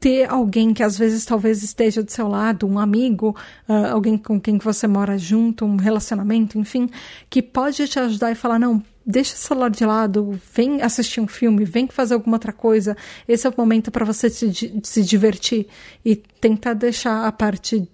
ter 0.00 0.28
alguém 0.28 0.74
que 0.74 0.82
às 0.82 0.98
vezes 0.98 1.24
talvez 1.24 1.62
esteja 1.62 2.02
do 2.02 2.10
seu 2.10 2.26
lado, 2.26 2.66
um 2.66 2.80
amigo, 2.80 3.36
uh, 3.68 3.92
alguém 3.92 4.18
com 4.18 4.40
quem 4.40 4.58
você 4.58 4.88
mora 4.88 5.16
junto, 5.16 5.64
um 5.64 5.76
relacionamento, 5.76 6.58
enfim, 6.58 6.90
que 7.30 7.40
pode 7.40 7.86
te 7.86 8.00
ajudar 8.00 8.32
e 8.32 8.34
falar: 8.34 8.58
não, 8.58 8.82
deixa 9.08 9.34
o 9.34 9.38
celular 9.38 9.70
de 9.70 9.86
lado, 9.86 10.38
vem 10.54 10.82
assistir 10.82 11.18
um 11.18 11.26
filme, 11.26 11.64
vem 11.64 11.88
fazer 11.88 12.12
alguma 12.12 12.36
outra 12.36 12.52
coisa. 12.52 12.94
Esse 13.26 13.46
é 13.46 13.50
o 13.50 13.54
momento 13.56 13.90
para 13.90 14.04
você 14.04 14.28
se, 14.28 14.78
se 14.82 15.02
divertir 15.02 15.66
e 16.04 16.14
tentar 16.14 16.74
deixar 16.74 17.26
a 17.26 17.32
parte 17.32 17.88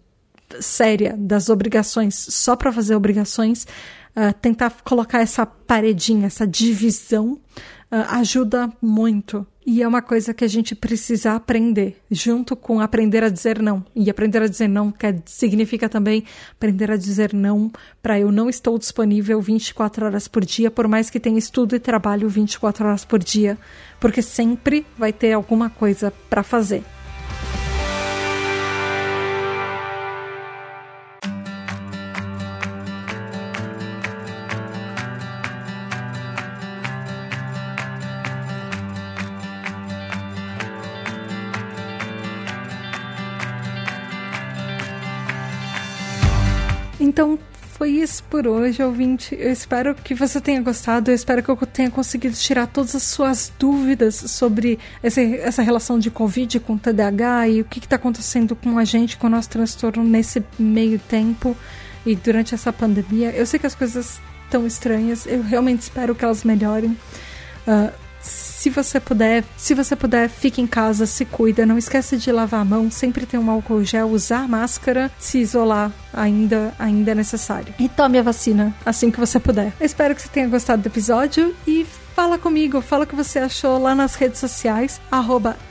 séria 0.61 1.15
das 1.17 1.49
obrigações 1.49 2.15
só 2.17 2.57
para 2.57 2.73
fazer 2.73 2.97
obrigações, 2.97 3.65
uh, 4.17 4.35
tentar 4.43 4.75
colocar 4.83 5.21
essa 5.21 5.47
paredinha, 5.47 6.27
essa 6.27 6.47
divisão, 6.47 7.39
ajuda 8.03 8.71
muito. 8.81 9.47
E 9.67 9.83
é 9.83 9.89
uma 9.89 10.03
coisa 10.03 10.35
que 10.35 10.45
a 10.45 10.49
gente 10.49 10.75
precisa 10.75 11.33
aprender, 11.33 11.97
junto 12.11 12.55
com 12.55 12.81
aprender 12.81 13.25
a 13.25 13.31
dizer 13.31 13.63
não. 13.63 13.83
E 13.97 14.11
aprender 14.11 14.43
a 14.43 14.47
dizer 14.47 14.69
não 14.69 14.93
quer, 14.93 15.23
significa 15.25 15.89
também 15.89 16.25
aprender 16.53 16.91
a 16.91 16.97
dizer 16.97 17.33
não 17.33 17.73
para 18.03 18.21
eu 18.21 18.31
não 18.31 18.51
estou 18.51 18.79
disponível 18.79 19.41
24 19.41 20.05
horas 20.05 20.29
por 20.29 20.45
dia, 20.45 20.71
por 20.71 20.87
mais 20.87 21.09
que 21.09 21.19
tenha 21.19 21.39
estudo 21.39 21.75
e 21.75 21.81
trabalho 21.81 22.29
24 22.29 22.87
horas 22.87 23.05
por 23.07 23.21
dia, 23.21 23.57
porque 23.99 24.21
sempre 24.21 24.85
vai 24.99 25.13
ter 25.13 25.33
alguma 25.33 25.71
coisa 25.71 26.13
para 26.29 26.43
fazer. 26.43 26.85
Então 47.15 47.39
foi 47.79 47.91
isso 47.91 48.25
por 48.25 48.45
hoje, 48.45 48.83
ouvinte. 48.83 49.37
Eu 49.39 49.53
espero 49.53 49.95
que 49.95 50.17
você 50.17 50.41
tenha 50.41 50.61
gostado. 50.61 51.13
Eu 51.13 51.15
espero 51.15 51.45
que 51.45 51.49
eu 51.49 51.57
tenha 51.59 51.89
conseguido 51.89 52.35
tirar 52.35 52.67
todas 52.67 52.93
as 52.97 53.05
suas 53.05 53.53
dúvidas 53.57 54.17
sobre 54.17 54.81
essa, 55.01 55.21
essa 55.21 55.63
relação 55.63 55.97
de 55.97 56.11
Covid 56.11 56.59
com 56.59 56.77
TDAH 56.77 57.49
e 57.51 57.61
o 57.61 57.65
que 57.65 57.79
está 57.79 57.95
acontecendo 57.95 58.57
com 58.57 58.77
a 58.79 58.85
gente, 58.85 59.17
com 59.17 59.29
o 59.29 59.31
nosso 59.31 59.49
transtorno 59.49 60.03
nesse 60.03 60.43
meio 60.59 60.99
tempo 60.99 61.57
e 62.05 62.17
durante 62.17 62.53
essa 62.53 62.73
pandemia. 62.73 63.31
Eu 63.31 63.47
sei 63.47 63.61
que 63.61 63.67
as 63.69 63.77
coisas 63.77 64.21
estão 64.43 64.67
estranhas. 64.67 65.25
Eu 65.25 65.41
realmente 65.45 65.83
espero 65.83 66.17
que 66.17 66.25
elas 66.25 66.43
melhorem. 66.43 66.99
Uh, 67.65 67.93
se 68.25 68.71
você 68.71 68.99
puder, 68.99 69.45
se 69.57 69.75
você 69.75 69.95
puder, 69.95 70.29
fique 70.29 70.61
em 70.61 70.67
casa, 70.67 71.07
se 71.07 71.25
cuida, 71.25 71.67
não 71.67 71.77
esquece 71.77 72.17
de 72.17 72.33
lavar 72.33 72.63
a 72.63 72.65
mão, 72.65 72.91
sempre 72.91 73.27
tem 73.27 73.39
um 73.39 73.51
álcool 73.51 73.85
gel, 73.85 74.09
usar 74.09 74.49
máscara, 74.49 75.11
se 75.19 75.39
isolar 75.39 75.93
ainda, 76.13 76.73
ainda 76.79 77.11
é 77.11 77.15
necessário. 77.15 77.75
E 77.79 77.89
tome 77.89 78.19
a 78.19 78.23
vacina 78.23 78.75
assim 78.85 79.11
que 79.11 79.21
você 79.21 79.39
puder. 79.39 79.73
Espero 79.81 80.15
que 80.15 80.23
você 80.23 80.29
tenha 80.29 80.49
gostado 80.49 80.83
do 80.83 80.89
episódio 80.89 81.55
e 81.67 81.87
fala 82.15 82.39
comigo, 82.39 82.81
fala 82.81 83.05
o 83.05 83.07
que 83.07 83.17
você 83.17 83.41
achou 83.41 83.77
lá 83.77 83.95
nas 83.95 84.15
redes 84.15 84.39
sociais, 84.39 85.01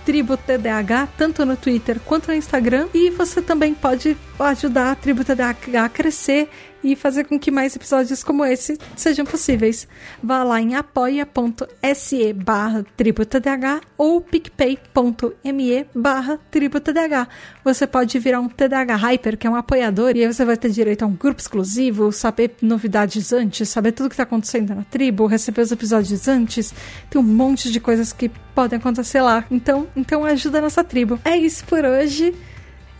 TribuTDH, 0.06 1.10
tanto 1.18 1.46
no 1.46 1.56
Twitter 1.56 2.00
quanto 2.00 2.28
no 2.28 2.36
Instagram. 2.36 2.88
E 2.94 3.10
você 3.10 3.42
também 3.42 3.74
pode 3.74 4.18
ajudar 4.40 4.92
a 4.92 4.96
Tribo 4.96 5.24
TDAH 5.24 5.86
a 5.86 5.90
crescer 5.90 6.50
e 6.84 6.96
fazer 6.96 7.24
com 7.24 7.40
que 7.40 7.50
mais 7.50 7.76
episódios 7.76 8.24
como 8.24 8.44
esse 8.44 8.78
sejam 8.96 9.26
possíveis. 9.26 9.88
Vá 10.22 10.44
lá 10.44 10.60
em 10.60 10.76
apoia.se 10.76 12.34
barra 12.34 12.86
tributadh 12.98 13.82
ou 13.98 14.20
picpay.me 14.20 15.86
barra 15.96 16.40
tributadh. 16.52 17.28
Você 17.64 17.88
pode 17.88 18.20
virar 18.20 18.42
um 18.42 18.50
TDH 18.50 18.96
Hyper, 18.98 19.38
que 19.38 19.48
é 19.48 19.50
um 19.50 19.56
apoiador, 19.56 20.16
e 20.16 20.26
aí 20.26 20.34
você 20.34 20.44
vai 20.44 20.58
ter 20.58 20.70
direito 20.70 21.04
a 21.04 21.08
um 21.08 21.16
grupo 21.16 21.40
exclusivo, 21.40 22.12
saber 22.12 22.56
novidades 22.62 23.32
antes, 23.32 23.70
saber 23.70 23.94
tudo 23.94 24.10
que 24.10 24.16
está 24.16 24.24
acontecendo 24.24 24.76
na 24.76 24.84
tribo, 24.84 25.26
receber 25.26 25.62
os 25.62 25.72
episódios 25.72 26.28
antes. 26.28 26.74
Tem 27.10 27.22
um 27.22 27.24
monte 27.24 27.72
de 27.72 27.80
coisas 27.80 28.12
que 28.12 28.30
podem 28.54 28.78
acontecer 28.78 29.22
lá. 29.22 29.46
Então, 29.50 29.88
então 29.96 30.24
ajuda 30.26 30.60
a 30.60 30.62
nossa 30.62 30.84
tribo. 30.84 31.20
É 31.24 31.38
isso 31.38 31.64
por 31.66 31.84
hoje. 31.86 32.34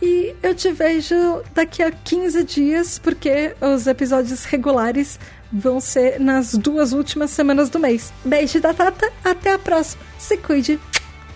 E 0.02 0.34
eu 0.42 0.54
te 0.54 0.70
vejo 0.70 1.42
daqui 1.54 1.82
a 1.82 1.90
15 1.90 2.44
dias, 2.44 2.98
porque 2.98 3.54
os 3.60 3.86
episódios 3.86 4.44
regulares 4.44 5.18
vão 5.50 5.80
ser 5.80 6.20
nas 6.20 6.54
duas 6.54 6.92
últimas 6.92 7.30
semanas 7.30 7.70
do 7.70 7.78
mês. 7.78 8.12
Beijo 8.24 8.60
da 8.60 8.74
Tata, 8.74 9.10
até 9.24 9.52
a 9.52 9.58
próxima. 9.58 10.02
Se 10.18 10.36
cuide. 10.36 10.78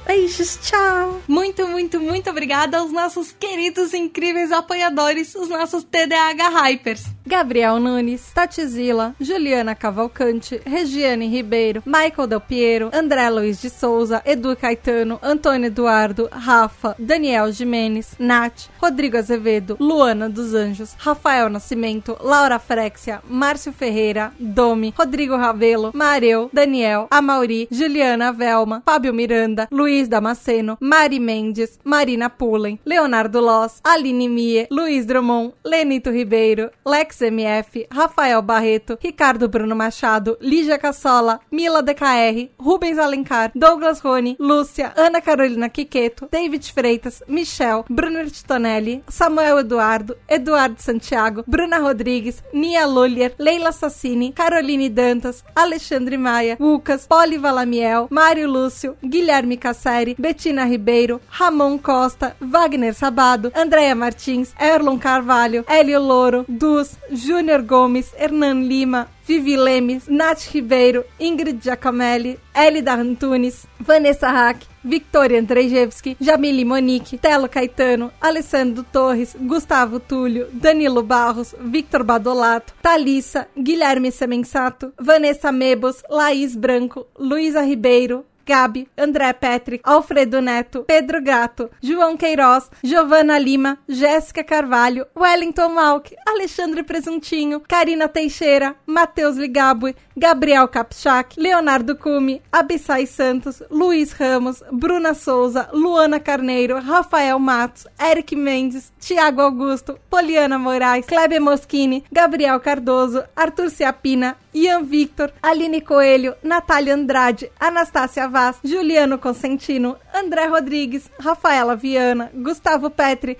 Beijos, 0.06 0.58
tchau! 0.62 1.20
Muito, 1.28 1.66
muito, 1.68 2.00
muito 2.00 2.30
obrigada 2.30 2.78
aos 2.78 2.90
nossos 2.90 3.30
queridos 3.30 3.92
e 3.92 3.98
incríveis 3.98 4.50
apoiadores, 4.50 5.34
os 5.34 5.50
nossos 5.50 5.84
TDAH 5.84 6.48
Hypers. 6.48 7.04
Gabriel 7.28 7.78
Nunes, 7.78 8.32
Tatizila, 8.34 9.14
Juliana 9.20 9.74
Cavalcante, 9.74 10.62
Regiane 10.64 11.28
Ribeiro, 11.28 11.82
Michael 11.84 12.26
Del 12.26 12.40
Piero, 12.40 12.90
André 12.90 13.28
Luiz 13.28 13.60
de 13.60 13.68
Souza, 13.68 14.22
Edu 14.24 14.56
Caetano, 14.56 15.18
Antônio 15.20 15.66
Eduardo, 15.66 16.30
Rafa, 16.32 16.94
Daniel 16.98 17.52
Jimenez, 17.52 18.16
Nath, 18.18 18.70
Rodrigo 18.80 19.18
Azevedo, 19.18 19.76
Luana 19.78 20.26
dos 20.30 20.54
Anjos, 20.54 20.96
Rafael 20.98 21.50
Nascimento, 21.50 22.16
Laura 22.24 22.58
Frexia, 22.58 23.20
Márcio 23.28 23.74
Ferreira, 23.74 24.32
Domi, 24.38 24.94
Rodrigo 24.96 25.36
Ravelo, 25.36 25.92
Mareu, 25.92 26.48
Daniel, 26.50 27.08
Amauri, 27.10 27.68
Juliana 27.70 28.32
Velma, 28.32 28.82
Fábio 28.86 29.12
Miranda, 29.12 29.68
Luiz 29.70 30.08
Damasceno, 30.08 30.78
Mari 30.80 31.20
Mendes, 31.20 31.78
Marina 31.84 32.30
Pullen, 32.30 32.78
Leonardo 32.86 33.42
Loss, 33.42 33.82
Aline 33.84 34.28
Mie, 34.28 34.66
Luiz 34.70 35.04
Drummond, 35.04 35.52
Lenito 35.62 36.10
Ribeiro, 36.10 36.70
Lex 36.86 37.17
MF, 37.20 37.86
Rafael 37.90 38.40
Barreto, 38.42 38.98
Ricardo 39.02 39.48
Bruno 39.48 39.74
Machado, 39.74 40.36
Lígia 40.40 40.78
Cassola, 40.78 41.40
Mila 41.50 41.82
DKR, 41.82 42.50
Rubens 42.58 42.98
Alencar, 42.98 43.50
Douglas 43.54 44.00
Rony, 44.02 44.36
Lúcia, 44.38 44.92
Ana 44.96 45.20
Carolina 45.20 45.68
Quiqueto, 45.68 46.28
David 46.30 46.62
Freitas, 46.62 47.22
Michel, 47.26 47.84
Bruno 47.88 48.24
Titonelli, 48.24 49.02
Samuel 49.08 49.58
Eduardo, 49.58 50.16
Eduardo 50.28 50.80
Santiago, 50.80 51.44
Bruna 51.46 51.78
Rodrigues, 51.78 52.42
Nia 52.52 52.86
Lulier, 52.86 53.34
Leila 53.38 53.72
Sassini, 53.72 54.32
Caroline 54.32 54.88
Dantas, 54.88 55.44
Alexandre 55.54 56.16
Maia, 56.16 56.56
Lucas, 56.58 57.06
Poli 57.06 57.36
Valamiel, 57.36 58.06
Mário 58.10 58.46
Lúcio, 58.46 58.96
Guilherme 59.02 59.56
Cassel, 59.56 59.88
série, 59.88 60.14
Betina 60.18 60.64
Ribeiro, 60.64 61.20
Ramon 61.30 61.78
Costa, 61.78 62.36
Wagner 62.40 62.94
Sabado, 62.94 63.50
Andréa 63.54 63.94
Martins, 63.94 64.54
Erlon 64.58 64.98
Carvalho, 64.98 65.64
Hélio 65.66 66.00
Louro, 66.00 66.44
Dus, 66.46 66.96
Júnior 67.10 67.62
Gomes, 67.62 68.12
Hernan 68.16 68.66
Lima, 68.68 69.08
Vivi 69.26 69.56
Lemes, 69.56 70.08
Nath 70.08 70.52
Ribeiro, 70.52 71.04
Ingrid 71.18 71.60
Giacomelli, 71.60 72.38
Elida 72.54 72.94
Antunes, 72.94 73.66
Vanessa 73.78 74.30
Hack, 74.30 74.66
Victoria 74.82 75.38
Andrzejewski, 75.38 76.16
Jamile 76.18 76.64
Monique, 76.64 77.18
Telo 77.18 77.48
Caetano, 77.48 78.10
Alessandro 78.20 78.84
Torres, 78.90 79.36
Gustavo 79.38 80.00
Túlio, 80.00 80.48
Danilo 80.52 81.02
Barros, 81.02 81.54
Victor 81.60 82.04
Badolato, 82.04 82.72
Thalissa, 82.82 83.48
Guilherme 83.54 84.10
Semensato, 84.10 84.92
Vanessa 84.98 85.52
Mebos, 85.52 86.02
Laís 86.08 86.56
Branco, 86.56 87.06
Luísa 87.18 87.62
Ribeiro, 87.62 88.24
Gabi, 88.48 88.88
André 88.96 89.34
Petri, 89.34 89.78
Alfredo 89.84 90.40
Neto, 90.40 90.84
Pedro 90.84 91.20
Gato, 91.22 91.70
João 91.82 92.16
Queiroz, 92.16 92.70
Giovana 92.82 93.38
Lima, 93.38 93.78
Jéssica 93.86 94.42
Carvalho, 94.42 95.06
Wellington 95.14 95.68
Malk, 95.68 96.14
Alexandre 96.26 96.82
Presuntinho, 96.82 97.60
Karina 97.60 98.08
Teixeira, 98.08 98.74
Matheus 98.86 99.36
Ligabue, 99.36 99.94
Gabriel 100.16 100.66
Kapchak, 100.66 101.36
Leonardo 101.36 101.94
Cume, 101.94 102.40
Abissai 102.50 103.06
Santos, 103.06 103.62
Luiz 103.70 104.14
Ramos, 104.14 104.62
Bruna 104.72 105.12
Souza, 105.12 105.68
Luana 105.74 106.18
Carneiro, 106.18 106.80
Rafael 106.80 107.38
Matos, 107.38 107.86
Eric 107.98 108.34
Mendes, 108.34 108.90
Tiago 108.98 109.42
Augusto, 109.42 109.98
Poliana 110.10 110.58
Moraes, 110.58 111.06
Kleber 111.06 111.38
Moschini, 111.40 112.02
Gabriel 112.10 112.58
Cardoso, 112.60 113.24
Arthur 113.36 113.70
Ciapina, 113.70 114.36
Ian 114.54 114.84
Victor, 114.84 115.32
Aline 115.42 115.80
Coelho, 115.80 116.34
Natália 116.42 116.94
Andrade, 116.94 117.50
Anastácia 117.60 118.28
Vaz, 118.28 118.58
Juliano 118.64 119.18
Consentino, 119.18 119.98
André 120.14 120.48
Rodrigues, 120.48 121.10
Rafaela 121.18 121.76
Viana, 121.76 122.30
Gustavo 122.34 122.90
Petri, 122.90 123.36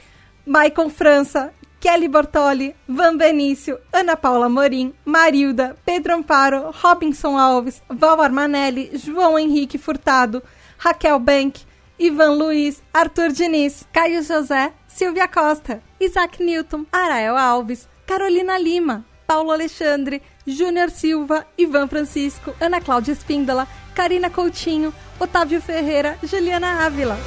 Maicon 0.47 0.91
França, 0.91 1.53
Kelly 1.81 2.09
Bortoli, 2.09 2.75
Van 2.89 3.17
Benício, 3.17 3.79
Ana 3.93 4.17
Paula 4.17 4.49
Morim, 4.49 4.93
Marilda, 5.05 5.77
Pedro 5.85 6.15
Amparo, 6.15 6.73
Robinson 6.83 7.39
Alves, 7.39 7.81
Val 7.89 8.21
Armanelli, 8.21 8.91
João 8.95 9.39
Henrique 9.39 9.79
Furtado, 9.79 10.43
Raquel 10.79 11.19
Bank, 11.21 11.61
Ivan 11.99 12.37
Luiz, 12.37 12.83
Arthur 12.93 13.33
Diniz, 13.33 13.87
Caio 13.93 14.23
José, 14.23 14.73
Silvia 14.87 15.29
Costa, 15.29 15.81
Isaac 16.01 16.41
Newton, 16.43 16.87
Arael 16.93 17.37
Alves, 17.37 17.89
Carolina 18.07 18.59
Lima, 18.59 19.05
Paulo 19.29 19.53
Alexandre, 19.53 20.23
Júnior 20.47 20.91
Silva, 20.91 21.47
Ivan 21.59 21.87
Francisco, 21.87 22.55
Ana 22.59 22.81
Cláudia 22.81 23.13
Espíndola, 23.13 23.69
Karina 23.95 24.31
Coutinho, 24.31 24.91
Otávio 25.21 25.61
Ferreira, 25.61 26.17
Juliana 26.25 26.87
Ávila. 26.87 27.19